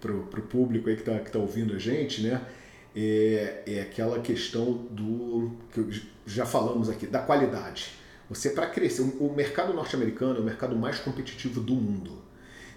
para 0.00 0.12
o 0.12 0.42
público 0.42 0.88
aí 0.88 0.94
que 0.94 1.02
está 1.02 1.18
que 1.18 1.32
tá 1.32 1.40
ouvindo 1.40 1.74
a 1.74 1.78
gente, 1.80 2.22
né? 2.22 2.40
É, 2.94 3.62
é 3.66 3.80
aquela 3.82 4.20
questão 4.20 4.72
do 4.90 5.52
que 5.72 6.02
já 6.26 6.44
falamos 6.46 6.88
aqui, 6.88 7.06
da 7.06 7.20
qualidade. 7.20 7.92
Você 8.28 8.50
para 8.50 8.66
crescer, 8.66 9.02
o 9.02 9.32
mercado 9.34 9.74
norte-americano 9.74 10.36
é 10.36 10.40
o 10.40 10.44
mercado 10.44 10.76
mais 10.76 10.98
competitivo 10.98 11.60
do 11.60 11.74
mundo. 11.74 12.18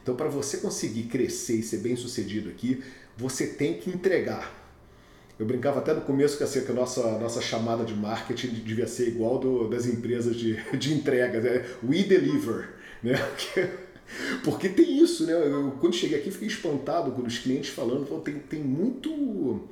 Então, 0.02 0.16
para 0.16 0.28
você 0.28 0.58
conseguir 0.58 1.04
crescer 1.04 1.58
e 1.58 1.64
ser 1.64 1.78
bem 1.78 1.96
sucedido 1.96 2.50
aqui, 2.50 2.84
você 3.16 3.48
tem 3.48 3.76
que 3.76 3.90
entregar. 3.90 4.62
Eu 5.40 5.46
brincava 5.46 5.80
até 5.80 5.94
no 5.94 6.02
começo 6.02 6.38
que, 6.38 6.44
assim, 6.44 6.62
que 6.64 6.72
a 6.72 6.76
nossa, 6.76 7.18
nossa 7.20 7.42
chamada 7.42 7.84
de 7.84 7.94
marketing 7.94 8.50
devia 8.50 8.88
ser 8.88 9.08
igual 9.08 9.40
do, 9.40 9.68
das 9.68 9.86
empresas 9.86 10.36
de, 10.36 10.56
de 10.78 10.94
entrega, 10.94 11.40
né? 11.40 11.66
We 11.84 12.04
deliver. 12.04 12.70
Né? 13.02 13.14
Porque 14.44 14.70
tem 14.70 15.02
isso, 15.02 15.26
né? 15.26 15.34
Eu, 15.34 15.78
quando 15.80 15.96
cheguei 15.96 16.20
aqui 16.20 16.30
fiquei 16.32 16.48
espantado 16.48 17.12
com 17.12 17.22
os 17.22 17.40
clientes 17.40 17.70
falando, 17.70 18.06
tem, 18.22 18.40
tem 18.40 18.60
muito 18.60 19.68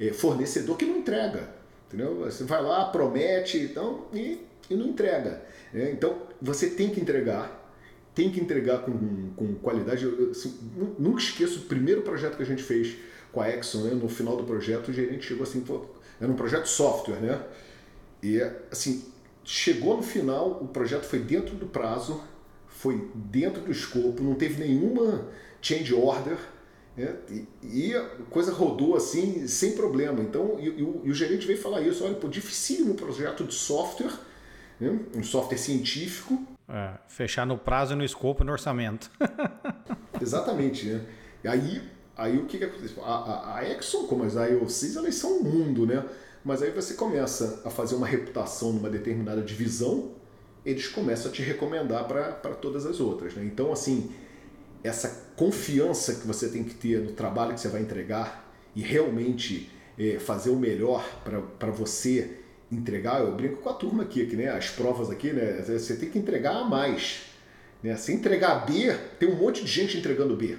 é, 0.00 0.06
é, 0.06 0.12
fornecedor 0.12 0.76
que 0.76 0.84
não 0.84 0.98
entrega. 0.98 1.48
Entendeu? 1.86 2.16
Você 2.20 2.44
vai 2.44 2.62
lá, 2.62 2.86
promete 2.86 3.58
então, 3.58 4.06
e, 4.12 4.40
e 4.68 4.74
não 4.74 4.86
entrega. 4.86 5.42
É, 5.74 5.90
então 5.90 6.22
você 6.40 6.70
tem 6.70 6.90
que 6.90 7.00
entregar, 7.00 7.72
tem 8.14 8.30
que 8.30 8.40
entregar 8.40 8.78
com, 8.78 9.30
com 9.36 9.54
qualidade. 9.56 10.04
Eu, 10.04 10.30
assim, 10.30 10.58
nunca 10.98 11.20
esqueço 11.20 11.60
o 11.60 11.62
primeiro 11.62 12.02
projeto 12.02 12.36
que 12.36 12.42
a 12.42 12.46
gente 12.46 12.62
fez 12.62 12.96
com 13.32 13.40
a 13.40 13.50
Exxon, 13.50 13.84
né? 13.84 13.90
no 13.94 14.08
final 14.08 14.36
do 14.36 14.44
projeto 14.44 14.88
o 14.88 14.92
gerente 14.92 15.26
chegou 15.26 15.42
assim, 15.44 15.60
pô, 15.60 15.84
era 16.20 16.30
um 16.30 16.36
projeto 16.36 16.66
software, 16.66 17.20
né? 17.20 17.40
E 18.22 18.40
assim, 18.70 19.04
chegou 19.44 19.96
no 19.96 20.02
final, 20.02 20.58
o 20.62 20.68
projeto 20.68 21.04
foi 21.04 21.20
dentro 21.20 21.54
do 21.54 21.66
prazo, 21.66 22.20
foi 22.66 23.08
dentro 23.14 23.62
do 23.62 23.70
escopo, 23.70 24.22
não 24.22 24.34
teve 24.34 24.62
nenhuma 24.62 25.28
change 25.60 25.94
order. 25.94 26.38
Né? 26.98 27.14
E, 27.30 27.46
e, 27.62 27.94
a 27.94 28.04
coisa 28.28 28.52
rodou 28.52 28.96
assim, 28.96 29.46
sem 29.46 29.72
problema. 29.72 30.20
Então, 30.20 30.58
e, 30.58 30.66
e, 30.66 30.82
o, 30.82 31.00
e 31.04 31.10
o, 31.10 31.14
gerente 31.14 31.46
veio 31.46 31.60
falar 31.60 31.80
isso: 31.80 32.04
olha, 32.04 32.16
pô, 32.16 32.26
dificílimo 32.26 32.94
projeto 32.94 33.44
de 33.44 33.54
software, 33.54 34.12
né? 34.80 34.98
um 35.14 35.22
software 35.22 35.58
científico. 35.58 36.42
É, 36.68 36.94
fechar 37.06 37.46
no 37.46 37.56
prazo, 37.56 37.94
no 37.94 38.04
escopo 38.04 38.42
e 38.42 38.46
no 38.46 38.50
orçamento. 38.50 39.10
Exatamente. 40.20 40.86
Né? 40.86 41.04
E 41.44 41.48
aí, 41.48 41.82
aí 42.16 42.36
o 42.36 42.46
que, 42.46 42.58
que 42.58 42.64
aconteceu? 42.64 43.04
A, 43.04 43.14
a, 43.14 43.58
a 43.58 43.70
Exxon, 43.70 44.08
como 44.08 44.24
as 44.24 44.34
IOCs, 44.34 44.96
elas 44.96 45.14
são 45.14 45.38
um 45.38 45.44
mundo, 45.44 45.86
né? 45.86 46.04
Mas 46.44 46.62
aí 46.62 46.70
você 46.72 46.94
começa 46.94 47.62
a 47.64 47.70
fazer 47.70 47.94
uma 47.94 48.06
reputação 48.06 48.72
numa 48.72 48.90
determinada 48.90 49.40
divisão, 49.40 50.12
eles 50.64 50.88
começam 50.88 51.30
a 51.30 51.34
te 51.34 51.42
recomendar 51.42 52.08
para 52.08 52.54
todas 52.54 52.84
as 52.86 52.98
outras. 52.98 53.34
Né? 53.34 53.44
Então, 53.44 53.72
assim, 53.72 54.10
essa 54.82 55.28
confiança 55.36 56.14
que 56.14 56.26
você 56.26 56.48
tem 56.48 56.64
que 56.64 56.74
ter 56.74 57.00
no 57.00 57.12
trabalho 57.12 57.54
que 57.54 57.60
você 57.60 57.68
vai 57.68 57.82
entregar 57.82 58.52
e 58.74 58.82
realmente 58.82 59.70
é, 59.98 60.18
fazer 60.18 60.50
o 60.50 60.56
melhor 60.56 61.04
para 61.58 61.70
você 61.70 62.38
entregar, 62.70 63.20
eu 63.20 63.34
brinco 63.34 63.62
com 63.62 63.68
a 63.70 63.72
turma 63.72 64.02
aqui, 64.02 64.26
que 64.26 64.36
né, 64.36 64.48
as 64.48 64.68
provas 64.68 65.10
aqui, 65.10 65.32
né, 65.32 65.62
você 65.66 65.96
tem 65.96 66.10
que 66.10 66.18
entregar 66.18 66.54
a 66.54 66.64
mais. 66.64 67.22
Né? 67.82 67.96
Se 67.96 68.12
entregar 68.12 68.66
B, 68.66 68.94
tem 69.18 69.28
um 69.28 69.36
monte 69.36 69.64
de 69.64 69.70
gente 69.70 69.96
entregando 69.96 70.36
B. 70.36 70.56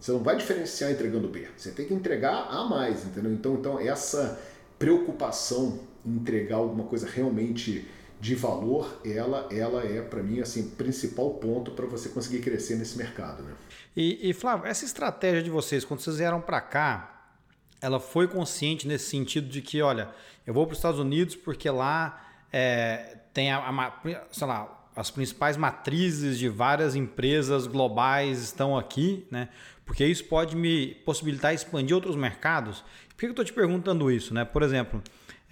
Você 0.00 0.10
não 0.10 0.20
vai 0.20 0.36
diferenciar 0.36 0.90
entregando 0.90 1.28
B. 1.28 1.46
Você 1.56 1.70
tem 1.70 1.86
que 1.86 1.94
entregar 1.94 2.48
a 2.50 2.64
mais, 2.64 3.04
entendeu? 3.04 3.32
Então, 3.32 3.54
então 3.54 3.78
essa 3.78 4.40
preocupação 4.78 5.78
em 6.04 6.16
entregar 6.16 6.56
alguma 6.56 6.84
coisa 6.84 7.06
realmente 7.06 7.86
de 8.22 8.36
valor, 8.36 9.00
ela, 9.04 9.48
ela 9.50 9.84
é, 9.84 10.00
para 10.00 10.22
mim, 10.22 10.38
assim, 10.38 10.70
principal 10.70 11.28
ponto 11.30 11.72
para 11.72 11.86
você 11.86 12.08
conseguir 12.08 12.38
crescer 12.38 12.76
nesse 12.76 12.96
mercado. 12.96 13.42
Né? 13.42 13.52
E, 13.96 14.30
e, 14.30 14.32
Flávio, 14.32 14.64
essa 14.64 14.84
estratégia 14.84 15.42
de 15.42 15.50
vocês, 15.50 15.84
quando 15.84 15.98
vocês 15.98 16.18
vieram 16.18 16.40
para 16.40 16.60
cá, 16.60 17.32
ela 17.80 17.98
foi 17.98 18.28
consciente 18.28 18.86
nesse 18.86 19.10
sentido 19.10 19.48
de 19.48 19.60
que, 19.60 19.82
olha, 19.82 20.08
eu 20.46 20.54
vou 20.54 20.64
para 20.64 20.74
os 20.74 20.78
Estados 20.78 21.00
Unidos 21.00 21.34
porque 21.34 21.68
lá 21.68 22.24
é, 22.52 23.18
tem 23.34 23.50
a, 23.50 23.58
a, 23.58 23.92
sei 24.30 24.46
lá, 24.46 24.86
as 24.94 25.10
principais 25.10 25.56
matrizes 25.56 26.38
de 26.38 26.48
várias 26.48 26.94
empresas 26.94 27.66
globais 27.66 28.40
estão 28.40 28.78
aqui, 28.78 29.26
né? 29.32 29.48
Porque 29.84 30.06
isso 30.06 30.26
pode 30.26 30.54
me 30.54 30.94
possibilitar 31.04 31.52
expandir 31.52 31.96
outros 31.96 32.14
mercados 32.14 32.84
que 33.22 33.26
eu 33.26 33.30
estou 33.30 33.44
te 33.44 33.52
perguntando 33.52 34.10
isso? 34.10 34.34
Né? 34.34 34.44
Por 34.44 34.62
exemplo, 34.62 35.00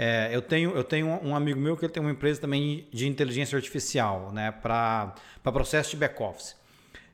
é, 0.03 0.35
eu, 0.35 0.41
tenho, 0.41 0.71
eu 0.71 0.83
tenho 0.83 1.07
um 1.23 1.37
amigo 1.37 1.61
meu 1.61 1.77
que 1.77 1.85
ele 1.85 1.93
tem 1.93 2.03
uma 2.03 2.11
empresa 2.11 2.41
também 2.41 2.89
de 2.91 3.07
inteligência 3.07 3.55
artificial 3.55 4.33
né? 4.33 4.51
para 4.51 5.13
processo 5.43 5.91
de 5.91 5.99
back-office. 5.99 6.57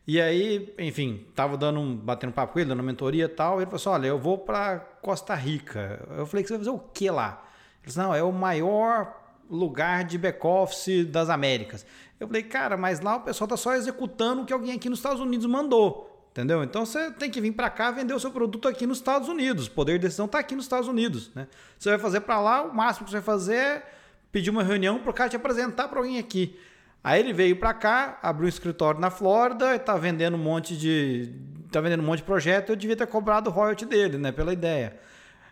E 0.07 0.21
aí, 0.21 0.73
enfim, 0.79 1.27
tava 1.35 1.57
dando 1.57 1.81
um, 1.81 1.97
batendo 1.97 2.33
papo 2.33 2.53
com 2.53 2.61
ele, 2.61 2.69
dando 2.69 2.85
mentoria 2.85 3.25
e 3.25 3.29
tal. 3.29 3.55
E 3.55 3.65
ele 3.65 3.67
falou 3.67 3.75
assim: 3.75 3.89
olha, 3.89 4.07
eu 4.07 4.21
vou 4.21 4.39
para 4.39 4.79
Costa 5.03 5.35
Rica. 5.35 6.01
Eu 6.17 6.27
falei 6.27 6.45
você 6.47 6.53
vai 6.53 6.59
fazer 6.59 6.71
o 6.71 6.79
que 6.79 7.11
lá? 7.11 7.45
Ele 7.81 7.87
disse: 7.87 7.99
não, 7.99 8.15
é 8.15 8.23
o 8.23 8.31
maior 8.31 9.21
lugar 9.51 10.05
de 10.05 10.17
back-office 10.17 11.05
das 11.07 11.29
Américas. 11.29 11.85
Eu 12.21 12.29
falei, 12.29 12.45
cara, 12.45 12.77
mas 12.77 13.01
lá 13.01 13.17
o 13.17 13.21
pessoal 13.23 13.49
tá 13.49 13.57
só 13.57 13.75
executando 13.75 14.43
o 14.43 14.47
que 14.47 14.53
alguém 14.53 14.77
aqui 14.77 14.89
nos 14.89 15.01
Estados 15.01 15.21
Unidos 15.21 15.47
mandou. 15.47 16.16
Entendeu? 16.37 16.63
Então 16.63 16.85
você 16.85 17.11
tem 17.13 17.31
que 17.31 17.41
vir 17.41 17.53
para 17.53 17.71
cá 17.71 17.91
vender 17.91 18.13
o 18.13 18.21
seu 18.21 18.31
produto 18.31 18.69
aqui 18.69 18.87
nos 18.87 18.99
Estados 18.99 19.27
Unidos. 19.27 19.69
O 19.69 19.71
poder 19.71 19.95
de 19.95 20.01
decisão 20.01 20.27
está 20.27 20.39
aqui 20.39 20.55
nos 20.55 20.67
Estados 20.67 20.87
Unidos. 20.87 21.31
Né? 21.35 21.49
Você 21.79 21.89
vai 21.89 21.99
fazer 21.99 22.21
para 22.21 22.39
lá, 22.39 22.63
o 22.63 22.75
máximo 22.75 23.07
que 23.07 23.11
você 23.11 23.17
vai 23.17 23.25
fazer 23.25 23.55
é 23.55 23.87
pedir 24.31 24.51
uma 24.51 24.63
reunião 24.63 24.99
para 24.99 25.11
o 25.11 25.15
cara 25.15 25.31
te 25.31 25.37
apresentar 25.37 25.89
para 25.89 25.99
alguém 25.99 26.19
aqui. 26.19 26.61
Aí 27.03 27.21
ele 27.21 27.33
veio 27.33 27.57
para 27.57 27.73
cá, 27.73 28.19
abriu 28.23 28.45
um 28.45 28.49
escritório 28.51 29.01
na 29.01 29.09
Flórida, 29.09 29.77
está 29.77 29.97
vendendo 29.97 30.35
um 30.35 30.39
monte 30.39 30.77
de. 30.77 31.33
tá 31.73 31.81
vendendo 31.81 32.03
um 32.03 32.07
monte 32.07 32.19
de 32.19 32.25
projeto, 32.25 32.69
eu 32.69 32.77
devia 32.77 32.97
ter 32.97 33.07
cobrado 33.07 33.49
o 33.49 33.53
royalty 33.53 33.87
dele, 33.87 34.19
né? 34.19 34.31
Pela 34.31 34.53
ideia. 34.53 34.95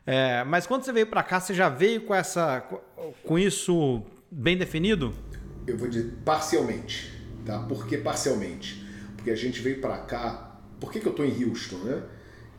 É, 0.06 0.44
mas 0.44 0.66
quando 0.66 0.84
você 0.84 0.92
veio 0.92 1.06
para 1.06 1.22
cá, 1.22 1.40
você 1.40 1.54
já 1.54 1.70
veio 1.70 2.02
com 2.02 2.14
essa. 2.14 2.62
com 3.24 3.38
isso 3.38 4.02
bem 4.30 4.58
definido? 4.58 5.14
Eu 5.66 5.78
vou 5.78 5.88
dizer 5.88 6.12
parcialmente. 6.26 7.10
Tá? 7.46 7.60
Por 7.60 7.86
que 7.86 7.96
parcialmente? 7.96 8.86
Porque 9.16 9.30
a 9.30 9.36
gente 9.36 9.62
veio 9.62 9.80
para 9.80 9.96
cá 9.96 10.53
por 10.84 10.92
que, 10.92 11.00
que 11.00 11.06
eu 11.06 11.12
estou 11.12 11.24
em 11.24 11.44
Houston? 11.44 11.78
Né? 11.78 12.02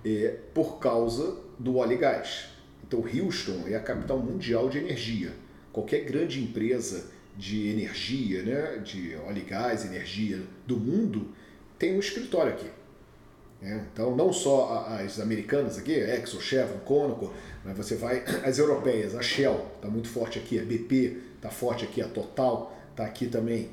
É 0.03 0.35
por 0.51 0.79
causa 0.79 1.37
do 1.59 1.77
óleo 1.77 1.93
e 1.93 1.97
gás. 1.97 2.47
Então, 2.83 3.01
Houston 3.01 3.67
é 3.67 3.75
a 3.75 3.79
capital 3.79 4.17
mundial 4.17 4.67
de 4.67 4.79
energia. 4.79 5.31
Qualquer 5.71 6.05
grande 6.05 6.43
empresa 6.43 7.05
de 7.37 7.69
energia, 7.69 8.41
né, 8.41 8.77
de 8.79 9.15
óleo 9.17 9.37
e 9.37 9.41
gás, 9.41 9.85
energia 9.85 10.41
do 10.65 10.75
mundo, 10.75 11.35
tem 11.77 11.95
um 11.95 11.99
escritório 11.99 12.53
aqui. 12.53 12.69
Né? 13.61 13.85
Então, 13.93 14.15
não 14.15 14.33
só 14.33 14.87
as 14.99 15.19
americanas 15.19 15.77
aqui, 15.77 15.93
Exxon, 15.93 16.39
Chevron, 16.39 16.79
Conoco, 16.79 17.31
mas 17.63 17.77
você 17.77 17.95
vai 17.95 18.23
as 18.43 18.57
europeias, 18.57 19.13
a 19.13 19.21
Shell 19.21 19.67
está 19.75 19.87
muito 19.87 20.07
forte 20.07 20.39
aqui, 20.39 20.59
a 20.59 20.63
BP 20.63 21.21
está 21.35 21.51
forte 21.51 21.85
aqui, 21.85 22.01
a 22.01 22.07
Total 22.07 22.75
está 22.89 23.05
aqui 23.05 23.27
também, 23.27 23.69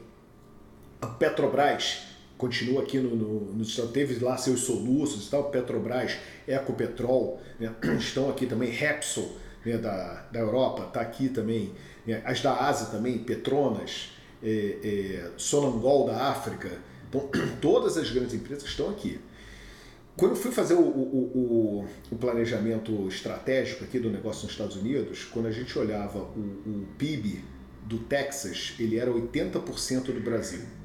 a 1.00 1.06
Petrobras 1.06 2.11
continua 2.42 2.82
aqui 2.82 2.98
no, 2.98 3.14
no, 3.14 3.52
no 3.52 3.64
teve 3.92 4.18
lá 4.18 4.36
seus 4.36 4.62
soluços 4.62 5.28
e 5.28 5.30
tal, 5.30 5.44
Petrobras, 5.44 6.16
Ecopetrol, 6.48 7.40
né? 7.60 7.72
estão 8.00 8.28
aqui 8.28 8.46
também, 8.46 8.68
Repsol, 8.68 9.36
né, 9.64 9.78
da, 9.78 10.26
da 10.32 10.40
Europa, 10.40 10.86
está 10.88 11.00
aqui 11.00 11.28
também, 11.28 11.72
né? 12.04 12.20
as 12.24 12.40
da 12.40 12.66
Ásia 12.66 12.88
também, 12.88 13.20
Petronas, 13.20 14.10
é, 14.42 14.48
é, 14.82 15.30
Sonangol 15.36 16.04
da 16.06 16.30
África, 16.30 16.68
então, 17.08 17.30
todas 17.62 17.96
as 17.96 18.10
grandes 18.10 18.34
empresas 18.34 18.64
estão 18.64 18.90
aqui. 18.90 19.20
Quando 20.16 20.32
eu 20.32 20.36
fui 20.36 20.50
fazer 20.50 20.74
o, 20.74 20.80
o, 20.80 21.84
o, 21.84 21.88
o, 22.10 22.16
planejamento 22.16 23.06
estratégico 23.06 23.84
aqui 23.84 24.00
do 24.00 24.10
negócio 24.10 24.42
nos 24.42 24.50
Estados 24.50 24.76
Unidos, 24.76 25.24
quando 25.24 25.46
a 25.46 25.52
gente 25.52 25.78
olhava 25.78 26.18
o 26.18 26.86
PIB 26.98 27.42
do 27.84 27.98
Texas, 28.00 28.74
ele 28.80 28.98
era 28.98 29.10
80% 29.12 30.06
do 30.06 30.20
Brasil. 30.20 30.81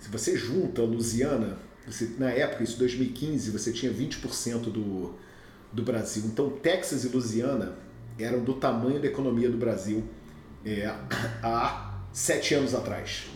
Se 0.00 0.10
você 0.10 0.36
junta 0.36 0.82
Louisiana, 0.82 1.58
você, 1.86 2.10
na 2.18 2.30
época, 2.30 2.64
isso 2.64 2.78
2015, 2.78 3.50
você 3.50 3.72
tinha 3.72 3.92
20% 3.92 4.62
do, 4.70 5.14
do 5.72 5.82
Brasil. 5.82 6.24
Então, 6.26 6.50
Texas 6.50 7.04
e 7.04 7.08
Louisiana 7.08 7.76
eram 8.18 8.42
do 8.42 8.54
tamanho 8.54 9.00
da 9.00 9.06
economia 9.06 9.48
do 9.48 9.56
Brasil 9.56 10.04
é, 10.64 10.86
há 11.42 12.00
sete 12.12 12.54
anos 12.54 12.74
atrás. 12.74 13.26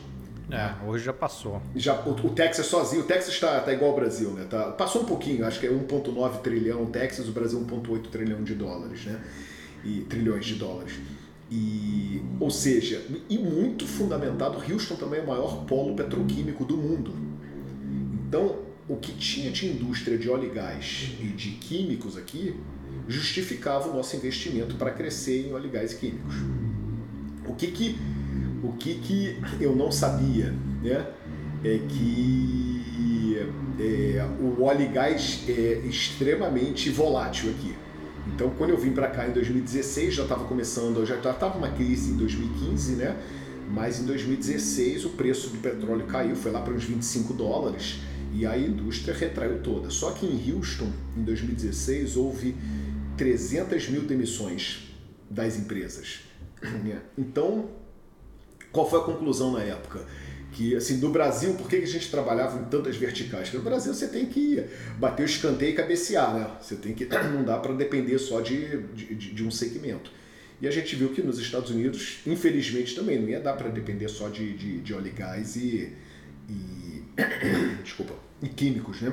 É, 0.51 0.75
hoje 0.85 1.05
já 1.05 1.13
passou. 1.13 1.63
Já, 1.77 2.01
o, 2.01 2.11
o 2.11 2.31
Texas 2.31 2.67
sozinho, 2.67 3.03
o 3.03 3.07
Texas 3.07 3.35
está 3.35 3.61
tá 3.61 3.73
igual 3.73 3.93
ao 3.93 3.97
Brasil, 3.97 4.31
né? 4.31 4.47
Tá, 4.51 4.73
passou 4.73 5.03
um 5.03 5.05
pouquinho, 5.05 5.47
acho 5.47 5.61
que 5.61 5.67
é 5.67 5.71
1,9 5.71 6.41
trilhão 6.41 6.83
o 6.83 6.87
Texas, 6.87 7.29
o 7.29 7.33
Brasil 7.33 7.61
1,8 7.61 8.09
trilhão 8.09 8.43
de 8.43 8.55
dólares, 8.57 9.05
né? 9.05 9.21
E 9.85 10.01
trilhões 10.01 10.45
de 10.45 10.57
dólares. 10.57 10.95
E, 11.51 12.23
ou 12.39 12.51
seja, 12.51 13.05
e 13.29 13.37
muito 13.37 13.87
fundamentado, 13.87 14.59
Houston 14.71 14.95
também 14.95 15.21
é 15.21 15.23
o 15.23 15.27
maior 15.27 15.65
polo 15.65 15.97
petroquímico 15.97 16.65
do 16.65 16.77
mundo. 16.77 17.13
Então, 18.29 18.59
o 18.89 18.97
que 18.97 19.13
tinha 19.13 19.51
de 19.51 19.67
indústria 19.67 20.17
de 20.17 20.29
óleo 20.29 20.47
e 20.47 20.55
gás 20.55 21.11
e 21.21 21.27
de 21.27 21.51
químicos 21.53 22.17
aqui 22.17 22.55
justificava 23.09 23.89
o 23.89 23.97
nosso 23.97 24.15
investimento 24.17 24.77
para 24.77 24.93
crescer 24.93 25.49
em 25.49 25.53
óleo 25.53 25.67
e 25.67 25.71
gás 25.71 25.93
e 25.93 25.97
químicos. 25.97 26.35
O 27.47 27.55
que 27.55 27.69
que, 27.69 27.99
o 28.63 28.73
que, 28.73 28.95
que 28.95 29.37
eu 29.61 29.75
não 29.75 29.91
sabia 29.91 30.55
né, 30.83 31.07
é 31.65 31.79
que 31.89 32.71
é, 33.81 34.25
o 34.41 34.63
óleo 34.63 34.83
e 34.83 34.89
gás 34.89 35.45
é 35.49 35.83
extremamente 35.85 36.91
volátil 36.91 37.51
aqui. 37.51 37.75
Então, 38.35 38.51
quando 38.57 38.71
eu 38.71 38.79
vim 38.79 38.93
para 38.93 39.09
cá 39.09 39.29
em 39.29 39.33
2016, 39.33 40.15
já 40.15 40.23
estava 40.23 40.45
começando, 40.45 41.05
já 41.05 41.17
estava 41.17 41.57
uma 41.59 41.71
crise 41.71 42.13
em 42.13 42.17
2015, 42.17 42.93
né? 42.97 43.17
Mas 43.69 44.01
em 44.01 44.05
2016 44.05 45.05
o 45.05 45.11
preço 45.11 45.51
do 45.51 45.59
petróleo 45.59 46.07
caiu, 46.07 46.35
foi 46.35 46.51
lá 46.51 46.61
para 46.61 46.75
uns 46.75 46.85
25 46.85 47.35
dólares 47.35 48.01
e 48.33 48.45
a 48.47 48.57
indústria 48.59 49.15
retraiu 49.15 49.63
toda. 49.63 49.91
Só 49.91 50.11
que 50.13 50.27
em 50.27 50.53
Houston, 50.53 50.91
em 51.17 51.23
2016, 51.23 52.17
houve 52.17 52.57
300 53.17 53.89
mil 53.91 54.03
demissões 54.03 54.93
das 55.29 55.57
empresas. 55.57 56.21
Então, 57.17 57.71
qual 58.73 58.89
foi 58.89 59.01
a 59.01 59.03
conclusão 59.03 59.53
na 59.53 59.63
época? 59.63 60.05
Que 60.53 60.75
assim 60.75 60.99
do 60.99 61.11
Brasil 61.11 61.55
por 61.55 61.69
que 61.69 61.77
a 61.77 61.87
gente 61.87 62.11
trabalhava 62.11 62.61
em 62.61 62.65
tantas 62.65 62.97
verticais? 62.97 63.45
Porque 63.45 63.59
no 63.59 63.65
Brasil 63.65 63.95
você 63.95 64.09
tem 64.09 64.27
que 64.27 64.65
bater 64.99 65.23
o 65.23 65.27
escanteio 65.27 65.71
e 65.71 65.75
cabecear 65.75 66.35
né? 66.35 66.51
Você 66.61 66.77
tem 66.77 66.95
que 66.95 67.07
não 67.33 67.45
dá 67.45 67.59
para 67.59 67.73
depender 67.75 68.19
só 68.19 68.41
de, 68.41 68.83
de, 68.95 69.15
de, 69.15 69.45
um 69.45 69.51
segmento. 69.51 70.11
E 70.61 70.69
a 70.69 70.71
gente 70.71 70.95
viu 70.97 71.11
que 71.11 71.23
nos 71.23 71.39
Estados 71.39 71.71
Unidos 71.71 72.19
infelizmente 72.27 72.95
também 72.95 73.19
não 73.21 73.29
ia 73.29 73.41
dar 73.41 73.55
para 73.55 73.69
depender 73.69 74.09
só 74.09 74.29
de, 74.29 74.55
de, 74.55 74.81
de 74.81 74.95
óleo 74.95 75.07
e 75.07 75.11
gás 75.11 75.57
e, 75.57 75.93
e 76.49 77.05
desculpa 77.83 78.15
e 78.43 78.49
químicos 78.49 79.01
né? 79.01 79.13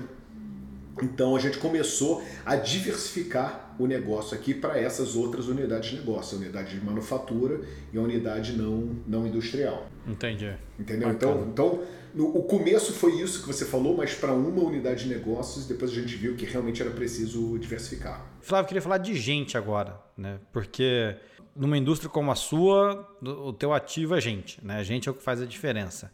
Então 1.02 1.36
a 1.36 1.40
gente 1.40 1.58
começou 1.58 2.24
a 2.46 2.56
diversificar 2.56 3.67
o 3.80 3.86
negócio 3.86 4.36
aqui 4.38 4.54
para 4.54 4.80
essas 4.80 5.16
outras 5.16 5.48
unidades 5.48 5.90
de 5.90 5.98
negócio, 5.98 6.38
a 6.38 6.42
unidade 6.42 6.80
de 6.80 6.86
manufatura 6.86 7.62
e 7.94 7.98
a 7.98 8.02
unidade 8.02 8.54
não, 8.54 8.96
não 9.06 9.28
industrial. 9.28 9.88
Entendi. 10.08 10.54
Entendeu? 10.80 11.10
Então, 11.10 11.48
então 11.52 11.84
no, 12.14 12.36
o 12.36 12.44
começo 12.44 12.94
foi 12.94 13.22
isso 13.22 13.42
que 13.42 13.48
você 13.48 13.66
falou, 13.66 13.96
mas 13.96 14.14
para 14.16 14.34
uma 14.34 14.64
unidade 14.64 15.04
de 15.04 15.10
negócios, 15.10 15.68
depois 15.68 15.92
a 15.92 15.94
gente 15.96 16.16
viu 16.16 16.36
que 16.36 16.46
realmente 16.46 16.82
era 16.82 16.92
preciso 16.92 17.58
diversificar. 17.60 18.26
Flávio, 18.42 18.68
queria 18.68 18.82
falar 18.82 18.98
de 18.98 19.16
gente 19.16 19.58
agora, 19.58 20.00
né? 20.18 20.40
Porque 20.52 21.16
numa 21.56 21.78
indústria 21.78 22.10
como 22.10 22.32
a 22.32 22.36
sua, 22.36 23.08
o 23.22 23.52
teu 23.52 23.74
ativo 23.74 24.16
é 24.16 24.22
gente, 24.22 24.64
né? 24.64 24.78
A 24.78 24.84
gente 24.84 25.08
é 25.08 25.12
o 25.12 25.14
que 25.14 25.24
faz 25.24 25.42
a 25.42 25.46
diferença. 25.46 26.12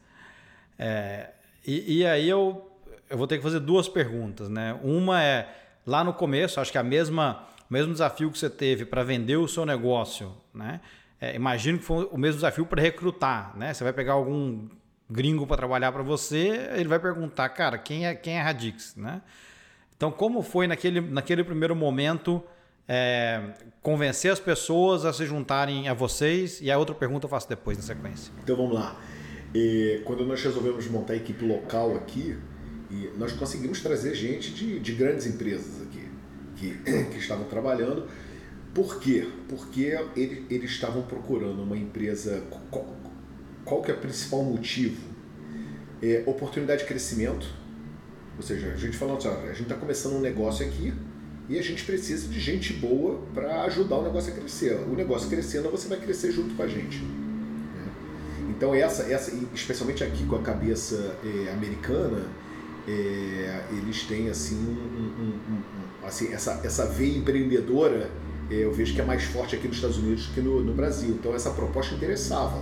É, 0.77 1.31
e, 1.65 1.99
e 1.99 2.05
aí 2.05 2.27
eu, 2.27 2.69
eu 3.09 3.17
vou 3.17 3.27
ter 3.27 3.37
que 3.37 3.43
fazer 3.43 3.59
duas 3.59 3.87
perguntas, 3.87 4.49
né? 4.49 4.77
Uma 4.83 5.23
é 5.23 5.47
lá 5.85 6.03
no 6.03 6.13
começo, 6.13 6.59
acho 6.59 6.71
que 6.71 6.77
a 6.77 6.83
mesma, 6.83 7.47
mesmo 7.69 7.91
desafio 7.91 8.31
que 8.31 8.37
você 8.37 8.49
teve 8.49 8.85
para 8.85 9.03
vender 9.03 9.37
o 9.37 9.47
seu 9.47 9.65
negócio, 9.65 10.33
né? 10.53 10.81
É, 11.19 11.35
imagino 11.35 11.77
que 11.79 11.85
foi 11.85 12.05
o 12.11 12.17
mesmo 12.17 12.35
desafio 12.35 12.65
para 12.65 12.81
recrutar, 12.81 13.57
né? 13.57 13.73
Você 13.73 13.83
vai 13.83 13.93
pegar 13.93 14.13
algum 14.13 14.67
gringo 15.09 15.45
para 15.45 15.57
trabalhar 15.57 15.91
para 15.91 16.03
você, 16.03 16.69
ele 16.75 16.87
vai 16.87 16.99
perguntar, 16.99 17.49
cara, 17.49 17.77
quem 17.77 18.05
é 18.05 18.15
quem 18.15 18.37
é 18.37 18.41
Radix, 18.41 18.95
né? 18.95 19.21
Então, 19.95 20.11
como 20.11 20.41
foi 20.41 20.67
naquele, 20.67 20.99
naquele 20.99 21.43
primeiro 21.43 21.75
momento 21.75 22.43
é, 22.87 23.53
convencer 23.81 24.31
as 24.31 24.39
pessoas 24.39 25.05
a 25.05 25.13
se 25.13 25.25
juntarem 25.25 25.87
a 25.87 25.93
vocês? 25.93 26.59
E 26.61 26.69
a 26.69 26.77
outra 26.77 26.93
pergunta 26.93 27.25
eu 27.25 27.29
faço 27.29 27.47
depois 27.47 27.77
na 27.77 27.83
sequência. 27.83 28.33
Então 28.43 28.55
vamos 28.55 28.73
lá. 28.73 28.99
E, 29.55 30.01
quando 30.03 30.25
nós 30.25 30.43
resolvemos 30.43 30.87
montar 30.87 31.13
a 31.13 31.15
equipe 31.15 31.45
local 31.45 31.95
aqui, 31.95 32.37
nós 33.17 33.31
conseguimos 33.31 33.81
trazer 33.81 34.13
gente 34.13 34.51
de, 34.51 34.79
de 34.79 34.91
grandes 34.93 35.25
empresas 35.25 35.81
aqui, 35.81 36.02
que, 36.55 36.77
que 37.11 37.17
estavam 37.17 37.45
trabalhando. 37.45 38.07
Por 38.73 38.99
quê? 38.99 39.27
Porque 39.47 39.97
eles, 40.15 40.43
eles 40.49 40.71
estavam 40.71 41.03
procurando 41.03 41.61
uma 41.61 41.77
empresa. 41.77 42.43
Qual, 42.71 42.95
qual 43.63 43.81
que 43.81 43.91
é 43.91 43.93
o 43.93 43.97
principal 43.97 44.43
motivo? 44.43 45.13
É, 46.01 46.23
oportunidade 46.25 46.81
de 46.81 46.87
crescimento. 46.87 47.47
Ou 48.35 48.43
seja, 48.43 48.73
a 48.73 48.75
gente 48.75 48.97
falando 48.97 49.17
assim, 49.17 49.27
a 49.27 49.53
gente 49.53 49.63
está 49.63 49.75
começando 49.75 50.13
um 50.13 50.21
negócio 50.21 50.65
aqui 50.65 50.93
e 51.47 51.59
a 51.59 51.61
gente 51.61 51.83
precisa 51.83 52.27
de 52.27 52.39
gente 52.39 52.73
boa 52.73 53.21
para 53.33 53.63
ajudar 53.63 53.97
o 53.97 54.03
negócio 54.03 54.33
a 54.33 54.35
crescer. 54.35 54.75
O 54.89 54.95
negócio 54.95 55.29
crescendo, 55.29 55.69
você 55.69 55.87
vai 55.87 55.99
crescer 55.99 56.31
junto 56.31 56.55
com 56.55 56.63
a 56.63 56.67
gente. 56.67 56.97
Né? 56.97 57.13
Então 58.49 58.73
essa, 58.73 59.03
essa, 59.03 59.31
especialmente 59.53 60.03
aqui 60.03 60.25
com 60.25 60.35
a 60.35 60.41
cabeça 60.41 61.15
é, 61.23 61.51
americana, 61.51 62.25
é, 62.87 63.65
eles 63.71 64.03
têm 64.03 64.29
assim, 64.29 64.55
um, 64.55 65.01
um, 65.01 65.53
um, 65.53 65.61
assim 66.05 66.33
essa, 66.33 66.61
essa 66.63 66.85
veia 66.85 67.17
empreendedora 67.17 68.09
é, 68.49 68.55
eu 68.55 68.71
vejo 68.71 68.93
que 68.93 69.01
é 69.01 69.05
mais 69.05 69.23
forte 69.23 69.55
aqui 69.55 69.67
nos 69.67 69.77
Estados 69.77 69.97
Unidos 69.97 70.27
que 70.27 70.41
no, 70.41 70.63
no 70.63 70.73
Brasil. 70.73 71.09
Então 71.09 71.33
essa 71.33 71.51
proposta 71.51 71.95
interessava. 71.95 72.57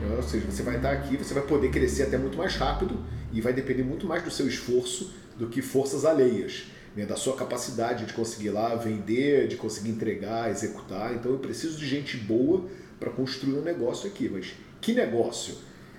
Né? 0.00 0.14
Ou 0.16 0.22
seja, 0.22 0.46
você 0.46 0.62
vai 0.62 0.76
estar 0.76 0.90
aqui, 0.90 1.16
você 1.16 1.34
vai 1.34 1.42
poder 1.42 1.70
crescer 1.70 2.04
até 2.04 2.16
muito 2.16 2.36
mais 2.36 2.56
rápido 2.56 2.98
e 3.32 3.40
vai 3.40 3.52
depender 3.52 3.82
muito 3.82 4.06
mais 4.06 4.22
do 4.22 4.30
seu 4.30 4.46
esforço 4.48 5.12
do 5.36 5.48
que 5.48 5.62
forças 5.62 6.04
alheias. 6.04 6.66
Né? 6.96 7.04
Da 7.04 7.16
sua 7.16 7.36
capacidade 7.36 8.06
de 8.06 8.12
conseguir 8.12 8.50
lá 8.50 8.74
vender, 8.74 9.48
de 9.48 9.56
conseguir 9.56 9.90
entregar, 9.90 10.50
executar. 10.50 11.14
Então 11.14 11.32
eu 11.32 11.38
preciso 11.38 11.78
de 11.78 11.86
gente 11.86 12.16
boa 12.16 12.64
para 12.98 13.10
construir 13.10 13.54
um 13.54 13.62
negócio 13.62 14.08
aqui. 14.08 14.28
Mas 14.28 14.54
que 14.80 14.92
negócio? 14.92 15.54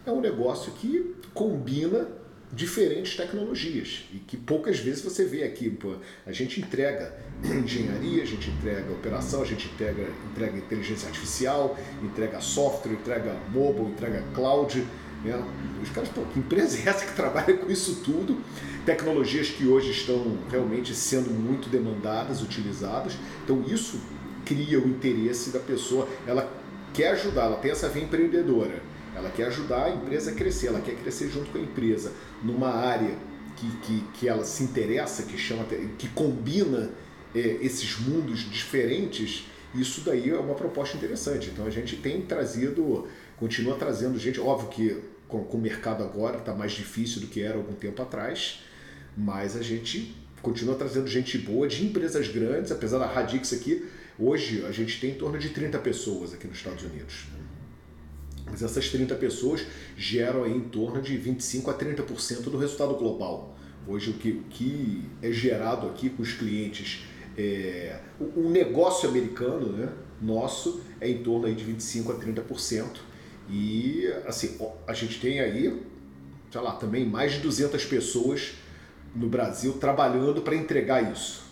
É 0.06 0.12
um 0.12 0.22
negócio 0.22 0.72
que 0.74 1.16
combina 1.34 2.08
diferentes 2.52 3.16
tecnologias 3.16 4.06
e 4.12 4.18
que 4.18 4.36
poucas 4.36 4.80
vezes 4.80 5.04
você 5.04 5.24
vê 5.24 5.44
aqui. 5.44 5.78
A 6.26 6.32
gente 6.32 6.60
entrega 6.60 7.16
engenharia, 7.44 8.24
a 8.24 8.26
gente 8.26 8.50
entrega 8.50 8.92
operação, 8.92 9.42
a 9.42 9.46
gente 9.46 9.68
entrega, 9.68 10.08
entrega 10.32 10.58
inteligência 10.58 11.08
artificial, 11.08 11.78
entrega 12.02 12.42
software, 12.42 12.94
entrega 12.94 13.36
mobile, 13.52 13.88
entrega 13.88 14.24
cloud. 14.34 14.86
Né? 15.24 15.44
Os 15.82 15.90
caras, 15.90 16.10
pô, 16.10 16.22
que 16.34 16.40
empresa 16.40 16.78
é 16.78 16.90
essa 16.90 17.06
que 17.06 17.14
trabalha 17.16 17.56
com 17.58 17.72
isso 17.72 18.02
tudo? 18.04 18.42
Tecnologias 18.86 19.50
que 19.50 19.68
hoje 19.68 19.92
estão 19.92 20.40
realmente 20.50 20.96
sendo 20.96 21.30
muito 21.30 21.70
demandadas, 21.70 22.42
utilizadas. 22.42 23.14
Então 23.44 23.64
isso 23.68 24.02
cria 24.44 24.80
o 24.80 24.88
interesse 24.88 25.52
da 25.52 25.60
pessoa. 25.60 26.10
Ela 26.26 26.52
quer 26.94 27.10
ajudar, 27.12 27.44
ela 27.44 27.58
tem 27.58 27.70
essa 27.70 27.88
veia 27.88 28.06
empreendedora 28.06 28.89
ela 29.20 29.30
quer 29.30 29.48
ajudar 29.48 29.86
a 29.86 29.90
empresa 29.90 30.32
a 30.32 30.34
crescer, 30.34 30.68
ela 30.68 30.82
quer 30.82 30.96
crescer 30.96 31.30
junto 31.30 31.52
com 31.52 31.58
a 31.58 31.62
empresa 31.62 32.12
numa 32.44 32.70
área 32.70 33.16
que, 33.56 33.70
que, 33.78 34.04
que 34.14 34.28
ela 34.28 34.44
se 34.44 34.64
interessa, 34.64 35.24
que 35.24 35.38
chama, 35.38 35.66
que 35.98 36.08
combina 36.10 36.90
é, 37.36 37.40
esses 37.62 38.00
mundos 38.00 38.40
diferentes. 38.50 39.46
Isso 39.76 40.02
daí 40.02 40.30
é 40.30 40.38
uma 40.38 40.56
proposta 40.56 40.98
interessante. 40.98 41.50
Então 41.50 41.66
a 41.66 41.70
gente 41.70 41.98
tem 41.98 42.22
trazido, 42.22 43.08
continua 43.38 43.76
trazendo 43.76 44.18
gente, 44.18 44.40
óbvio 44.40 44.70
que 44.70 44.98
com, 45.28 45.44
com 45.44 45.58
o 45.58 45.62
mercado 45.62 46.04
agora 46.04 46.38
está 46.38 46.54
mais 46.56 46.72
difícil 46.72 47.22
do 47.22 47.28
que 47.28 47.42
era 47.42 47.58
algum 47.58 47.74
tempo 47.74 48.02
atrás, 48.02 48.62
mas 49.16 49.56
a 49.56 49.62
gente 49.62 50.16
continua 50.42 50.76
trazendo 50.76 51.08
gente 51.08 51.38
boa 51.38 51.68
de 51.68 51.86
empresas 51.86 52.28
grandes, 52.30 52.72
apesar 52.72 52.98
da 52.98 53.06
Radix 53.06 53.52
aqui, 53.52 53.86
hoje 54.18 54.66
a 54.66 54.72
gente 54.72 55.00
tem 55.00 55.12
em 55.12 55.16
torno 55.16 55.38
de 55.38 55.50
30 55.50 55.78
pessoas 55.80 56.34
aqui 56.34 56.48
nos 56.48 56.58
Estados 56.58 56.84
Unidos. 56.84 57.26
Mas 58.50 58.64
essas 58.64 58.90
30 58.90 59.16
pessoas 59.16 59.66
geram 59.96 60.44
aí 60.44 60.56
em 60.56 60.62
torno 60.62 61.02
de 61.02 61.16
25 61.18 61.70
a 61.70 61.78
30% 61.78 62.44
do 62.44 62.58
resultado 62.58 62.96
global. 62.96 63.56
Hoje 63.88 64.12
o 64.12 64.14
que, 64.14 64.32
o 64.32 64.44
que 64.50 65.04
é 65.22 65.32
gerado 65.32 65.88
aqui 65.88 66.10
com 66.10 66.22
os 66.22 66.34
clientes, 66.34 67.06
é, 67.38 68.00
o, 68.20 68.42
o 68.42 68.50
negócio 68.50 69.08
americano 69.08 69.72
né, 69.72 69.90
nosso 70.22 70.82
é 71.00 71.10
em 71.10 71.24
torno 71.24 71.46
aí 71.48 71.56
de 71.56 71.64
25 71.64 72.12
a 72.12 72.16
30%. 72.16 72.86
E 73.50 74.06
assim, 74.26 74.58
a 74.86 74.94
gente 74.94 75.20
tem 75.20 75.40
aí, 75.40 75.82
sei 76.52 76.62
lá, 76.62 76.74
também 76.74 77.06
mais 77.06 77.34
de 77.34 77.40
200 77.40 77.84
pessoas 77.86 78.54
no 79.16 79.28
Brasil 79.28 79.74
trabalhando 79.74 80.42
para 80.42 80.56
entregar 80.56 81.12
isso. 81.12 81.50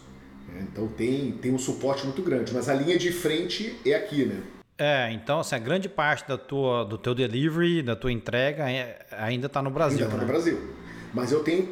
Então 0.62 0.88
tem, 0.88 1.34
tem 1.34 1.54
um 1.54 1.58
suporte 1.58 2.06
muito 2.06 2.22
grande, 2.22 2.54
mas 2.54 2.70
a 2.70 2.74
linha 2.74 2.98
de 2.98 3.12
frente 3.12 3.76
é 3.86 3.94
aqui, 3.94 4.26
né? 4.26 4.42
É, 4.78 5.12
então 5.12 5.40
assim, 5.40 5.56
a 5.56 5.60
grande 5.60 5.90
parte 5.90 6.28
da 6.28 6.38
tua, 6.38 6.86
do 6.86 6.98
teu 6.98 7.16
delivery, 7.16 7.82
da 7.82 7.96
tua 7.96 8.12
entrega 8.12 8.70
é, 8.70 9.06
ainda 9.12 9.48
está 9.48 9.62
no 9.62 9.72
Brasil. 9.72 10.00
Ainda 10.00 10.10
está 10.10 10.18
né? 10.18 10.24
no 10.24 10.28
Brasil. 10.28 10.76
Mas 11.14 11.32
eu 11.32 11.44
tenho 11.44 11.68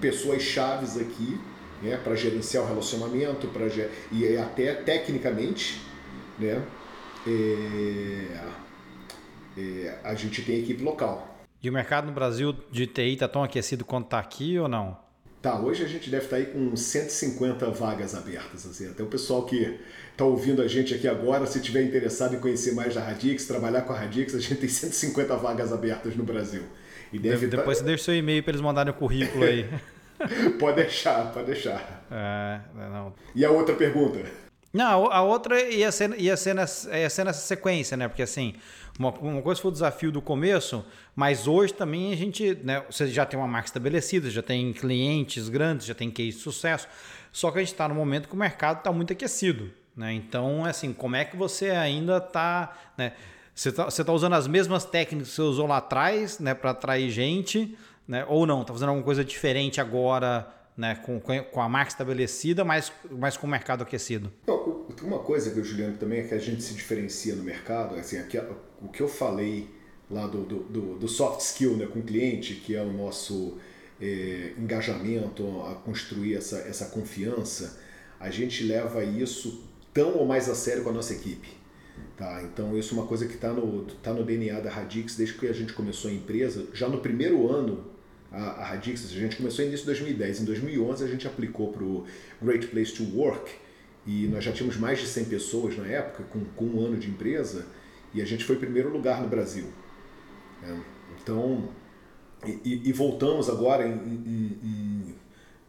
pessoas 0.00 0.42
chaves 0.42 0.98
aqui 0.98 1.40
né, 1.82 1.96
para 2.02 2.14
gerenciar 2.14 2.64
o 2.64 2.66
relacionamento, 2.66 3.46
para 3.48 3.66
e 4.12 4.36
até 4.36 4.74
tecnicamente, 4.74 5.80
né, 6.38 6.62
é, 7.26 8.40
é, 9.56 9.98
a 10.02 10.14
gente 10.14 10.42
tem 10.42 10.60
equipe 10.60 10.82
local. 10.82 11.30
E 11.62 11.70
o 11.70 11.72
mercado 11.72 12.06
no 12.06 12.12
Brasil 12.12 12.54
de 12.70 12.86
TI 12.86 13.14
está 13.14 13.28
tão 13.28 13.42
aquecido 13.42 13.84
quanto 13.84 14.06
está 14.06 14.18
aqui 14.18 14.58
ou 14.58 14.68
não? 14.68 15.03
Tá, 15.44 15.60
hoje 15.60 15.84
a 15.84 15.86
gente 15.86 16.08
deve 16.08 16.24
estar 16.24 16.36
tá 16.38 16.42
aí 16.42 16.46
com 16.46 16.74
150 16.74 17.70
vagas 17.72 18.14
abertas. 18.14 18.64
Assim. 18.64 18.88
Até 18.90 19.02
o 19.02 19.06
pessoal 19.06 19.44
que 19.44 19.78
está 20.10 20.24
ouvindo 20.24 20.62
a 20.62 20.66
gente 20.66 20.94
aqui 20.94 21.06
agora, 21.06 21.44
se 21.44 21.60
tiver 21.60 21.82
interessado 21.82 22.34
em 22.34 22.40
conhecer 22.40 22.72
mais 22.72 22.94
da 22.94 23.02
Radix, 23.02 23.44
trabalhar 23.44 23.82
com 23.82 23.92
a 23.92 23.98
Radix, 23.98 24.34
a 24.34 24.40
gente 24.40 24.54
tem 24.54 24.70
150 24.70 25.36
vagas 25.36 25.70
abertas 25.70 26.16
no 26.16 26.24
Brasil. 26.24 26.62
E 27.12 27.18
deve 27.18 27.46
tá 27.46 27.58
Depois 27.58 27.76
tá... 27.76 27.84
você 27.84 27.90
deixa 27.90 28.04
seu 28.04 28.14
e-mail 28.14 28.42
para 28.42 28.52
eles 28.52 28.62
mandarem 28.62 28.90
o 28.90 28.96
currículo 28.96 29.44
aí. 29.44 29.68
pode 30.58 30.76
deixar, 30.76 31.30
pode 31.30 31.44
deixar. 31.44 32.06
É, 32.10 32.60
não. 32.88 33.12
E 33.34 33.44
a 33.44 33.50
outra 33.50 33.74
pergunta? 33.74 34.20
Não, 34.74 35.06
a 35.06 35.22
outra 35.22 35.62
ia 35.62 35.92
ser, 35.92 36.20
ia 36.20 36.36
ser, 36.36 36.52
nessa, 36.52 36.98
ia 36.98 37.08
ser 37.08 37.24
nessa 37.24 37.46
sequência, 37.46 37.96
né? 37.96 38.08
Porque 38.08 38.22
assim, 38.22 38.56
uma, 38.98 39.10
uma 39.10 39.40
coisa 39.40 39.60
foi 39.60 39.68
o 39.68 39.72
desafio 39.72 40.10
do 40.10 40.20
começo, 40.20 40.84
mas 41.14 41.46
hoje 41.46 41.72
também 41.72 42.12
a 42.12 42.16
gente, 42.16 42.58
né? 42.64 42.82
Você 42.90 43.06
já 43.06 43.24
tem 43.24 43.38
uma 43.38 43.46
marca 43.46 43.68
estabelecida, 43.68 44.28
já 44.28 44.42
tem 44.42 44.72
clientes 44.72 45.48
grandes, 45.48 45.86
já 45.86 45.94
tem 45.94 46.10
case 46.10 46.32
de 46.32 46.42
sucesso. 46.42 46.88
Só 47.30 47.52
que 47.52 47.58
a 47.58 47.60
gente 47.60 47.70
está 47.70 47.88
no 47.88 47.94
momento 47.94 48.26
que 48.28 48.34
o 48.34 48.36
mercado 48.36 48.78
está 48.78 48.90
muito 48.90 49.12
aquecido. 49.12 49.70
Né? 49.96 50.12
Então, 50.14 50.64
assim, 50.64 50.92
como 50.92 51.14
é 51.14 51.24
que 51.24 51.36
você 51.36 51.70
ainda 51.70 52.16
está. 52.16 52.76
Né? 52.98 53.12
Você 53.54 53.68
está 53.68 53.88
tá 53.88 54.12
usando 54.12 54.32
as 54.32 54.48
mesmas 54.48 54.84
técnicas 54.84 55.28
que 55.28 55.34
você 55.36 55.42
usou 55.42 55.68
lá 55.68 55.76
atrás 55.76 56.40
né, 56.40 56.52
para 56.52 56.70
atrair 56.70 57.10
gente, 57.10 57.78
né? 58.08 58.24
ou 58.28 58.44
não? 58.44 58.62
Está 58.62 58.72
fazendo 58.72 58.88
alguma 58.88 59.04
coisa 59.04 59.24
diferente 59.24 59.80
agora 59.80 60.52
né, 60.76 60.94
com, 60.96 61.20
com 61.20 61.60
a 61.60 61.68
marca 61.68 61.90
estabelecida, 61.90 62.64
mas, 62.64 62.92
mas 63.10 63.36
com 63.36 63.46
o 63.46 63.50
mercado 63.50 63.82
aquecido? 63.82 64.32
Não, 64.46 64.86
uma 65.02 65.20
coisa 65.20 65.50
que 65.50 65.60
o 65.60 65.64
Juliano 65.64 65.96
também 65.96 66.20
é 66.20 66.22
que 66.24 66.34
a 66.34 66.38
gente 66.38 66.62
se 66.62 66.74
diferencia 66.74 67.34
no 67.34 67.42
mercado, 67.42 67.94
assim, 67.94 68.18
aqui, 68.18 68.38
o 68.82 68.88
que 68.88 69.00
eu 69.00 69.08
falei 69.08 69.68
lá 70.10 70.26
do, 70.26 70.42
do, 70.42 70.58
do, 70.64 70.98
do 70.98 71.08
soft 71.08 71.40
skill 71.40 71.76
né, 71.76 71.86
com 71.86 72.00
o 72.00 72.02
cliente, 72.02 72.54
que 72.54 72.74
é 72.74 72.82
o 72.82 72.92
nosso 72.92 73.58
é, 74.00 74.52
engajamento, 74.58 75.44
a 75.62 75.74
construir 75.76 76.34
essa, 76.34 76.58
essa 76.58 76.86
confiança, 76.86 77.80
a 78.18 78.30
gente 78.30 78.64
leva 78.64 79.04
isso 79.04 79.64
tão 79.92 80.16
ou 80.16 80.26
mais 80.26 80.48
a 80.48 80.54
sério 80.54 80.82
com 80.82 80.90
a 80.90 80.92
nossa 80.92 81.12
equipe. 81.12 81.48
Tá? 82.16 82.42
Então 82.42 82.76
isso 82.76 82.94
é 82.94 82.98
uma 82.98 83.06
coisa 83.06 83.26
que 83.26 83.34
está 83.34 83.52
no, 83.52 83.84
tá 83.84 84.12
no 84.12 84.24
DNA 84.24 84.60
da 84.60 84.70
Radix 84.70 85.16
desde 85.16 85.36
que 85.36 85.46
a 85.46 85.52
gente 85.52 85.72
começou 85.72 86.10
a 86.10 86.14
empresa. 86.14 86.66
Já 86.72 86.88
no 86.88 86.98
primeiro 86.98 87.50
ano, 87.50 87.84
a, 88.34 88.60
a 88.60 88.64
Radix, 88.64 89.04
a 89.04 89.08
gente 89.08 89.36
começou 89.36 89.64
no 89.64 89.70
início 89.70 89.86
de 89.86 89.92
2010. 89.92 90.40
Em 90.40 90.44
2011 90.44 91.04
a 91.04 91.06
gente 91.06 91.26
aplicou 91.26 91.72
para 91.72 91.84
o 91.84 92.06
Great 92.42 92.66
Place 92.68 92.92
to 92.92 93.04
Work 93.16 93.50
e 94.06 94.26
nós 94.26 94.44
já 94.44 94.52
tínhamos 94.52 94.76
mais 94.76 95.00
de 95.00 95.06
100 95.06 95.24
pessoas 95.26 95.76
na 95.78 95.86
época, 95.86 96.24
com, 96.24 96.44
com 96.44 96.64
um 96.66 96.84
ano 96.84 96.96
de 96.96 97.08
empresa, 97.08 97.66
e 98.12 98.20
a 98.20 98.24
gente 98.24 98.44
foi 98.44 98.56
primeiro 98.56 98.90
lugar 98.90 99.22
no 99.22 99.28
Brasil. 99.28 99.66
É, 100.62 100.76
então, 101.20 101.70
e, 102.46 102.82
e, 102.88 102.92
voltamos 102.92 103.48
agora 103.48 103.86
em, 103.86 103.92
em, 103.92 104.58
em 104.62 105.14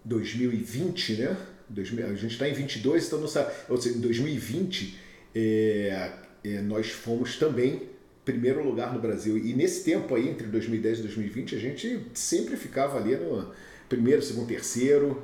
2020, 0.03 1.13
né? 1.18 1.38
a 1.78 2.13
gente 2.13 2.34
está 2.34 2.47
em 2.47 2.53
22, 2.53 3.07
então 3.07 3.20
não 3.20 3.28
sabe, 3.28 3.51
ou 3.70 3.78
seja, 3.82 3.97
em 3.97 4.01
2020 4.01 4.99
é, 5.34 6.11
é, 6.43 6.61
nós 6.61 6.89
fomos 6.89 7.38
também 7.38 7.89
primeiro 8.26 8.64
lugar 8.68 8.92
no 8.94 9.00
Brasil. 9.00 9.38
E 9.38 9.54
nesse 9.54 9.84
tempo 9.84 10.16
aí, 10.16 10.28
entre 10.28 10.48
2010 10.48 11.00
e 11.00 11.02
2020, 11.04 11.56
a 11.56 11.60
gente 11.60 12.02
sempre 12.14 12.58
ficava 12.58 12.98
ali 12.98 13.16
no 13.16 13.52
primeiro, 13.88 14.22
segundo, 14.22 14.48
terceiro. 14.48 15.22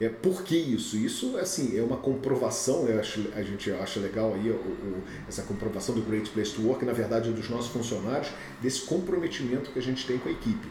É, 0.00 0.08
por 0.08 0.42
que 0.42 0.56
isso? 0.56 0.96
Isso 0.96 1.36
assim, 1.38 1.78
é 1.78 1.82
uma 1.82 1.96
comprovação, 1.96 2.86
eu 2.88 2.98
acho, 2.98 3.28
a 3.34 3.42
gente 3.42 3.70
acha 3.70 4.00
legal 4.00 4.34
aí 4.34 4.50
o, 4.50 4.54
o, 4.54 5.02
essa 5.28 5.42
comprovação 5.42 5.94
do 5.94 6.02
Great 6.02 6.28
Place 6.30 6.52
to 6.52 6.62
Work, 6.62 6.84
na 6.84 6.92
verdade, 6.92 7.30
dos 7.30 7.48
nossos 7.48 7.70
funcionários, 7.70 8.30
desse 8.60 8.82
comprometimento 8.82 9.70
que 9.70 9.78
a 9.78 9.82
gente 9.82 10.06
tem 10.06 10.18
com 10.18 10.28
a 10.28 10.32
equipe. 10.32 10.68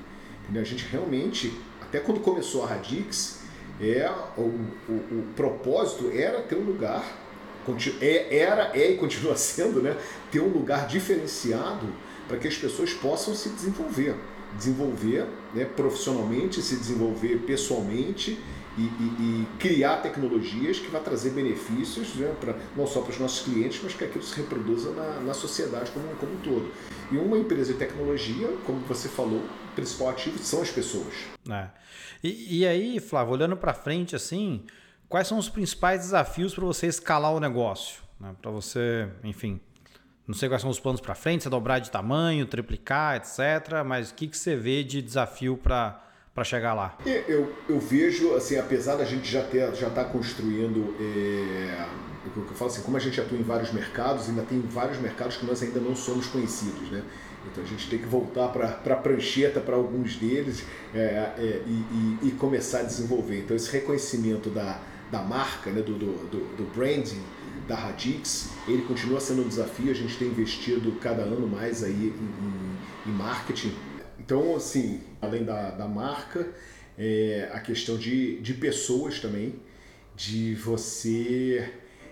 A 0.53 0.63
gente 0.63 0.85
realmente, 0.91 1.53
até 1.79 1.99
quando 1.99 2.19
começou 2.19 2.63
a 2.63 2.67
Radix, 2.67 3.39
é, 3.79 4.11
o, 4.37 4.41
o, 4.41 5.23
propósito 5.35 6.11
era 6.13 6.41
ter 6.41 6.55
um 6.55 6.63
lugar, 6.63 7.03
é, 7.03 7.20
era, 8.29 8.71
é 8.73 8.91
e 8.91 8.97
continua 8.97 9.35
sendo, 9.37 9.81
né, 9.81 9.97
ter 10.31 10.39
um 10.39 10.49
lugar 10.49 10.87
diferenciado 10.87 11.87
para 12.27 12.37
que 12.37 12.47
as 12.47 12.55
pessoas 12.55 12.93
possam 12.93 13.35
se 13.35 13.49
desenvolver. 13.49 14.15
Desenvolver 14.57 15.25
né, 15.53 15.65
profissionalmente, 15.65 16.61
se 16.61 16.75
desenvolver 16.75 17.39
pessoalmente 17.45 18.37
e, 18.77 18.81
e, 18.81 18.85
e, 18.85 19.47
criar 19.59 19.97
tecnologias 19.97 20.79
que 20.79 20.89
vai 20.89 21.01
trazer 21.01 21.31
benefícios 21.31 22.15
né, 22.15 22.33
pra, 22.39 22.55
não 22.75 22.87
só 22.87 23.01
para 23.01 23.11
os 23.11 23.19
nossos 23.19 23.45
clientes, 23.45 23.81
mas 23.83 23.93
que 23.93 24.03
aquilo 24.03 24.23
se 24.23 24.35
reproduza 24.35 24.91
na, 24.91 25.19
na 25.19 25.33
sociedade 25.33 25.91
como, 25.91 26.07
como 26.15 26.33
um 26.33 26.37
todo. 26.37 26.71
E 27.11 27.17
uma 27.17 27.37
empresa 27.37 27.73
de 27.73 27.79
tecnologia, 27.79 28.47
como 28.65 28.79
você 28.81 29.09
falou, 29.09 29.39
o 29.39 29.75
principal 29.75 30.09
ativo 30.09 30.37
são 30.39 30.61
as 30.61 30.69
pessoas. 30.69 31.13
É. 31.49 31.67
E, 32.23 32.59
e 32.59 32.67
aí, 32.67 32.99
Flávio, 32.99 33.33
olhando 33.33 33.57
para 33.57 33.73
frente 33.73 34.15
assim, 34.15 34.63
quais 35.11 35.27
são 35.27 35.37
os 35.37 35.49
principais 35.49 35.99
desafios 35.99 36.55
para 36.55 36.63
você 36.63 36.87
escalar 36.87 37.33
o 37.33 37.39
negócio? 37.39 38.01
Né? 38.19 38.33
Para 38.41 38.49
você, 38.49 39.09
enfim, 39.25 39.59
não 40.25 40.33
sei 40.33 40.47
quais 40.47 40.61
são 40.61 40.71
os 40.71 40.79
planos 40.79 41.01
para 41.01 41.13
frente, 41.13 41.43
se 41.43 41.47
é 41.47 41.51
dobrar 41.51 41.79
de 41.79 41.91
tamanho, 41.91 42.45
triplicar, 42.45 43.17
etc. 43.17 43.83
Mas 43.85 44.09
o 44.09 44.15
que, 44.15 44.27
que 44.27 44.37
você 44.37 44.55
vê 44.55 44.83
de 44.83 45.01
desafio 45.01 45.57
para 45.57 46.07
para 46.33 46.45
chegar 46.45 46.73
lá? 46.73 46.97
Eu, 47.05 47.53
eu 47.67 47.77
vejo, 47.77 48.33
assim, 48.35 48.57
apesar 48.57 48.95
da 48.95 49.03
gente 49.03 49.29
já 49.29 49.43
ter 49.43 49.75
já 49.75 49.89
estar 49.89 50.05
tá 50.05 50.09
construindo, 50.09 50.95
é, 50.97 51.85
eu, 52.25 52.43
eu 52.43 52.55
falo 52.55 52.71
assim, 52.71 52.81
como 52.83 52.95
a 52.95 53.01
gente 53.01 53.19
atua 53.19 53.37
em 53.37 53.43
vários 53.43 53.73
mercados, 53.73 54.29
ainda 54.29 54.43
tem 54.43 54.61
vários 54.61 54.97
mercados 54.97 55.35
que 55.35 55.45
nós 55.45 55.61
ainda 55.61 55.81
não 55.81 55.93
somos 55.93 56.27
conhecidos, 56.27 56.89
né? 56.89 57.03
Então 57.51 57.61
a 57.61 57.67
gente 57.67 57.89
tem 57.89 57.99
que 57.99 58.05
voltar 58.05 58.47
para 58.47 58.93
a 58.93 58.95
prancheta 58.95 59.59
para 59.59 59.75
alguns 59.75 60.15
deles 60.15 60.63
é, 60.93 60.99
é, 61.37 61.61
e, 61.67 61.69
e, 62.23 62.27
e, 62.29 62.31
começar 62.31 62.79
a 62.79 62.83
desenvolver. 62.83 63.39
Então 63.39 63.57
esse 63.57 63.69
reconhecimento 63.69 64.49
da, 64.49 64.79
da 65.11 65.21
marca, 65.21 65.69
né, 65.71 65.81
do, 65.81 65.97
do, 65.97 66.55
do 66.55 66.73
branding 66.73 67.21
da 67.67 67.75
Radix, 67.75 68.49
ele 68.67 68.83
continua 68.83 69.19
sendo 69.19 69.43
um 69.43 69.47
desafio. 69.47 69.91
A 69.91 69.95
gente 69.95 70.17
tem 70.17 70.27
investido 70.27 70.91
cada 70.93 71.21
ano 71.23 71.47
mais 71.47 71.83
aí 71.83 71.91
em, 71.93 73.09
em, 73.09 73.11
em 73.11 73.13
marketing 73.13 73.73
então, 74.23 74.55
assim, 74.55 75.01
além 75.19 75.43
da, 75.43 75.71
da 75.71 75.87
marca, 75.87 76.47
é, 76.97 77.49
a 77.51 77.59
questão 77.59 77.97
de, 77.97 78.39
de 78.39 78.53
pessoas 78.53 79.19
também, 79.19 79.55
de 80.15 80.53
você, 80.55 81.69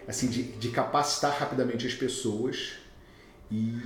assim, 0.07 0.27
de, 0.27 0.43
de 0.43 0.69
capacitar 0.69 1.37
rapidamente 1.37 1.85
as 1.85 1.93
pessoas 1.93 2.73
e, 3.51 3.77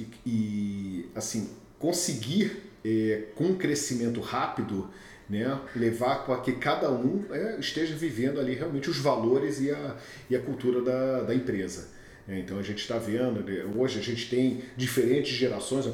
e, 0.00 0.06
e 0.26 1.08
assim, 1.14 1.50
conseguir, 1.78 2.64
é, 2.84 3.28
com 3.36 3.44
um 3.44 3.56
crescimento 3.56 4.20
rápido, 4.20 4.90
né, 5.28 5.60
levar 5.76 6.24
para 6.24 6.40
que 6.40 6.52
cada 6.52 6.90
um 6.90 7.24
é, 7.30 7.58
esteja 7.60 7.94
vivendo 7.94 8.40
ali 8.40 8.54
realmente 8.54 8.88
os 8.88 8.98
valores 8.98 9.60
e 9.60 9.70
a, 9.70 9.96
e 10.30 10.36
a 10.36 10.40
cultura 10.40 10.80
da, 10.80 11.22
da 11.22 11.34
empresa. 11.34 11.88
É, 12.28 12.38
então 12.38 12.58
a 12.58 12.62
gente 12.62 12.78
está 12.78 12.98
vendo, 12.98 13.42
né, 13.42 13.64
hoje 13.74 13.98
a 13.98 14.02
gente 14.02 14.28
tem 14.28 14.60
diferentes 14.76 15.32
gerações, 15.32 15.86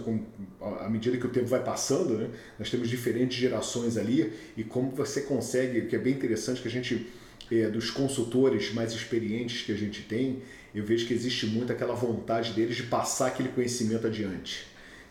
à 0.81 0.89
medida 0.89 1.17
que 1.17 1.27
o 1.27 1.31
tempo 1.31 1.47
vai 1.47 1.63
passando, 1.63 2.15
né, 2.15 2.29
nós 2.59 2.71
temos 2.71 2.89
diferentes 2.89 3.37
gerações 3.39 3.97
ali 3.97 4.33
e 4.57 4.65
como 4.65 4.91
você 4.91 5.23
consegue, 5.23 5.83
que 5.83 5.95
é 5.95 5.99
bem 5.99 6.13
interessante 6.13 6.61
que 6.61 6.67
a 6.67 6.71
gente, 6.71 7.07
é, 7.53 7.69
dos 7.69 7.91
consultores 7.91 8.73
mais 8.75 8.93
experientes 8.93 9.63
que 9.63 9.71
a 9.71 9.77
gente 9.77 10.03
tem, 10.03 10.43
eu 10.75 10.85
vejo 10.85 11.07
que 11.07 11.15
existe 11.15 11.47
muito 11.47 11.73
aquela 11.73 11.95
vontade 11.95 12.53
deles 12.53 12.77
de 12.77 12.83
passar 12.83 13.29
aquele 13.29 13.51
conhecimento 13.51 14.09
adiante. 14.09 14.67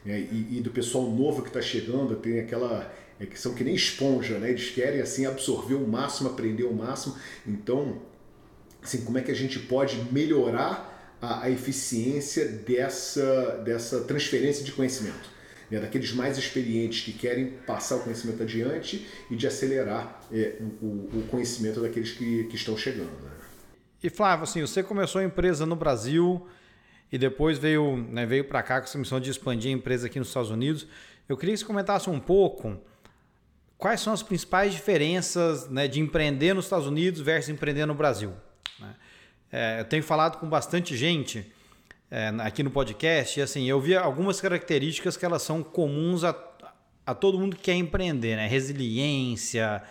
Né, 0.05 0.27
e, 0.29 0.57
e, 0.57 0.61
do 0.61 0.71
pessoal 0.71 1.09
novo 1.09 1.41
que 1.41 1.47
está 1.47 1.61
chegando, 1.61 2.15
tem 2.17 2.39
aquela. 2.41 2.93
É, 3.19 3.25
que 3.25 3.39
são 3.39 3.53
que 3.53 3.63
nem 3.63 3.75
esponja, 3.75 4.39
né? 4.39 4.49
eles 4.49 4.71
querem 4.71 4.99
assim 4.99 5.25
absorver 5.25 5.75
o 5.75 5.87
máximo, 5.87 6.29
aprender 6.29 6.63
o 6.63 6.73
máximo. 6.73 7.15
Então, 7.45 8.01
assim, 8.81 9.05
como 9.05 9.17
é 9.17 9.21
que 9.21 9.31
a 9.31 9.35
gente 9.35 9.59
pode 9.59 9.97
melhorar 10.11 10.93
a, 11.23 11.43
a 11.43 11.49
eficiência 11.49 12.45
dessa, 12.47 13.61
dessa 13.63 14.01
transferência 14.01 14.63
de 14.65 14.73
conhecimento. 14.73 15.31
Né, 15.71 15.79
daqueles 15.79 16.11
mais 16.11 16.37
experientes 16.37 17.05
que 17.05 17.13
querem 17.13 17.51
passar 17.65 17.95
o 17.95 17.99
conhecimento 18.01 18.43
adiante 18.43 19.07
e 19.31 19.35
de 19.35 19.47
acelerar 19.47 20.21
é, 20.31 20.57
o, 20.81 20.85
o, 20.85 21.27
conhecimento 21.31 21.79
daqueles 21.79 22.11
que, 22.11 22.43
que 22.43 22.55
estão 22.55 22.77
chegando. 22.77 23.09
Né? 23.23 23.31
E 24.03 24.09
Flávio, 24.09 24.43
assim, 24.43 24.61
você 24.61 24.83
começou 24.83 25.21
a 25.21 25.23
empresa 25.23 25.65
no 25.65 25.75
Brasil 25.75 26.45
e 27.09 27.17
depois 27.17 27.57
veio, 27.57 27.95
né, 27.95 28.25
veio 28.25 28.43
para 28.43 28.61
cá 28.61 28.81
com 28.81 28.87
essa 28.87 28.97
missão 28.97 29.19
de 29.19 29.31
expandir 29.31 29.71
a 29.71 29.73
empresa 29.73 30.07
aqui 30.07 30.19
nos 30.19 30.27
Estados 30.27 30.51
Unidos. 30.51 30.85
Eu 31.27 31.37
queria 31.37 31.53
que 31.53 31.59
você 31.61 31.65
comentasse 31.65 32.09
um 32.09 32.19
pouco 32.19 32.77
quais 33.83 33.99
são 33.99 34.13
as 34.13 34.23
principais 34.23 34.71
diferenças 34.71 35.67
né, 35.67 35.89
de 35.89 35.99
empreender 35.99 36.53
nos 36.53 36.63
Estados 36.63 36.87
Unidos 36.87 37.19
versus 37.19 37.49
empreender 37.49 37.85
no 37.85 37.93
Brasil. 37.93 38.31
Né? 38.79 38.95
É, 39.51 39.79
eu 39.81 39.83
tenho 39.83 40.01
falado 40.01 40.37
com 40.37 40.47
bastante 40.47 40.95
gente 40.95 41.51
é, 42.09 42.29
aqui 42.39 42.63
no 42.63 42.71
podcast 42.71 43.37
e 43.37 43.43
assim, 43.43 43.65
eu 43.65 43.81
vi 43.81 43.93
algumas 43.93 44.39
características 44.39 45.17
que 45.17 45.25
elas 45.25 45.41
são 45.41 45.61
comuns 45.61 46.23
a, 46.23 46.33
a 47.05 47.13
todo 47.13 47.37
mundo 47.37 47.57
que 47.57 47.63
quer 47.63 47.73
empreender, 47.73 48.37
né? 48.37 48.47
Resiliência, 48.47 49.83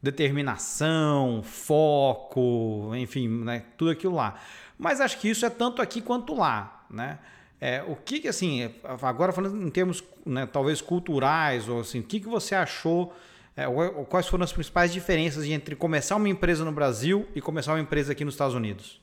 determinação, 0.00 1.42
foco, 1.42 2.92
enfim, 2.94 3.26
né? 3.26 3.64
tudo 3.76 3.90
aquilo 3.90 4.14
lá. 4.14 4.40
Mas 4.78 5.00
acho 5.00 5.18
que 5.18 5.28
isso 5.28 5.44
é 5.44 5.50
tanto 5.50 5.82
aqui 5.82 6.00
quanto 6.00 6.32
lá, 6.32 6.86
né? 6.88 7.18
É, 7.60 7.82
o 7.88 7.96
que, 7.96 8.28
assim, 8.28 8.72
agora 9.02 9.32
falando 9.32 9.60
em 9.60 9.70
termos 9.70 10.02
né, 10.24 10.46
talvez 10.46 10.80
culturais, 10.80 11.68
ou 11.68 11.80
assim, 11.80 11.98
o 11.98 12.02
que, 12.04 12.20
que 12.20 12.28
você 12.28 12.54
achou, 12.54 13.12
é, 13.56 13.64
quais 14.08 14.26
foram 14.26 14.44
as 14.44 14.52
principais 14.52 14.92
diferenças 14.92 15.44
entre 15.44 15.76
começar 15.76 16.16
uma 16.16 16.28
empresa 16.28 16.64
no 16.64 16.72
Brasil 16.72 17.26
e 17.34 17.40
começar 17.40 17.72
uma 17.72 17.80
empresa 17.80 18.12
aqui 18.12 18.24
nos 18.24 18.34
Estados 18.34 18.54
Unidos? 18.54 19.00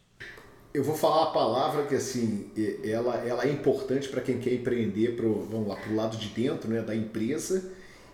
Eu 0.74 0.84
vou 0.84 0.96
falar 0.96 1.24
a 1.24 1.32
palavra 1.32 1.86
que 1.86 1.96
assim, 1.96 2.52
ela, 2.84 3.16
ela 3.18 3.44
é 3.44 3.52
importante 3.52 4.08
para 4.08 4.22
quem 4.22 4.40
quer 4.40 4.54
empreender 4.54 5.16
pro, 5.16 5.46
vamos 5.46 5.68
lá, 5.68 5.76
para 5.76 5.92
o 5.92 5.96
lado 5.96 6.18
de 6.18 6.30
dentro 6.30 6.70
né, 6.70 6.82
da 6.82 6.96
empresa, 6.96 7.72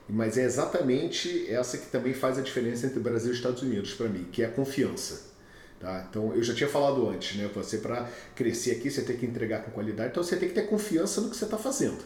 mas 0.07 0.37
é 0.37 0.43
exatamente 0.43 1.51
essa 1.51 1.77
que 1.77 1.87
também 1.87 2.13
faz 2.13 2.37
a 2.37 2.41
diferença 2.41 2.85
entre 2.85 2.99
o 2.99 3.01
Brasil 3.01 3.29
e 3.29 3.31
os 3.31 3.37
Estados 3.37 3.61
Unidos 3.61 3.93
para 3.93 4.07
mim, 4.07 4.25
que 4.31 4.41
é 4.41 4.45
a 4.45 4.51
confiança. 4.51 5.33
Tá? 5.79 6.05
Então, 6.09 6.33
eu 6.33 6.41
já 6.41 6.53
tinha 6.53 6.69
falado 6.69 7.09
antes, 7.09 7.37
né? 7.37 7.49
Você 7.53 7.79
para 7.79 8.09
crescer 8.33 8.71
aqui, 8.71 8.89
você 8.89 9.01
tem 9.01 9.17
que 9.17 9.25
entregar 9.25 9.63
com 9.63 9.71
qualidade, 9.71 10.11
então 10.11 10.23
você 10.23 10.37
tem 10.37 10.47
que 10.47 10.55
ter 10.55 10.63
confiança 10.63 11.19
no 11.19 11.29
que 11.29 11.35
você 11.35 11.45
está 11.45 11.57
fazendo. 11.57 11.97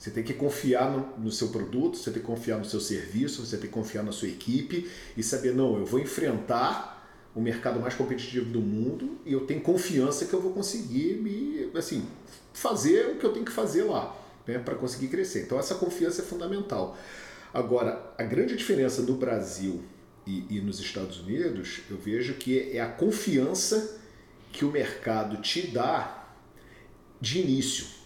Você 0.00 0.10
tem 0.10 0.24
que 0.24 0.32
confiar 0.32 0.90
no, 0.90 1.24
no, 1.24 1.30
seu 1.30 1.48
produto, 1.48 1.98
você 1.98 2.10
tem 2.10 2.22
que 2.22 2.26
confiar 2.26 2.58
no 2.58 2.64
seu 2.64 2.80
serviço, 2.80 3.44
você 3.44 3.58
tem 3.58 3.68
que 3.68 3.74
confiar 3.74 4.02
na 4.02 4.12
sua 4.12 4.28
equipe 4.28 4.90
e 5.14 5.22
saber, 5.22 5.54
não, 5.54 5.76
eu 5.76 5.84
vou 5.84 6.00
enfrentar 6.00 7.30
o 7.34 7.40
mercado 7.40 7.78
mais 7.78 7.94
competitivo 7.94 8.46
do 8.46 8.62
mundo 8.62 9.18
e 9.26 9.34
eu 9.34 9.40
tenho 9.40 9.60
confiança 9.60 10.24
que 10.24 10.32
eu 10.32 10.40
vou 10.40 10.52
conseguir 10.52 11.20
me 11.20 11.70
assim 11.76 12.06
fazer 12.54 13.10
o 13.10 13.16
que 13.16 13.26
eu 13.26 13.32
tenho 13.32 13.44
que 13.44 13.52
fazer 13.52 13.82
lá 13.84 14.16
né, 14.46 14.58
para 14.58 14.74
conseguir 14.74 15.08
crescer. 15.08 15.42
Então 15.42 15.58
essa 15.58 15.74
confiança 15.74 16.22
é 16.22 16.24
fundamental. 16.24 16.96
Agora 17.52 18.14
a 18.16 18.22
grande 18.22 18.56
diferença 18.56 19.02
no 19.02 19.16
Brasil 19.16 19.82
e, 20.26 20.46
e 20.48 20.60
nos 20.62 20.80
Estados 20.80 21.20
Unidos 21.20 21.82
eu 21.90 21.98
vejo 21.98 22.34
que 22.34 22.70
é 22.72 22.80
a 22.80 22.88
confiança 22.88 24.00
que 24.50 24.64
o 24.64 24.70
mercado 24.70 25.42
te 25.42 25.66
dá 25.66 26.26
de 27.20 27.40
início. 27.40 27.99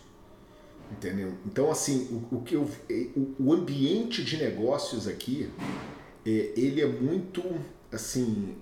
Entendeu? 0.93 1.33
Então, 1.45 1.71
assim, 1.71 2.09
o, 2.31 2.37
o 2.37 2.43
que 2.43 2.55
eu, 2.55 2.69
o, 3.17 3.35
o 3.39 3.53
ambiente 3.53 4.23
de 4.23 4.37
negócios 4.37 5.09
aqui, 5.09 5.51
é, 6.25 6.53
ele 6.57 6.81
é 6.81 6.87
muito, 6.87 7.43
assim, 7.91 8.55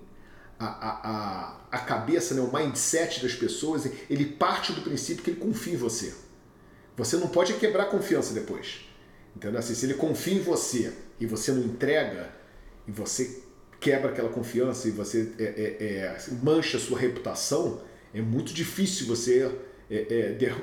a, 0.59 0.65
a, 0.67 1.61
a 1.71 1.79
cabeça, 1.79 2.33
né, 2.33 2.41
o 2.41 2.51
mindset 2.53 3.21
das 3.21 3.33
pessoas, 3.33 3.85
ele 4.09 4.25
parte 4.25 4.73
do 4.73 4.81
princípio 4.81 5.23
que 5.23 5.31
ele 5.31 5.39
confia 5.39 5.73
em 5.73 5.77
você. 5.77 6.13
Você 6.95 7.17
não 7.17 7.27
pode 7.27 7.53
quebrar 7.55 7.83
a 7.83 7.87
confiança 7.87 8.33
depois. 8.33 8.81
Entendeu? 9.35 9.59
Assim, 9.59 9.73
se 9.73 9.85
ele 9.85 9.95
confia 9.95 10.35
em 10.35 10.41
você 10.41 10.93
e 11.19 11.25
você 11.25 11.51
não 11.51 11.63
entrega, 11.63 12.29
e 12.87 12.91
você 12.91 13.43
quebra 13.79 14.11
aquela 14.11 14.29
confiança 14.29 14.87
e 14.87 14.91
você 14.91 15.31
é, 15.39 15.43
é, 15.43 15.85
é, 15.85 16.17
mancha 16.41 16.77
a 16.77 16.79
sua 16.79 16.97
reputação, 16.97 17.81
é 18.13 18.21
muito 18.21 18.53
difícil 18.53 19.07
você. 19.07 19.51
É, 19.95 20.35
é 20.43 20.55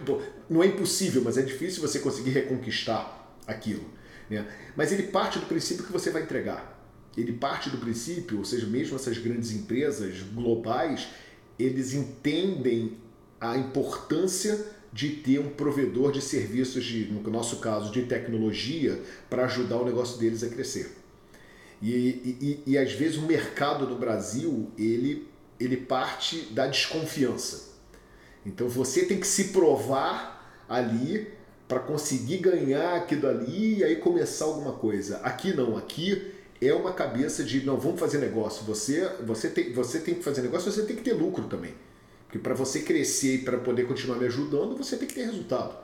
não 0.49 0.62
é 0.62 0.66
impossível, 0.66 1.22
mas 1.24 1.39
é 1.39 1.43
difícil 1.43 1.81
você 1.81 1.99
conseguir 2.01 2.31
reconquistar 2.31 3.37
aquilo. 3.47 3.85
Né? 4.28 4.47
Mas 4.76 4.93
ele 4.93 5.05
parte 5.05 5.39
do 5.39 5.47
princípio 5.47 5.85
que 5.85 5.93
você 5.93 6.11
vai 6.11 6.22
entregar. 6.22 6.78
Ele 7.16 7.33
parte 7.33 7.68
do 7.70 7.78
princípio, 7.78 8.39
ou 8.39 8.45
seja, 8.45 8.66
mesmo 8.66 8.97
essas 8.97 9.18
grandes 9.18 9.51
empresas 9.51 10.22
globais, 10.33 11.09
eles 11.59 11.93
entendem 11.93 12.97
a 13.41 13.57
importância 13.57 14.66
de 14.93 15.11
ter 15.11 15.39
um 15.39 15.51
provedor 15.51 16.12
de 16.12 16.20
serviços, 16.20 16.85
de, 16.85 17.07
no 17.07 17.22
nosso 17.31 17.57
caso, 17.57 17.93
de 17.93 18.03
tecnologia, 18.03 19.01
para 19.28 19.45
ajudar 19.45 19.76
o 19.76 19.85
negócio 19.85 20.18
deles 20.18 20.43
a 20.43 20.49
crescer. 20.49 20.97
E, 21.81 21.91
e, 21.97 22.62
e, 22.66 22.78
às 22.78 22.93
vezes 22.93 23.16
o 23.16 23.22
mercado 23.22 23.87
no 23.87 23.97
Brasil 23.97 24.70
ele, 24.76 25.26
ele 25.59 25.78
parte 25.78 26.43
da 26.53 26.66
desconfiança. 26.66 27.70
Então 28.45 28.68
você 28.68 29.05
tem 29.05 29.18
que 29.18 29.26
se 29.26 29.49
provar 29.49 30.64
ali 30.68 31.28
para 31.68 31.78
conseguir 31.78 32.38
ganhar 32.38 32.97
aquilo 32.97 33.28
ali 33.28 33.78
e 33.78 33.84
aí 33.84 33.97
começar 33.97 34.47
alguma 34.47 34.72
coisa. 34.72 35.18
Aqui 35.18 35.53
não, 35.53 35.76
aqui 35.76 36.32
é 36.61 36.74
uma 36.74 36.93
cabeça 36.93 37.45
de 37.45 37.64
não, 37.64 37.78
vamos 37.78 38.01
fazer 38.01 38.18
negócio. 38.18 38.64
Você, 38.64 39.09
você, 39.24 39.49
tem, 39.49 39.72
você 39.72 40.01
tem 40.01 40.14
que 40.14 40.22
fazer 40.22 40.43
negócio, 40.43 40.70
você 40.70 40.82
tem 40.82 40.97
que 40.97 41.03
ter 41.03 41.12
lucro 41.12 41.45
também. 41.45 41.74
Porque 42.26 42.38
para 42.38 42.55
você 42.55 42.80
crescer 42.80 43.36
e 43.36 43.38
para 43.38 43.59
poder 43.59 43.86
continuar 43.86 44.16
me 44.16 44.26
ajudando, 44.26 44.76
você 44.76 44.97
tem 44.97 45.07
que 45.07 45.14
ter 45.14 45.24
resultado. 45.24 45.76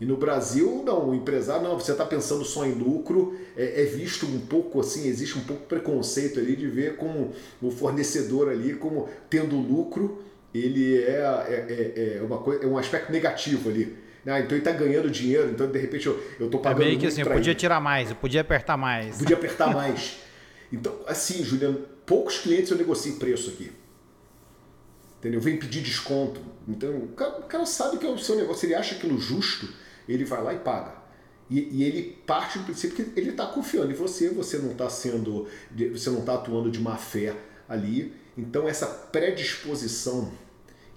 E 0.00 0.04
no 0.04 0.16
Brasil, 0.16 0.82
não, 0.84 1.10
o 1.10 1.14
empresário, 1.14 1.62
não, 1.62 1.78
você 1.78 1.92
está 1.92 2.04
pensando 2.04 2.44
só 2.44 2.66
em 2.66 2.72
lucro, 2.72 3.38
é, 3.56 3.82
é, 3.82 3.84
visto 3.84 4.26
um 4.26 4.40
pouco 4.40 4.80
assim, 4.80 5.06
existe 5.06 5.38
um 5.38 5.44
pouco 5.44 5.66
preconceito 5.66 6.40
ali 6.40 6.56
de 6.56 6.66
ver 6.68 6.96
como 6.96 7.32
o 7.62 7.70
fornecedor 7.70 8.48
ali, 8.48 8.74
como 8.74 9.08
tendo 9.30 9.56
lucro, 9.56 10.22
ele 10.54 11.02
é, 11.02 11.20
é, 11.48 11.92
é, 11.96 12.18
é 12.18 12.22
uma 12.22 12.38
coisa, 12.38 12.64
é 12.64 12.66
um 12.66 12.78
aspecto 12.78 13.10
negativo 13.10 13.68
ali. 13.68 13.96
Ah, 14.26 14.40
então 14.40 14.52
ele 14.52 14.58
está 14.58 14.72
ganhando 14.72 15.10
dinheiro, 15.10 15.50
então 15.50 15.70
de 15.70 15.78
repente 15.78 16.06
eu 16.06 16.18
estou 16.40 16.60
pagando. 16.60 16.82
É 16.82 16.86
meio 16.86 16.98
que 16.98 17.06
assim, 17.06 17.20
eu 17.20 17.26
podia 17.26 17.54
tirar 17.54 17.80
mais, 17.80 18.10
eu 18.10 18.16
podia 18.16 18.40
apertar 18.40 18.76
mais. 18.76 19.18
Podia 19.18 19.36
apertar 19.36 19.66
mais. 19.74 20.18
Então, 20.72 20.98
assim, 21.06 21.44
Juliano, 21.44 21.78
poucos 22.06 22.38
clientes 22.38 22.70
eu 22.70 22.78
negocio 22.78 23.16
preço 23.16 23.50
aqui 23.50 23.70
entendeu? 25.24 25.40
Vem 25.40 25.56
pedir 25.56 25.80
desconto. 25.80 26.38
Então, 26.68 26.94
o 26.96 27.08
cara, 27.08 27.38
o 27.38 27.42
cara, 27.44 27.64
sabe 27.64 27.96
que 27.96 28.06
é 28.06 28.10
o 28.10 28.18
seu 28.18 28.36
negócio, 28.36 28.66
ele 28.66 28.74
acha 28.74 28.94
aquilo 28.94 29.18
justo, 29.18 29.66
ele 30.06 30.24
vai 30.24 30.42
lá 30.42 30.52
e 30.52 30.58
paga. 30.58 31.02
E, 31.48 31.60
e 31.60 31.84
ele 31.84 32.18
parte 32.26 32.58
do 32.58 32.64
princípio 32.64 32.96
que 32.96 33.18
ele 33.18 33.30
está 33.30 33.46
confiando 33.46 33.90
em 33.90 33.94
você, 33.94 34.28
você 34.28 34.58
não 34.58 34.72
está 34.72 34.88
sendo, 34.90 35.48
você 35.92 36.10
não 36.10 36.20
está 36.20 36.34
atuando 36.34 36.70
de 36.70 36.78
má 36.78 36.96
fé 36.96 37.34
ali. 37.66 38.14
Então, 38.36 38.68
essa 38.68 38.86
predisposição 38.86 40.30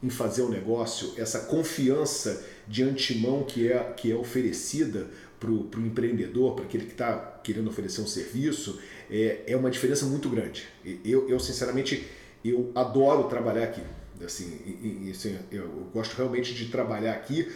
em 0.02 0.10
fazer 0.10 0.44
o 0.44 0.50
negócio, 0.50 1.14
essa 1.18 1.40
confiança 1.42 2.46
de 2.68 2.84
antemão 2.84 3.44
que 3.44 3.72
é, 3.72 3.80
que 3.96 4.12
é 4.12 4.16
oferecida 4.16 5.08
para 5.40 5.52
o 5.52 5.70
empreendedor, 5.78 6.56
para 6.56 6.66
aquele 6.66 6.86
que 6.86 6.92
está 6.92 7.40
querendo 7.44 7.68
oferecer 7.70 8.02
um 8.02 8.08
serviço, 8.08 8.80
é, 9.10 9.44
é 9.48 9.56
uma 9.56 9.70
diferença 9.70 10.06
muito 10.06 10.30
grande. 10.30 10.68
Eu, 11.06 11.30
eu, 11.30 11.40
sinceramente, 11.40 12.08
eu 12.44 12.72
adoro 12.76 13.24
trabalhar 13.26 13.64
aqui. 13.64 13.82
Assim, 14.24 14.60
e, 14.66 15.08
e, 15.08 15.12
assim, 15.12 15.38
eu 15.52 15.68
gosto 15.94 16.16
realmente 16.16 16.54
de 16.54 16.66
trabalhar 16.70 17.14
aqui 17.14 17.52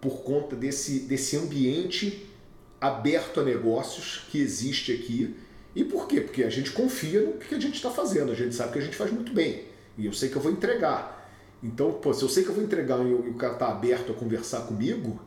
por 0.00 0.22
conta 0.22 0.54
desse, 0.54 1.00
desse 1.00 1.36
ambiente 1.36 2.26
aberto 2.80 3.40
a 3.40 3.42
negócios 3.42 4.24
que 4.30 4.38
existe 4.38 4.92
aqui. 4.92 5.34
E 5.74 5.82
por 5.82 6.06
quê? 6.06 6.20
Porque 6.20 6.44
a 6.44 6.50
gente 6.50 6.70
confia 6.70 7.20
no 7.22 7.32
que 7.32 7.54
a 7.54 7.58
gente 7.58 7.74
está 7.74 7.90
fazendo, 7.90 8.30
a 8.30 8.34
gente 8.34 8.54
sabe 8.54 8.72
que 8.74 8.78
a 8.78 8.82
gente 8.82 8.96
faz 8.96 9.10
muito 9.10 9.32
bem. 9.32 9.64
E 9.98 10.06
eu 10.06 10.12
sei 10.12 10.28
que 10.28 10.36
eu 10.36 10.42
vou 10.42 10.52
entregar. 10.52 11.13
Então, 11.64 11.92
pô, 11.94 12.12
se 12.12 12.22
eu 12.22 12.28
sei 12.28 12.44
que 12.44 12.50
eu 12.50 12.54
vou 12.54 12.62
entregar 12.62 13.00
e 13.04 13.14
o 13.14 13.34
cara 13.34 13.54
está 13.54 13.68
aberto 13.68 14.12
a 14.12 14.14
conversar 14.14 14.66
comigo, 14.66 15.18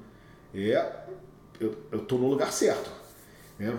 é, 0.54 0.94
eu 1.60 1.76
estou 1.92 2.20
no 2.20 2.30
lugar 2.30 2.54
certo. 2.54 2.92
Né? 3.58 3.76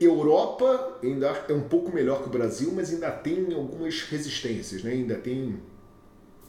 Europa 0.00 0.98
ainda 1.02 1.44
é 1.48 1.52
um 1.52 1.68
pouco 1.68 1.92
melhor 1.92 2.22
que 2.22 2.28
o 2.28 2.30
Brasil, 2.30 2.72
mas 2.72 2.92
ainda 2.92 3.10
tem 3.10 3.52
algumas 3.52 4.02
resistências, 4.02 4.84
né? 4.84 4.92
ainda 4.92 5.16
tem 5.16 5.60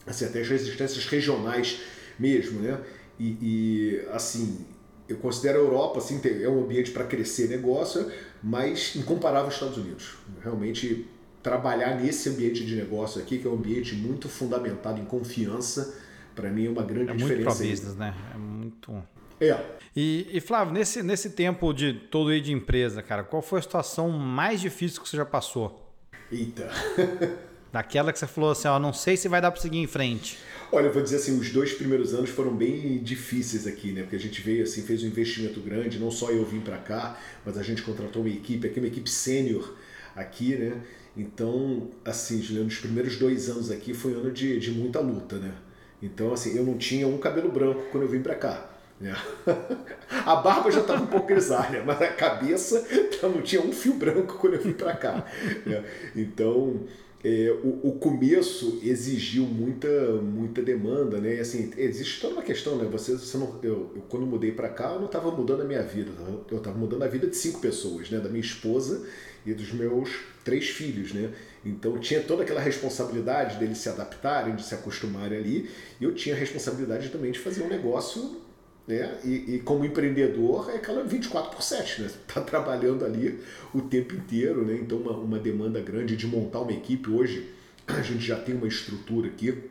assim, 0.06 0.26
até 0.26 0.40
as 0.40 0.48
resistências 0.48 1.04
regionais 1.06 1.80
mesmo, 2.16 2.60
né? 2.60 2.80
E, 3.18 3.36
e 3.42 4.08
assim, 4.12 4.64
eu 5.08 5.16
considero 5.16 5.58
a 5.58 5.62
Europa 5.62 5.98
assim, 5.98 6.20
é 6.24 6.48
um 6.48 6.62
ambiente 6.62 6.92
para 6.92 7.04
crescer 7.04 7.48
negócio, 7.48 8.10
mas 8.40 8.94
incomparável 8.94 9.46
aos 9.46 9.54
Estados 9.54 9.76
Unidos. 9.76 10.14
Realmente 10.40 11.08
trabalhar 11.42 11.96
nesse 11.96 12.28
ambiente 12.28 12.64
de 12.64 12.76
negócio 12.76 13.20
aqui, 13.20 13.38
que 13.38 13.46
é 13.46 13.50
um 13.50 13.54
ambiente 13.54 13.94
muito 13.94 14.28
fundamentado 14.28 15.00
em 15.00 15.04
confiança, 15.04 15.96
para 16.34 16.50
mim 16.50 16.66
é 16.66 16.70
uma 16.70 16.82
grande 16.82 17.10
é 17.10 17.14
diferença. 17.14 17.62
Muito 17.62 17.70
business, 17.70 17.96
né? 17.96 18.14
É 18.34 18.38
muito. 18.38 19.02
É. 19.40 19.56
E, 19.94 20.28
e, 20.32 20.40
Flávio, 20.40 20.72
nesse, 20.74 21.02
nesse 21.02 21.30
tempo 21.30 21.72
de 21.72 21.92
todo 21.92 22.30
aí 22.30 22.40
de 22.40 22.52
empresa, 22.52 23.02
cara, 23.02 23.22
qual 23.22 23.42
foi 23.42 23.60
a 23.60 23.62
situação 23.62 24.10
mais 24.10 24.60
difícil 24.60 25.00
que 25.02 25.08
você 25.08 25.16
já 25.16 25.24
passou? 25.24 25.92
Eita. 26.30 26.68
Daquela 27.72 28.12
que 28.12 28.18
você 28.18 28.26
falou 28.26 28.50
assim, 28.50 28.66
ó, 28.66 28.78
não 28.78 28.92
sei 28.92 29.16
se 29.16 29.28
vai 29.28 29.40
dar 29.40 29.50
para 29.50 29.60
seguir 29.60 29.78
em 29.78 29.86
frente. 29.86 30.38
Olha, 30.72 30.86
eu 30.86 30.92
vou 30.92 31.02
dizer 31.02 31.16
assim, 31.16 31.38
os 31.38 31.50
dois 31.50 31.72
primeiros 31.72 32.14
anos 32.14 32.30
foram 32.30 32.54
bem 32.54 32.98
difíceis 32.98 33.66
aqui, 33.66 33.92
né? 33.92 34.02
Porque 34.02 34.16
a 34.16 34.20
gente 34.20 34.40
veio 34.40 34.62
assim, 34.62 34.82
fez 34.82 35.02
um 35.02 35.06
investimento 35.06 35.60
grande, 35.60 35.98
não 35.98 36.10
só 36.10 36.30
eu 36.30 36.44
vim 36.44 36.60
para 36.60 36.78
cá, 36.78 37.18
mas 37.44 37.58
a 37.58 37.62
gente 37.62 37.82
contratou 37.82 38.22
uma 38.22 38.30
equipe, 38.30 38.66
aqui 38.66 38.78
uma 38.78 38.88
equipe 38.88 39.08
sênior 39.08 39.74
aqui, 40.16 40.56
né? 40.56 40.80
Então, 41.18 41.88
assim, 42.04 42.40
Juliano, 42.40 42.68
os 42.68 42.78
primeiros 42.78 43.16
dois 43.16 43.50
anos 43.50 43.72
aqui 43.72 43.92
foi 43.92 44.14
um 44.14 44.20
ano 44.20 44.30
de, 44.30 44.60
de 44.60 44.70
muita 44.70 45.00
luta, 45.00 45.36
né? 45.36 45.52
Então, 46.00 46.32
assim, 46.32 46.56
eu 46.56 46.64
não 46.64 46.78
tinha 46.78 47.08
um 47.08 47.18
cabelo 47.18 47.50
branco 47.50 47.82
quando 47.90 48.04
eu 48.04 48.08
vim 48.08 48.22
para 48.22 48.36
cá. 48.36 48.70
Né? 49.00 49.16
A 50.24 50.36
barba 50.36 50.70
já 50.70 50.80
estava 50.80 51.02
um 51.02 51.06
pouco 51.06 51.26
grisalha, 51.26 51.82
mas 51.84 52.00
a 52.00 52.08
cabeça 52.08 52.84
não 53.22 53.42
tinha 53.42 53.60
um 53.62 53.72
fio 53.72 53.94
branco 53.94 54.38
quando 54.38 54.54
eu 54.54 54.60
vim 54.60 54.72
para 54.72 54.94
cá. 54.94 55.24
Né? 55.66 55.84
Então, 56.14 56.84
é, 57.24 57.50
o, 57.64 57.88
o, 57.88 57.92
começo 57.92 58.78
exigiu 58.82 59.44
muita 59.44 59.88
muita 60.22 60.62
demanda, 60.62 61.18
né? 61.18 61.36
E, 61.36 61.40
assim, 61.40 61.70
existe 61.76 62.20
toda 62.20 62.34
uma 62.34 62.42
questão, 62.42 62.76
né? 62.76 62.88
Você, 62.92 63.12
você 63.12 63.36
não, 63.36 63.58
eu, 63.62 63.90
eu 63.96 64.02
quando 64.08 64.24
mudei 64.24 64.52
para 64.52 64.68
cá, 64.68 64.92
eu 64.92 65.00
não 65.00 65.06
estava 65.06 65.30
mudando 65.30 65.62
a 65.62 65.64
minha 65.64 65.82
vida, 65.82 66.12
eu 66.50 66.58
estava 66.58 66.78
mudando 66.78 67.02
a 67.02 67.08
vida 67.08 67.26
de 67.26 67.36
cinco 67.36 67.60
pessoas, 67.60 68.08
né? 68.10 68.20
Da 68.20 68.28
minha 68.28 68.40
esposa 68.40 69.04
e 69.50 69.54
dos 69.54 69.72
meus 69.72 70.10
três 70.44 70.68
filhos, 70.68 71.12
né? 71.12 71.30
Então 71.64 71.98
tinha 71.98 72.20
toda 72.22 72.42
aquela 72.42 72.60
responsabilidade 72.60 73.56
deles 73.58 73.78
se 73.78 73.88
adaptarem, 73.88 74.54
de 74.54 74.62
se 74.62 74.74
acostumarem 74.74 75.38
ali, 75.38 75.70
e 76.00 76.04
eu 76.04 76.14
tinha 76.14 76.34
a 76.34 76.38
responsabilidade 76.38 77.08
também 77.08 77.32
de 77.32 77.38
fazer 77.38 77.62
um 77.62 77.68
negócio 77.68 78.48
né? 78.88 79.18
E, 79.22 79.56
e, 79.56 79.60
como 79.60 79.84
empreendedor 79.84 80.70
é 80.70 80.76
aquela 80.76 81.04
24 81.04 81.50
por 81.50 81.62
7, 81.62 82.00
né? 82.00 82.06
Está 82.06 82.40
trabalhando 82.40 83.04
ali 83.04 83.38
o 83.74 83.82
tempo 83.82 84.14
inteiro, 84.14 84.64
né? 84.64 84.78
Então 84.80 84.96
uma, 84.96 85.12
uma 85.12 85.38
demanda 85.38 85.78
grande 85.78 86.16
de 86.16 86.26
montar 86.26 86.60
uma 86.60 86.72
equipe. 86.72 87.10
Hoje 87.10 87.52
a 87.86 88.00
gente 88.00 88.24
já 88.24 88.40
tem 88.40 88.54
uma 88.54 88.66
estrutura 88.66 89.28
aqui 89.28 89.62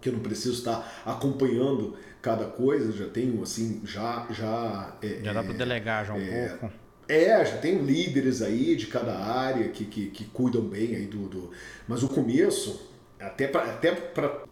que 0.00 0.08
eu 0.08 0.14
não 0.14 0.20
preciso 0.20 0.54
estar 0.54 1.02
acompanhando 1.04 1.94
cada 2.22 2.46
coisa, 2.46 2.90
já 2.92 3.06
tenho 3.06 3.42
assim, 3.42 3.82
já 3.84 4.26
já 4.30 4.96
é, 5.02 5.20
já 5.22 5.32
dá 5.34 5.42
para 5.42 5.52
delegar 5.52 6.06
já 6.06 6.14
um 6.14 6.18
é, 6.18 6.48
pouco. 6.48 6.74
É, 7.12 7.42
tenho 7.60 7.82
líderes 7.82 8.40
aí 8.40 8.76
de 8.76 8.86
cada 8.86 9.18
área 9.18 9.68
que, 9.68 9.84
que, 9.84 10.06
que 10.06 10.24
cuidam 10.26 10.62
bem 10.62 10.94
aí 10.94 11.06
do, 11.06 11.28
do... 11.28 11.50
Mas 11.88 12.04
o 12.04 12.08
começo 12.08 12.88
até 13.20 13.46
para 13.46 13.64
até 13.64 13.94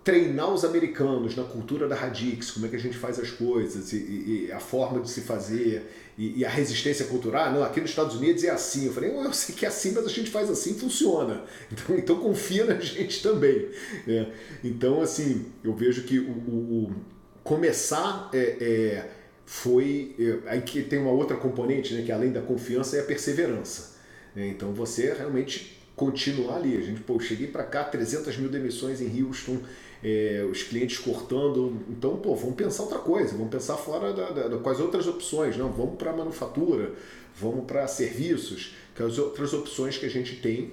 treinar 0.05 0.53
os 0.53 0.65
americanos 0.65 1.35
na 1.35 1.43
cultura 1.45 1.89
da 1.89 1.95
Radix, 1.95 2.51
como 2.51 2.67
é 2.67 2.69
que 2.69 2.77
a 2.77 2.81
gente 2.81 2.99
faz 2.99 3.19
as 3.19 3.31
coisas, 3.31 3.93
e, 3.93 4.47
e 4.49 4.53
a 4.53 4.61
forma 4.61 5.01
de 5.01 5.11
se 5.11 5.23
fazer, 5.23 5.91
e, 6.19 6.41
e, 6.41 6.45
a 6.45 6.51
resistência 6.51 7.07
cultural. 7.07 7.53
Não, 7.53 7.63
aqui 7.63 7.81
nos 7.81 7.91
Estados 7.91 8.17
Unidos 8.17 8.45
é 8.45 8.51
assim. 8.51 8.87
Eu 8.87 8.93
falei, 8.93 9.11
eu 9.11 9.33
sei 9.33 9.55
que 9.55 9.65
é 9.65 9.69
assim, 9.69 9.93
mas 9.93 10.05
a 10.05 10.09
gente 10.09 10.31
faz 10.31 10.51
assim 10.51 10.75
funciona. 10.75 11.45
Então, 11.73 11.97
então 11.97 12.17
confia 12.17 12.65
na 12.65 12.79
gente 12.81 13.23
também. 13.23 13.69
É, 14.07 14.27
então, 14.65 15.01
assim, 15.01 15.47
eu 15.63 15.73
vejo 15.75 16.03
que 16.03 16.19
o, 16.19 16.31
o, 16.31 16.85
o 16.85 16.95
começar 17.43 18.29
é, 18.35 18.57
é, 18.61 19.11
foi. 19.49 20.14
É, 20.18 20.51
aí 20.51 20.61
que 20.61 20.82
tem 20.82 20.99
uma 20.99 21.11
outra 21.11 21.34
componente, 21.34 21.94
né, 21.94 22.03
que 22.03 22.12
além 22.12 22.30
da 22.30 22.42
confiança 22.42 22.99
é 22.99 23.01
a 23.01 23.05
perseverança. 23.05 23.96
Né? 24.36 24.49
Então, 24.49 24.74
você 24.74 25.14
realmente 25.14 25.80
continuar 25.96 26.57
ali. 26.57 26.76
A 26.76 26.82
gente, 26.82 27.01
pô, 27.01 27.14
eu 27.14 27.20
cheguei 27.20 27.46
para 27.46 27.64
cá, 27.64 27.82
300 27.82 28.36
mil 28.36 28.51
demissões 28.51 29.01
em 29.01 29.22
Houston, 29.22 29.59
é, 30.05 30.46
os 30.49 30.62
clientes 30.64 30.99
cortando. 30.99 31.80
Então, 31.88 32.18
pô, 32.18 32.36
vamos 32.36 32.57
pensar 32.57 32.82
outra 32.82 32.99
coisa, 32.99 33.32
vamos 33.32 33.49
pensar 33.49 33.78
fora 33.78 34.12
da, 34.12 34.30
da, 34.30 34.49
da 34.49 34.59
quais 34.59 34.80
outras 34.80 35.07
opções, 35.07 35.57
não? 35.57 35.72
Vamos 35.72 35.96
para 35.96 36.12
manufatura, 36.12 36.92
vamos 37.34 37.64
para 37.64 37.88
serviços, 37.88 38.74
que 38.94 39.03
as 39.03 39.18
outras 39.18 39.55
opções 39.55 39.96
que 39.96 40.05
a 40.05 40.11
gente 40.11 40.36
tem. 40.36 40.72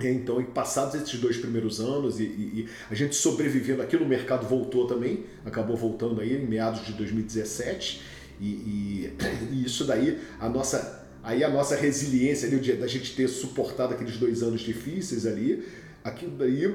Então, 0.00 0.42
passados 0.44 0.94
esses 0.94 1.18
dois 1.18 1.36
primeiros 1.36 1.80
anos 1.80 2.20
e, 2.20 2.22
e, 2.22 2.26
e 2.26 2.68
a 2.88 2.94
gente 2.94 3.16
sobrevivendo 3.16 3.82
aqui, 3.82 3.96
o 3.96 4.06
mercado 4.06 4.46
voltou 4.46 4.86
também, 4.86 5.24
acabou 5.44 5.76
voltando 5.76 6.20
aí 6.20 6.36
em 6.36 6.46
meados 6.46 6.86
de 6.86 6.92
2017 6.92 8.00
e, 8.40 8.44
e, 8.46 9.16
e 9.52 9.64
isso 9.64 9.84
daí, 9.84 10.18
a 10.38 10.48
nossa 10.48 10.98
Aí 11.22 11.42
a 11.44 11.50
nossa 11.50 11.76
resiliência 11.76 12.48
ali, 12.48 12.72
da 12.74 12.86
gente 12.86 13.14
ter 13.14 13.28
suportado 13.28 13.92
aqueles 13.92 14.16
dois 14.16 14.42
anos 14.42 14.60
difíceis 14.60 15.26
ali, 15.26 15.62
aquilo 16.02 16.36
daí 16.36 16.74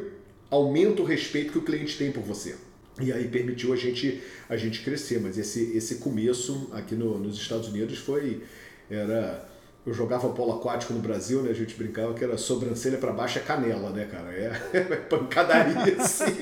aumenta 0.50 1.02
o 1.02 1.06
respeito 1.06 1.54
que 1.54 1.58
o 1.58 1.64
cliente 1.64 1.98
tem 1.98 2.12
por 2.12 2.22
você. 2.22 2.56
E 3.02 3.12
aí 3.12 3.28
permitiu 3.28 3.74
a 3.74 3.76
gente, 3.76 4.22
a 4.48 4.56
gente 4.56 4.84
crescer. 4.84 5.20
Mas 5.20 5.38
esse, 5.38 5.76
esse 5.76 5.96
começo 5.96 6.70
aqui 6.72 6.94
no, 6.94 7.18
nos 7.18 7.38
Estados 7.38 7.68
Unidos 7.70 7.98
foi. 7.98 8.44
Era 8.90 9.50
eu 9.86 9.94
jogava 9.94 10.30
polo 10.30 10.54
aquático 10.54 10.94
no 10.94 11.00
Brasil, 11.00 11.42
né? 11.42 11.52
A 11.52 11.54
gente 11.54 11.76
brincava 11.76 12.14
que 12.14 12.24
era 12.24 12.38
sobrancelha 12.38 12.98
para 12.98 13.12
baixo 13.12 13.38
é 13.38 13.42
canela, 13.42 13.90
né, 13.90 14.06
cara? 14.06 14.32
É, 14.32 14.52
é 14.78 14.96
pancadaria 14.96 15.96
assim. 16.00 16.42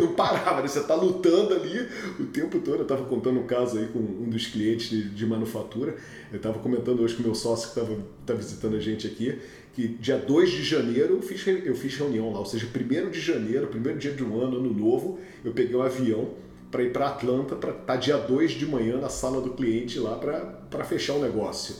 Não 0.00 0.14
parava, 0.14 0.62
né? 0.62 0.68
Você 0.68 0.80
tá 0.80 0.94
lutando 0.94 1.52
ali 1.52 1.86
o 2.18 2.24
tempo 2.24 2.58
todo. 2.60 2.78
Eu 2.78 2.86
tava 2.86 3.04
contando 3.04 3.40
um 3.40 3.46
caso 3.46 3.78
aí 3.78 3.86
com 3.88 3.98
um 3.98 4.30
dos 4.30 4.46
clientes 4.46 4.88
de, 4.88 5.10
de 5.10 5.26
manufatura. 5.26 5.96
Eu 6.32 6.40
tava 6.40 6.58
comentando 6.58 7.00
hoje 7.00 7.14
com 7.14 7.22
o 7.22 7.26
meu 7.26 7.34
sócio 7.34 7.68
que 7.68 7.74
tava, 7.74 7.98
tá 8.24 8.32
visitando 8.32 8.76
a 8.76 8.80
gente 8.80 9.06
aqui, 9.06 9.38
que 9.74 9.86
dia 9.88 10.16
2 10.16 10.50
de 10.50 10.64
janeiro 10.64 11.16
eu 11.16 11.22
fiz, 11.22 11.46
eu 11.46 11.74
fiz 11.74 11.94
reunião 11.96 12.32
lá, 12.32 12.38
ou 12.38 12.46
seja, 12.46 12.66
primeiro 12.72 13.10
de 13.10 13.20
janeiro, 13.20 13.66
primeiro 13.66 13.98
dia 13.98 14.12
de 14.12 14.24
um 14.24 14.40
ano, 14.40 14.56
ano 14.56 14.72
novo, 14.72 15.20
eu 15.44 15.52
peguei 15.52 15.76
um 15.76 15.82
avião 15.82 16.30
para 16.70 16.82
ir 16.82 16.92
para 16.92 17.08
Atlanta 17.08 17.54
para 17.54 17.70
estar 17.70 17.84
tá 17.84 17.96
dia 17.96 18.16
2 18.16 18.52
de 18.52 18.66
manhã 18.66 18.98
na 18.98 19.10
sala 19.10 19.40
do 19.42 19.50
cliente 19.50 19.98
lá 19.98 20.16
para 20.16 20.84
fechar 20.84 21.14
o 21.14 21.20
negócio. 21.20 21.76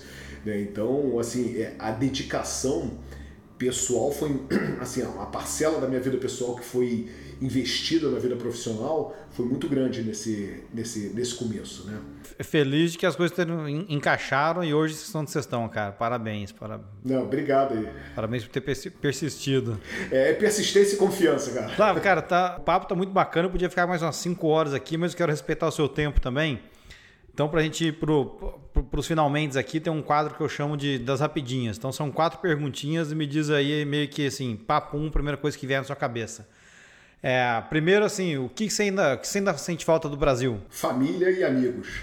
Né? 0.47 0.61
Então, 0.61 1.19
assim, 1.19 1.59
é, 1.59 1.75
a 1.79 1.91
dedicação 1.91 2.93
pessoal 3.59 4.13
foi, 4.13 4.41
assim, 4.81 5.03
uma 5.03 5.27
parcela 5.27 5.81
da 5.81 5.89
minha 5.89 6.01
vida 6.01 6.17
pessoal 6.19 6.55
que 6.55 6.65
foi 6.65 7.09
investida 7.41 8.09
na 8.11 8.19
vida 8.19 8.35
profissional 8.35 9.15
foi 9.33 9.45
muito 9.45 9.69
grande 9.69 10.03
nesse, 10.03 10.63
nesse, 10.73 11.11
nesse 11.11 11.35
começo, 11.35 11.87
né? 11.87 11.99
Feliz 12.41 12.93
de 12.93 12.99
que 12.99 13.05
as 13.07 13.15
coisas 13.17 13.37
encaixaram 13.89 14.65
e 14.65 14.73
hoje 14.73 14.95
vocês 14.95 15.07
estão 15.07 15.21
onde 15.23 15.31
vocês 15.31 15.45
estão, 15.45 15.69
cara. 15.69 15.93
Parabéns. 15.93 16.53
Para... 16.53 16.81
Não, 17.05 17.23
obrigado 17.23 17.75
aí. 17.75 17.89
Parabéns 18.15 18.45
por 18.45 18.53
ter 18.53 18.61
persistido. 18.91 19.79
É, 20.11 20.31
é 20.31 20.33
persistência 20.35 20.97
e 20.97 20.99
confiança, 20.99 21.51
cara. 21.51 21.75
Claro, 21.75 22.01
cara, 22.01 22.23
tá, 22.23 22.57
o 22.59 22.63
papo 22.63 22.87
tá 22.87 22.95
muito 22.95 23.13
bacana. 23.13 23.47
Eu 23.47 23.51
podia 23.51 23.69
ficar 23.69 23.87
mais 23.87 24.03
umas 24.03 24.17
5 24.17 24.47
horas 24.47 24.75
aqui, 24.75 24.97
mas 24.97 25.13
eu 25.13 25.19
quero 25.19 25.33
respeitar 25.33 25.67
o 25.67 25.73
seu 25.73 25.89
tempo 25.89 26.21
também. 26.21 26.61
Então, 27.37 27.51
para 27.51 27.61
a 27.61 27.63
gente 27.63 27.89
ir 27.89 27.93
para 27.93 28.99
os 28.99 29.07
finalmente 29.07 29.59
aqui, 29.59 29.79
tem 29.79 29.93
um 29.93 30.01
quadro 30.01 30.35
que 30.35 30.41
eu 30.41 30.49
chamo 30.49 30.75
de 30.75 30.99
das 30.99 31.21
rapidinhas. 31.21 31.77
Então, 31.77 31.93
são 31.93 32.11
quatro 32.11 32.39
perguntinhas 32.39 33.13
e 33.13 33.15
me 33.15 33.27
diz 33.27 33.51
aí 33.51 33.85
meio 33.85 34.09
que 34.09 34.27
assim, 34.27 34.57
papo 34.57 34.97
um, 34.97 35.11
primeira 35.11 35.37
coisa 35.37 35.59
que 35.59 35.67
vier 35.67 35.79
na 35.79 35.85
sua 35.85 35.95
cabeça. 35.95 36.49
É, 37.23 37.63
primeiro, 37.69 38.07
assim, 38.07 38.39
o 38.39 38.49
que 38.49 38.71
você, 38.71 38.85
ainda, 38.85 39.19
que 39.19 39.29
você 39.29 39.37
ainda 39.37 39.55
sente 39.59 39.85
falta 39.85 40.09
do 40.09 40.17
Brasil? 40.17 40.63
Família 40.71 41.31
e 41.31 41.45
amigos, 41.45 42.01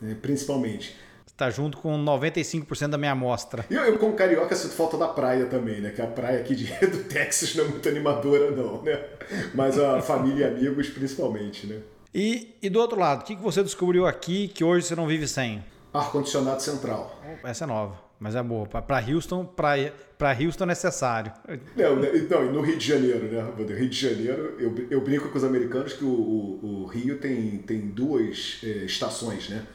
né, 0.00 0.16
principalmente. 0.22 0.96
Está 1.26 1.50
junto 1.50 1.76
com 1.76 2.02
95% 2.02 2.88
da 2.88 2.96
minha 2.96 3.12
amostra. 3.12 3.66
Eu, 3.70 3.82
eu, 3.82 3.98
como 3.98 4.14
carioca, 4.14 4.56
sinto 4.56 4.72
falta 4.72 4.96
da 4.96 5.08
praia 5.08 5.44
também, 5.44 5.82
né? 5.82 5.90
Que 5.90 6.00
a 6.00 6.06
praia 6.06 6.40
aqui 6.40 6.54
de, 6.54 6.64
do 6.88 7.04
Texas 7.04 7.54
não 7.54 7.66
é 7.66 7.68
muito 7.68 7.86
animadora, 7.86 8.52
não, 8.52 8.82
né? 8.82 9.04
Mas 9.54 9.78
a 9.78 10.00
família 10.00 10.46
e 10.46 10.48
amigos, 10.48 10.88
principalmente, 10.88 11.66
né? 11.66 11.82
E, 12.14 12.56
e 12.62 12.70
do 12.70 12.78
outro 12.78 12.98
lado, 12.98 13.20
o 13.20 13.24
que, 13.24 13.36
que 13.36 13.42
você 13.42 13.62
descobriu 13.62 14.06
aqui 14.06 14.48
que 14.48 14.64
hoje 14.64 14.86
você 14.86 14.96
não 14.96 15.06
vive 15.06 15.28
sem? 15.28 15.64
Ar-condicionado 15.92 16.62
central. 16.62 17.20
Essa 17.44 17.64
é 17.64 17.66
nova, 17.66 17.98
mas 18.18 18.34
é 18.34 18.42
boa. 18.42 18.66
Para 18.66 19.04
Houston, 19.06 19.44
para 19.44 20.38
Houston 20.40 20.64
é 20.64 20.66
necessário. 20.66 21.32
Não, 21.76 21.96
não, 21.96 22.52
no 22.52 22.60
Rio 22.60 22.78
de 22.78 22.86
Janeiro, 22.86 23.24
né? 23.26 23.42
No 23.56 23.74
Rio 23.74 23.88
de 23.88 23.96
Janeiro, 23.96 24.56
eu, 24.58 24.74
eu 24.90 25.00
brinco 25.00 25.28
com 25.28 25.36
os 25.36 25.44
americanos 25.44 25.92
que 25.92 26.04
o, 26.04 26.08
o, 26.08 26.82
o 26.82 26.86
Rio 26.86 27.18
tem, 27.18 27.58
tem 27.58 27.80
duas 27.80 28.60
eh, 28.64 28.84
estações, 28.84 29.48
né? 29.48 29.66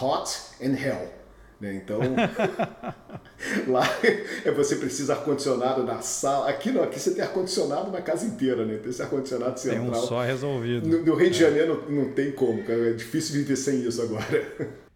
Hot 0.00 0.30
and 0.62 0.76
Hell. 0.76 1.19
Né? 1.60 1.74
Então, 1.74 2.00
lá 3.68 3.86
é 4.44 4.50
você 4.50 4.76
precisa 4.76 5.12
ar-condicionado 5.12 5.82
na 5.84 6.00
sala. 6.00 6.48
Aqui 6.48 6.70
não, 6.70 6.82
aqui 6.82 6.98
você 6.98 7.10
tem 7.10 7.22
ar-condicionado 7.22 7.90
na 7.90 8.00
casa 8.00 8.26
inteira, 8.26 8.64
né? 8.64 8.78
Tem 8.78 8.90
esse 8.90 9.02
ar-condicionado 9.02 9.60
central. 9.60 9.82
Tem 9.82 9.90
um 9.90 9.94
só 9.94 10.22
resolvido. 10.22 10.88
No, 10.88 11.04
no 11.04 11.14
Rio 11.14 11.30
de 11.30 11.44
é. 11.44 11.46
Janeiro 11.46 11.84
não, 11.88 12.04
não, 12.04 12.12
tem 12.12 12.32
como, 12.32 12.62
cara. 12.64 12.90
É 12.90 12.92
difícil 12.94 13.34
viver 13.34 13.56
sem 13.56 13.86
isso 13.86 14.00
agora. 14.00 14.24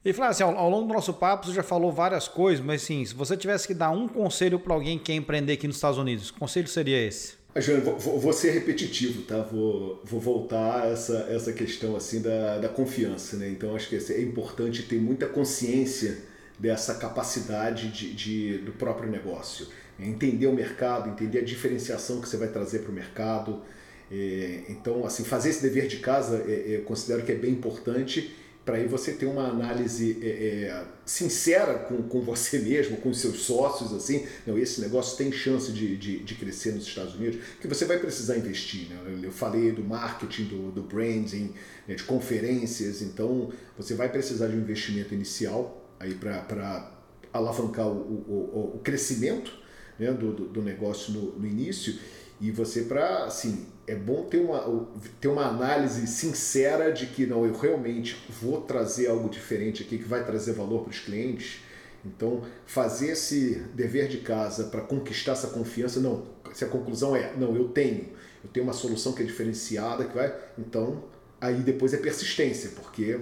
E 0.03 0.12
Flávio, 0.12 0.31
assim, 0.33 0.43
ao, 0.43 0.57
ao, 0.57 0.71
longo 0.71 0.89
do 0.89 0.95
nosso 0.95 1.15
papo 1.15 1.47
você 1.47 1.53
já 1.53 1.62
falou 1.62 1.93
várias 1.93 2.29
coisas, 2.29 2.65
mas 2.65 2.83
assim, 2.83 3.05
se 3.05 3.15
você 3.15 3.37
tivesse 3.37 3.67
que 3.67 3.75
dar 3.75 3.91
um 3.91 4.07
conselho 4.07 4.59
para 4.59 4.75
alguém 4.75 4.99
que 4.99 5.05
quer 5.05 5.15
empreender 5.15 5.55
aqui 5.55 5.67
nos 5.67 5.77
Estados 5.77 5.99
Unidos, 5.99 6.31
que 6.31 6.39
conselho 6.39 6.69
seria 6.69 7.01
esse? 7.07 7.35
Ah, 7.55 7.61
Júnior, 7.61 7.97
vou, 7.99 8.19
vou, 8.19 8.33
ser 8.33 8.51
repetitivo, 8.51 9.23
tá? 9.23 9.41
Vou, 9.41 10.03
vou 10.05 10.21
voltar 10.21 10.83
a 10.83 10.87
essa, 10.89 11.27
essa 11.31 11.53
questão 11.53 11.95
assim 11.95 12.21
da, 12.21 12.59
da 12.59 12.69
confiança, 12.69 13.37
né? 13.37 13.49
Então 13.49 13.77
acho 13.77 13.89
que 13.89 14.12
é 14.12 14.21
importante 14.21 14.83
ter 14.83 15.01
muita 15.01 15.27
consciência 15.27 16.19
dessa 16.59 16.94
capacidade 16.94 17.88
de, 17.90 18.14
de, 18.14 18.59
do 18.59 18.72
próprio 18.72 19.11
negócio. 19.11 19.66
É 19.98 20.07
entender 20.07 20.46
o 20.46 20.52
mercado, 20.52 21.11
entender 21.11 21.38
a 21.38 21.44
diferenciação 21.44 22.20
que 22.20 22.28
você 22.28 22.36
vai 22.36 22.48
trazer 22.48 22.80
para 22.80 22.90
o 22.90 22.94
mercado. 22.94 23.62
É, 24.11 24.62
então, 24.68 25.05
assim, 25.05 25.24
fazer 25.24 25.50
esse 25.50 25.62
dever 25.62 25.86
de 25.86 25.98
casa 25.98 26.44
é, 26.46 26.76
eu 26.76 26.82
considero 26.82 27.22
que 27.22 27.32
é 27.32 27.34
bem 27.34 27.52
importante 27.52 28.34
para 28.64 28.76
aí 28.76 28.86
você 28.86 29.12
ter 29.12 29.26
uma 29.26 29.48
análise 29.48 30.18
é, 30.22 30.26
é, 30.26 30.84
sincera 31.05 31.74
com, 31.80 32.02
com 32.05 32.22
você 32.22 32.59
mesmo, 32.64 32.96
com 32.96 33.11
os 33.11 33.20
seus 33.20 33.42
sócios, 33.42 33.92
assim, 33.92 34.26
não, 34.46 34.57
esse 34.57 34.80
negócio 34.80 35.18
tem 35.18 35.30
chance 35.30 35.70
de, 35.70 35.96
de, 35.96 36.20
de 36.20 36.34
crescer 36.34 36.72
nos 36.72 36.86
Estados 36.86 37.14
Unidos, 37.14 37.40
que 37.61 37.68
você 37.68 37.84
vai 37.84 37.98
precisar 37.98 38.36
investir. 38.36 38.88
Né? 38.88 39.20
Eu 39.22 39.32
falei 39.32 39.70
do 39.70 39.84
marketing, 39.84 40.44
do, 40.44 40.72
do 40.72 40.82
branding, 40.82 41.52
né, 41.86 41.94
de 41.94 42.05
conferências, 42.05 43.02
então 43.02 43.52
você 43.76 43.94
vai 43.94 44.09
precisar 44.09 44.48
de 44.48 44.57
um 44.57 44.61
investimento 44.61 45.12
inicial 45.12 45.84
aí 45.99 46.14
para 46.14 46.90
alavancar 47.32 47.86
o, 47.88 47.92
o, 47.92 48.72
o, 48.76 48.78
crescimento 48.78 49.53
né, 49.99 50.12
do, 50.12 50.32
do, 50.32 50.62
negócio 50.62 51.12
no, 51.12 51.38
no 51.38 51.47
início. 51.47 51.99
E 52.40 52.51
você 52.51 52.82
para 52.82 53.24
assim 53.24 53.66
é 53.86 53.95
bom 53.95 54.24
ter 54.24 54.38
uma, 54.38 54.88
ter 55.20 55.28
uma 55.28 55.47
análise 55.47 56.07
sincera 56.07 56.92
de 56.92 57.07
que 57.07 57.26
não 57.26 57.45
eu 57.45 57.57
realmente 57.57 58.16
vou 58.40 58.62
trazer 58.62 59.09
algo 59.09 59.28
diferente 59.28 59.82
aqui 59.82 59.99
que 59.99 60.09
vai 60.09 60.24
trazer 60.24 60.53
valor 60.53 60.82
para 60.82 60.90
os 60.90 61.01
clientes. 61.01 61.61
Então 62.05 62.42
fazer 62.66 63.12
esse 63.12 63.62
dever 63.74 64.09
de 64.09 64.18
casa 64.18 64.64
para 64.64 64.80
conquistar 64.80 65.32
essa 65.32 65.49
confiança 65.49 66.01
não 66.01 66.26
se 66.53 66.64
a 66.64 66.68
conclusão 66.68 67.16
é 67.16 67.34
não 67.36 67.57
eu 67.57 67.68
tenho 67.68 68.12
eu 68.42 68.51
tenho 68.53 68.64
uma 68.64 68.72
solução 68.72 69.12
que 69.12 69.22
é 69.22 69.24
diferenciada 69.26 70.05
que 70.05 70.14
vai 70.14 70.32
então 70.59 71.05
aí 71.40 71.57
depois 71.57 71.95
é 71.95 71.97
persistência 71.97 72.70
porque 72.76 73.18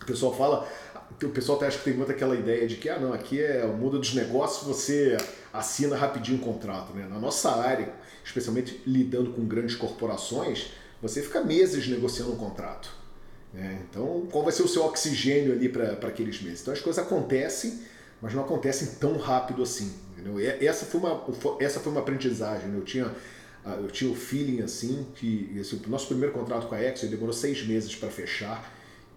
o 0.00 0.06
pessoal 0.06 0.34
fala 0.36 0.68
o 1.22 1.28
pessoal 1.30 1.56
até 1.56 1.66
acha 1.66 1.78
que 1.78 1.84
tem 1.84 1.94
muito 1.94 2.10
aquela 2.10 2.34
ideia 2.34 2.66
de 2.66 2.76
que, 2.76 2.88
ah, 2.88 2.98
não, 2.98 3.12
aqui 3.12 3.42
é 3.42 3.64
o 3.64 3.76
mundo 3.76 3.98
dos 3.98 4.14
negócios, 4.14 4.66
você 4.66 5.16
assina 5.52 5.96
rapidinho 5.96 6.38
o 6.38 6.40
contrato. 6.40 6.92
Né? 6.92 7.06
Na 7.08 7.18
nossa 7.18 7.50
área, 7.56 7.92
especialmente 8.24 8.82
lidando 8.86 9.32
com 9.32 9.44
grandes 9.46 9.76
corporações, 9.76 10.72
você 11.00 11.22
fica 11.22 11.42
meses 11.42 11.88
negociando 11.88 12.32
um 12.32 12.36
contrato. 12.36 12.90
Né? 13.52 13.82
Então, 13.88 14.26
qual 14.30 14.44
vai 14.44 14.52
ser 14.52 14.62
o 14.62 14.68
seu 14.68 14.84
oxigênio 14.84 15.52
ali 15.52 15.68
para 15.68 15.92
aqueles 16.08 16.42
meses? 16.42 16.60
Então, 16.62 16.74
as 16.74 16.80
coisas 16.80 17.02
acontecem, 17.02 17.80
mas 18.20 18.34
não 18.34 18.42
acontecem 18.42 18.88
tão 19.00 19.16
rápido 19.16 19.62
assim. 19.62 19.92
Entendeu? 20.12 20.40
E 20.40 20.66
essa 20.66 20.84
foi 20.86 21.00
uma, 21.00 21.24
essa 21.60 21.80
foi 21.80 21.92
uma 21.92 22.00
aprendizagem. 22.00 22.68
Né? 22.68 22.78
Eu 22.78 22.84
tinha 22.84 23.10
ah, 23.64 23.78
eu 23.80 23.88
tinha 23.88 24.08
o 24.08 24.14
feeling 24.14 24.62
assim 24.62 25.04
que 25.16 25.58
assim, 25.60 25.82
o 25.84 25.90
nosso 25.90 26.06
primeiro 26.06 26.32
contrato 26.32 26.68
com 26.68 26.74
a 26.76 26.80
Exxon 26.80 27.08
demorou 27.08 27.32
seis 27.32 27.66
meses 27.66 27.96
para 27.96 28.08
fechar 28.08 28.72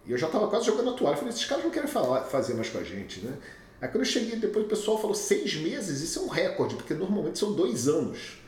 e 0.10 0.12
eu 0.12 0.18
já 0.18 0.26
estava 0.26 0.47
quase 0.47 0.66
jogando 0.66 0.89
a 0.89 0.93
toalha. 0.93 1.16
Falei, 1.16 1.32
esses 1.32 1.45
caras 1.45 1.64
não 1.64 1.70
querem 1.70 1.88
falar, 1.88 2.24
fazer 2.24 2.55
mais 2.55 2.68
com 2.68 2.80
a 2.80 2.84
gente, 2.84 3.20
né? 3.20 3.32
Aí 3.80 3.88
quando 3.88 4.01
eu 4.01 4.05
cheguei 4.05 4.38
depois, 4.38 4.66
o 4.66 4.68
pessoal 4.68 4.99
falou 4.99 5.16
seis 5.16 5.53
meses, 5.53 6.01
isso 6.01 6.18
é 6.18 6.22
um 6.24 6.28
recorde, 6.28 6.74
porque 6.74 6.95
normalmente 6.95 7.38
são 7.38 7.53
dois 7.53 7.88
anos. 7.88 8.39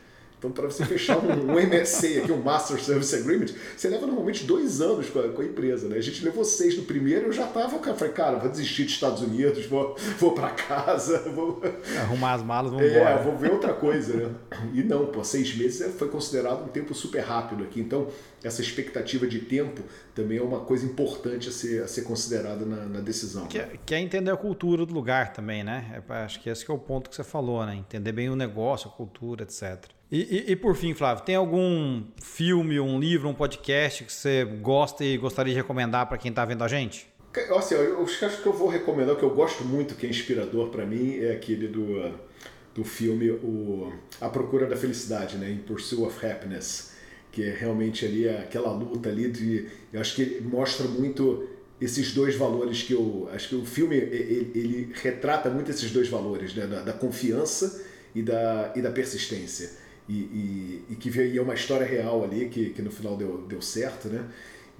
Então, 0.42 0.52
para 0.52 0.66
você 0.66 0.84
fechar 0.84 1.20
um, 1.20 1.52
um 1.52 1.54
MSA 1.54 2.24
aqui, 2.24 2.32
um 2.32 2.42
Master 2.42 2.84
Service 2.84 3.16
Agreement, 3.16 3.54
você 3.78 3.88
leva 3.88 4.08
normalmente 4.08 4.44
dois 4.44 4.82
anos 4.82 5.08
com 5.08 5.20
a, 5.20 5.30
com 5.30 5.44
a 5.44 5.46
empresa, 5.46 5.88
né? 5.88 5.98
A 5.98 6.02
gente 6.02 6.26
levou 6.26 6.44
seis 6.44 6.76
no 6.76 6.82
primeiro, 6.82 7.28
eu 7.28 7.32
já 7.32 7.46
tava, 7.46 7.78
cara, 7.78 7.96
falei, 7.96 8.12
cara, 8.12 8.39
vou 8.39 8.50
desistir 8.50 8.86
dos 8.86 8.94
Estados 8.94 9.22
Unidos, 9.22 9.68
vou, 9.68 9.96
vou 10.18 10.34
para 10.34 10.50
casa, 10.50 11.20
vou... 11.30 11.62
Arrumar 11.96 12.34
as 12.34 12.42
malas, 12.42 12.72
vamos 12.72 12.88
é, 12.88 12.89
embora. 12.89 13.22
vou 13.22 13.38
ver 13.38 13.52
outra 13.52 13.72
coisa, 13.72 14.16
né? 14.16 14.34
E 14.74 14.82
não, 14.82 15.06
pô, 15.06 15.24
seis 15.24 15.56
meses 15.56 15.94
foi 15.94 16.08
considerado 16.08 16.64
um 16.64 16.70
tempo 16.70 16.96
super 16.96 17.20
rápido 17.20 17.64
aqui, 17.64 17.80
então 17.80 18.08
essa 18.44 18.64
expectativa 18.64 19.28
de 19.28 19.42
tempo 19.42 19.84
também 20.16 20.39
é 20.39 20.42
uma 20.42 20.62
coisa 20.62 20.88
importante 20.88 21.50
a 21.50 21.52
ser, 21.52 21.84
a 21.84 21.88
ser 21.88 22.02
considerada 22.02 22.66
na, 22.66 22.78
na 22.88 23.00
decisão. 23.00 23.46
Que, 23.46 23.60
né? 23.60 23.70
que, 23.86 23.94
é 23.94 24.00
entender 24.00 24.32
a 24.32 24.38
cultura 24.38 24.88
do 24.88 24.94
lugar 24.96 25.34
também, 25.34 25.64
né? 25.64 26.02
É, 26.10 26.14
acho 26.16 26.39
que 26.39 26.50
esse 26.50 26.66
que 26.66 26.72
é 26.72 26.74
o 26.74 26.80
ponto 26.80 27.12
que 27.12 27.16
você 27.16 27.24
falou, 27.24 27.64
né? 27.64 27.76
Entender 27.76 28.12
bem 28.12 28.28
o 28.28 28.36
negócio, 28.36 28.89
a 28.89 28.92
cultura, 28.92 29.44
etc. 29.44 30.01
E, 30.12 30.20
e, 30.20 30.51
e, 30.51 30.55
por 30.57 30.76
fim, 30.76 30.93
Flávio, 30.93 31.24
tem 31.24 31.36
algum 31.36 32.03
filme, 32.22 32.78
um 32.82 32.99
livro, 32.99 33.30
um 33.30 33.34
podcast 33.34 34.03
que 34.03 34.12
você 34.12 34.43
gosta 34.43 35.05
e 35.05 35.18
gostaria 35.18 35.53
de 35.53 35.57
recomendar 35.57 36.05
para 36.09 36.18
quem 36.18 36.30
está 36.30 36.43
vendo 36.43 36.66
a 36.66 36.68
gente? 36.68 37.07
Assim, 37.55 37.76
eu 37.76 38.03
acho 38.03 38.41
que 38.41 38.45
eu 38.45 38.51
vou 38.51 38.68
recomendar, 38.68 39.16
o 39.16 39.18
que 39.18 39.24
eu 39.24 39.30
gosto 39.30 39.64
muito, 39.64 39.95
que 39.95 40.05
é 40.05 40.09
inspirador 40.09 40.68
para 40.68 40.86
mim, 40.86 41.18
é 41.20 41.32
aquele 41.32 41.70
do, 41.70 42.14
do 42.76 42.84
filme 42.84 43.32
o, 43.32 43.93
A 44.20 44.28
Procura 44.28 44.66
da 44.66 44.76
Felicidade, 44.76 45.38
né? 45.38 45.49
In 45.49 45.59
Pursuit 45.59 46.03
of 46.03 46.26
Happiness, 46.26 46.91
que 47.32 47.43
é 47.43 47.55
realmente 47.55 48.05
ali 48.05 48.28
aquela 48.28 48.74
luta 48.74 49.07
ali 49.07 49.32
de... 49.32 49.70
Eu 49.93 50.01
acho 50.01 50.14
que 50.14 50.41
mostra 50.41 50.89
muito 50.89 51.47
esses 51.80 52.14
dois 52.14 52.36
valores 52.36 52.84
que 52.84 52.91
eu 52.91 53.30
acho 53.34 53.47
que 53.47 53.55
o 53.55 53.64
filme 53.64 53.95
ele, 53.95 54.51
ele 54.53 54.93
retrata 55.01 55.49
muito 55.49 55.72
esses 55.72 55.89
dois 55.89 56.09
valores 56.09 56.53
né? 56.53 56.68
da, 56.68 56.82
da, 56.82 56.91
confiança 56.91 57.82
e 58.14 58.22
da, 58.22 58.74
e 58.76 58.82
da 58.82 58.91
persistência 58.91 59.80
e, 60.12 60.86
e, 60.89 60.93
e 60.93 60.95
que 60.95 61.38
é 61.38 61.41
uma 61.41 61.53
história 61.53 61.88
real 61.88 62.24
ali 62.24 62.49
que, 62.49 62.72
que 62.72 62.82
no 62.82 62.91
final 62.91 63.16
deu, 63.16 63.45
deu 63.47 63.62
certo 63.62 64.09
né? 64.09 64.26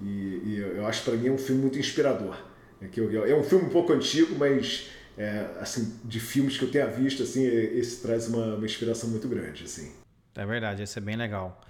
E, 0.00 0.42
e 0.44 0.58
eu 0.58 0.86
acho 0.86 1.04
para 1.04 1.14
mim 1.14 1.28
é 1.28 1.30
um 1.32 1.38
filme 1.38 1.62
muito 1.62 1.78
inspirador. 1.78 2.36
É, 2.80 2.88
que 2.88 3.00
eu, 3.00 3.24
é 3.24 3.34
um 3.34 3.42
filme 3.42 3.66
um 3.66 3.70
pouco 3.70 3.92
antigo 3.92 4.34
mas 4.38 4.90
é, 5.16 5.46
assim 5.60 5.98
de 6.04 6.20
filmes 6.20 6.58
que 6.58 6.64
eu 6.64 6.70
tenha 6.70 6.86
visto 6.86 7.22
assim 7.22 7.46
esse 7.46 8.02
traz 8.02 8.28
uma, 8.28 8.56
uma 8.56 8.66
inspiração 8.66 9.08
muito 9.08 9.26
grande 9.26 9.64
assim. 9.64 9.92
É 10.34 10.44
verdade 10.44 10.82
esse 10.82 10.98
é 10.98 11.02
bem 11.02 11.16
legal. 11.16 11.60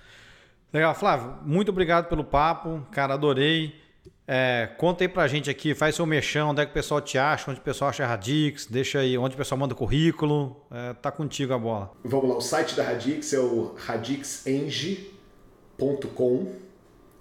Legal 0.72 0.94
Flávio 0.94 1.38
muito 1.44 1.70
obrigado 1.70 2.08
pelo 2.08 2.24
papo. 2.24 2.84
Cara 2.90 3.14
adorei 3.14 3.80
é, 4.26 4.68
conta 4.78 5.02
aí 5.02 5.08
pra 5.08 5.26
gente 5.26 5.50
aqui, 5.50 5.74
faz 5.74 5.96
seu 5.96 6.06
mexão, 6.06 6.50
onde 6.50 6.62
é 6.62 6.64
que 6.64 6.70
o 6.70 6.74
pessoal 6.74 7.00
te 7.00 7.18
acha, 7.18 7.50
onde 7.50 7.58
o 7.60 7.62
pessoal 7.62 7.90
acha 7.90 8.04
a 8.04 8.06
Radix, 8.06 8.66
deixa 8.66 9.00
aí 9.00 9.18
onde 9.18 9.34
o 9.34 9.38
pessoal 9.38 9.58
manda 9.58 9.74
currículo, 9.74 10.56
é, 10.70 10.94
tá 10.94 11.10
contigo 11.10 11.52
a 11.52 11.58
bola. 11.58 11.90
Vamos 12.04 12.28
lá, 12.28 12.36
o 12.36 12.40
site 12.40 12.76
da 12.76 12.84
Radix 12.84 13.32
é 13.32 13.40
o 13.40 13.74
radixeng.com, 13.76 15.02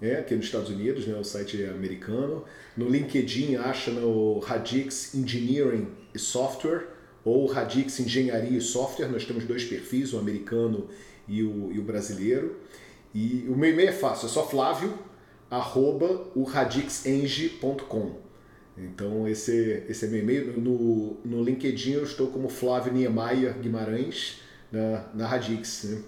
é, 0.00 0.16
aqui 0.16 0.34
nos 0.34 0.46
Estados 0.46 0.70
Unidos, 0.70 1.06
né, 1.06 1.16
o 1.16 1.24
site 1.24 1.62
é 1.62 1.68
americano. 1.70 2.44
No 2.76 2.88
LinkedIn 2.88 3.56
acha 3.56 3.90
no 3.90 4.38
Radix 4.38 5.14
Engineering 5.14 5.88
e 6.14 6.18
Software 6.18 6.88
ou 7.24 7.46
Radix 7.46 8.00
Engenharia 8.00 8.58
e 8.58 8.60
Software, 8.60 9.08
nós 9.08 9.24
temos 9.24 9.44
dois 9.44 9.64
perfis, 9.64 10.12
o 10.12 10.18
americano 10.18 10.88
e 11.28 11.42
o, 11.42 11.70
e 11.72 11.78
o 11.78 11.82
brasileiro. 11.82 12.56
E 13.14 13.44
o 13.48 13.56
meu 13.56 13.70
e-mail 13.70 13.90
é 13.90 13.92
fácil, 13.92 14.26
é 14.26 14.28
só 14.28 14.48
Flávio, 14.48 14.98
arroba 15.52 16.28
o 16.34 16.44
radixeng.com. 16.44 18.22
Então 18.78 19.28
esse, 19.28 19.84
esse 19.86 20.06
é 20.06 20.08
meu 20.08 20.20
e-mail. 20.20 20.58
No, 20.58 21.18
no 21.22 21.44
LinkedIn 21.44 21.92
eu 21.92 22.04
estou 22.04 22.28
como 22.28 22.48
Flávio 22.48 22.90
Niemeyer 22.90 23.58
Guimarães 23.58 24.40
na, 24.72 25.10
na 25.14 25.26
Radix. 25.26 25.84
Né? 25.84 26.02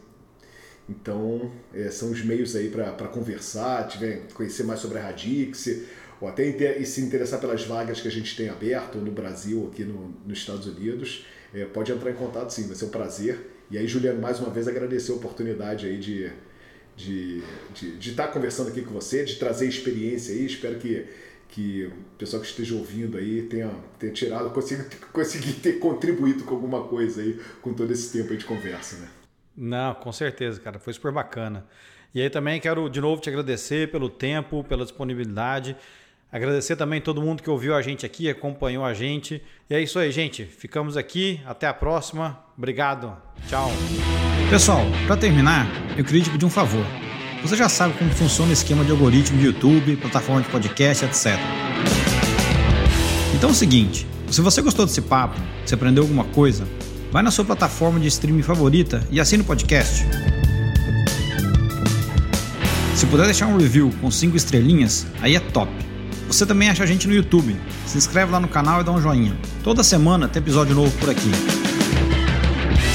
Então 0.88 1.52
é, 1.74 1.90
são 1.90 2.10
os 2.10 2.24
meios 2.24 2.56
aí 2.56 2.70
para 2.70 3.06
conversar, 3.08 3.86
tiver, 3.86 4.22
conhecer 4.32 4.64
mais 4.64 4.80
sobre 4.80 4.98
a 4.98 5.02
Radix, 5.02 5.68
ou 6.22 6.26
até 6.26 6.78
e 6.78 6.86
se 6.86 7.02
interessar 7.02 7.38
pelas 7.38 7.64
vagas 7.64 8.00
que 8.00 8.08
a 8.08 8.10
gente 8.10 8.34
tem 8.34 8.48
aberto 8.48 8.96
no 8.96 9.12
Brasil, 9.12 9.68
aqui 9.70 9.84
no, 9.84 10.14
nos 10.26 10.38
Estados 10.38 10.66
Unidos, 10.66 11.26
é, 11.52 11.66
pode 11.66 11.92
entrar 11.92 12.10
em 12.10 12.14
contato 12.14 12.48
sim, 12.48 12.66
vai 12.66 12.76
ser 12.76 12.86
um 12.86 12.90
prazer. 12.90 13.50
E 13.70 13.76
aí, 13.76 13.86
Juliano, 13.86 14.22
mais 14.22 14.40
uma 14.40 14.48
vez 14.48 14.66
agradecer 14.66 15.12
a 15.12 15.16
oportunidade 15.16 15.86
aí 15.86 15.98
de 15.98 16.32
de, 16.96 17.42
de, 17.74 17.96
de 17.96 18.10
estar 18.10 18.28
conversando 18.28 18.68
aqui 18.68 18.82
com 18.82 18.94
você, 18.94 19.24
de 19.24 19.36
trazer 19.36 19.68
experiência 19.68 20.34
aí. 20.34 20.46
Espero 20.46 20.78
que, 20.78 21.06
que 21.48 21.86
o 21.86 22.16
pessoal 22.18 22.42
que 22.42 22.48
esteja 22.48 22.74
ouvindo 22.74 23.16
aí 23.16 23.42
tenha, 23.42 23.70
tenha 23.98 24.12
tirado, 24.12 24.50
consiga, 24.50 24.86
conseguir 25.12 25.54
ter 25.54 25.74
contribuído 25.74 26.44
com 26.44 26.54
alguma 26.54 26.84
coisa 26.84 27.20
aí 27.20 27.38
com 27.60 27.74
todo 27.74 27.92
esse 27.92 28.12
tempo 28.16 28.32
aí 28.32 28.38
de 28.38 28.44
conversa, 28.44 28.96
né? 28.98 29.08
Não, 29.56 29.94
com 29.94 30.12
certeza, 30.12 30.60
cara. 30.60 30.78
Foi 30.78 30.92
super 30.92 31.12
bacana. 31.12 31.66
E 32.14 32.20
aí 32.20 32.30
também 32.30 32.60
quero 32.60 32.88
de 32.88 33.00
novo 33.00 33.20
te 33.20 33.28
agradecer 33.28 33.90
pelo 33.90 34.08
tempo, 34.08 34.64
pela 34.64 34.84
disponibilidade. 34.84 35.76
Agradecer 36.30 36.74
também 36.74 37.00
todo 37.00 37.22
mundo 37.22 37.42
que 37.42 37.48
ouviu 37.48 37.76
a 37.76 37.82
gente 37.82 38.04
aqui, 38.04 38.28
acompanhou 38.28 38.84
a 38.84 38.92
gente. 38.92 39.40
E 39.70 39.74
é 39.74 39.80
isso 39.80 39.98
aí, 40.00 40.10
gente. 40.10 40.44
Ficamos 40.44 40.96
aqui. 40.96 41.40
Até 41.46 41.68
a 41.68 41.74
próxima. 41.74 42.44
Obrigado. 42.58 43.16
Tchau. 43.48 43.70
Pessoal, 44.50 44.84
para 45.06 45.16
terminar, 45.16 45.66
eu 45.96 46.04
queria 46.04 46.22
te 46.22 46.30
pedir 46.30 46.44
um 46.44 46.50
favor. 46.50 46.84
Você 47.42 47.56
já 47.56 47.68
sabe 47.68 47.94
como 47.98 48.10
funciona 48.10 48.50
o 48.50 48.52
esquema 48.52 48.84
de 48.84 48.90
algoritmo 48.90 49.38
de 49.38 49.46
YouTube, 49.46 49.96
plataforma 49.96 50.42
de 50.42 50.48
podcast, 50.48 51.04
etc. 51.04 51.38
Então 53.34 53.48
é 53.48 53.52
o 53.52 53.54
seguinte: 53.54 54.06
se 54.30 54.40
você 54.40 54.62
gostou 54.62 54.86
desse 54.86 55.00
papo, 55.00 55.40
se 55.64 55.74
aprendeu 55.74 56.04
alguma 56.04 56.24
coisa, 56.24 56.66
vai 57.10 57.22
na 57.22 57.30
sua 57.30 57.44
plataforma 57.44 57.98
de 57.98 58.06
streaming 58.08 58.42
favorita 58.42 59.06
e 59.10 59.18
assine 59.18 59.42
o 59.42 59.46
podcast. 59.46 60.04
Se 62.94 63.06
puder 63.06 63.24
deixar 63.24 63.46
um 63.46 63.56
review 63.56 63.92
com 64.00 64.10
5 64.10 64.36
estrelinhas, 64.36 65.06
aí 65.20 65.34
é 65.34 65.40
top. 65.40 65.72
Você 66.28 66.46
também 66.46 66.68
acha 66.68 66.82
a 66.82 66.86
gente 66.86 67.08
no 67.08 67.14
YouTube. 67.14 67.56
Se 67.86 67.98
inscreve 67.98 68.30
lá 68.30 68.38
no 68.38 68.48
canal 68.48 68.80
e 68.80 68.84
dá 68.84 68.92
um 68.92 69.00
joinha. 69.00 69.36
Toda 69.62 69.82
semana 69.82 70.28
tem 70.28 70.40
episódio 70.40 70.74
novo 70.74 70.90
por 70.98 71.10
aqui. 71.10 71.30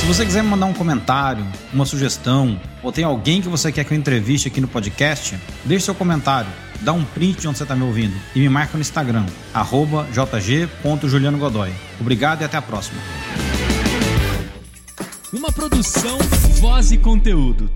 Você 0.10 0.26
quiser 0.26 0.42
me 0.42 0.50
mandar 0.50 0.66
um 0.66 0.74
comentário, 0.74 1.46
uma 1.72 1.86
sugestão, 1.86 2.60
ou 2.82 2.92
tem 2.92 3.04
alguém 3.04 3.44
que 3.44 3.48
você 3.48 3.72
quer 3.72 3.84
que 3.84 3.94
eu 3.94 3.98
entreviste 3.98 4.48
aqui 4.48 4.60
no 4.60 4.68
podcast, 4.68 5.38
deixe 5.64 5.86
seu 5.86 5.94
comentário, 5.94 6.50
dá 6.82 6.92
um 6.92 7.06
print 7.06 7.42
de 7.42 7.48
onde 7.48 7.60
você 7.60 7.64
está 7.64 7.76
me 7.76 7.84
ouvindo 7.84 8.16
e 8.36 8.40
me 8.40 8.50
marca 8.50 8.74
no 8.74 8.82
Instagram, 8.82 9.24
jg.julianogodoy. 10.12 11.72
Obrigado 12.02 12.42
e 12.42 12.44
até 12.44 12.58
a 12.58 12.62
próxima. 12.62 13.00
Uma 15.32 15.52
produção, 15.52 16.18
voz 16.60 16.92
e 16.92 16.98
conteúdo. 16.98 17.70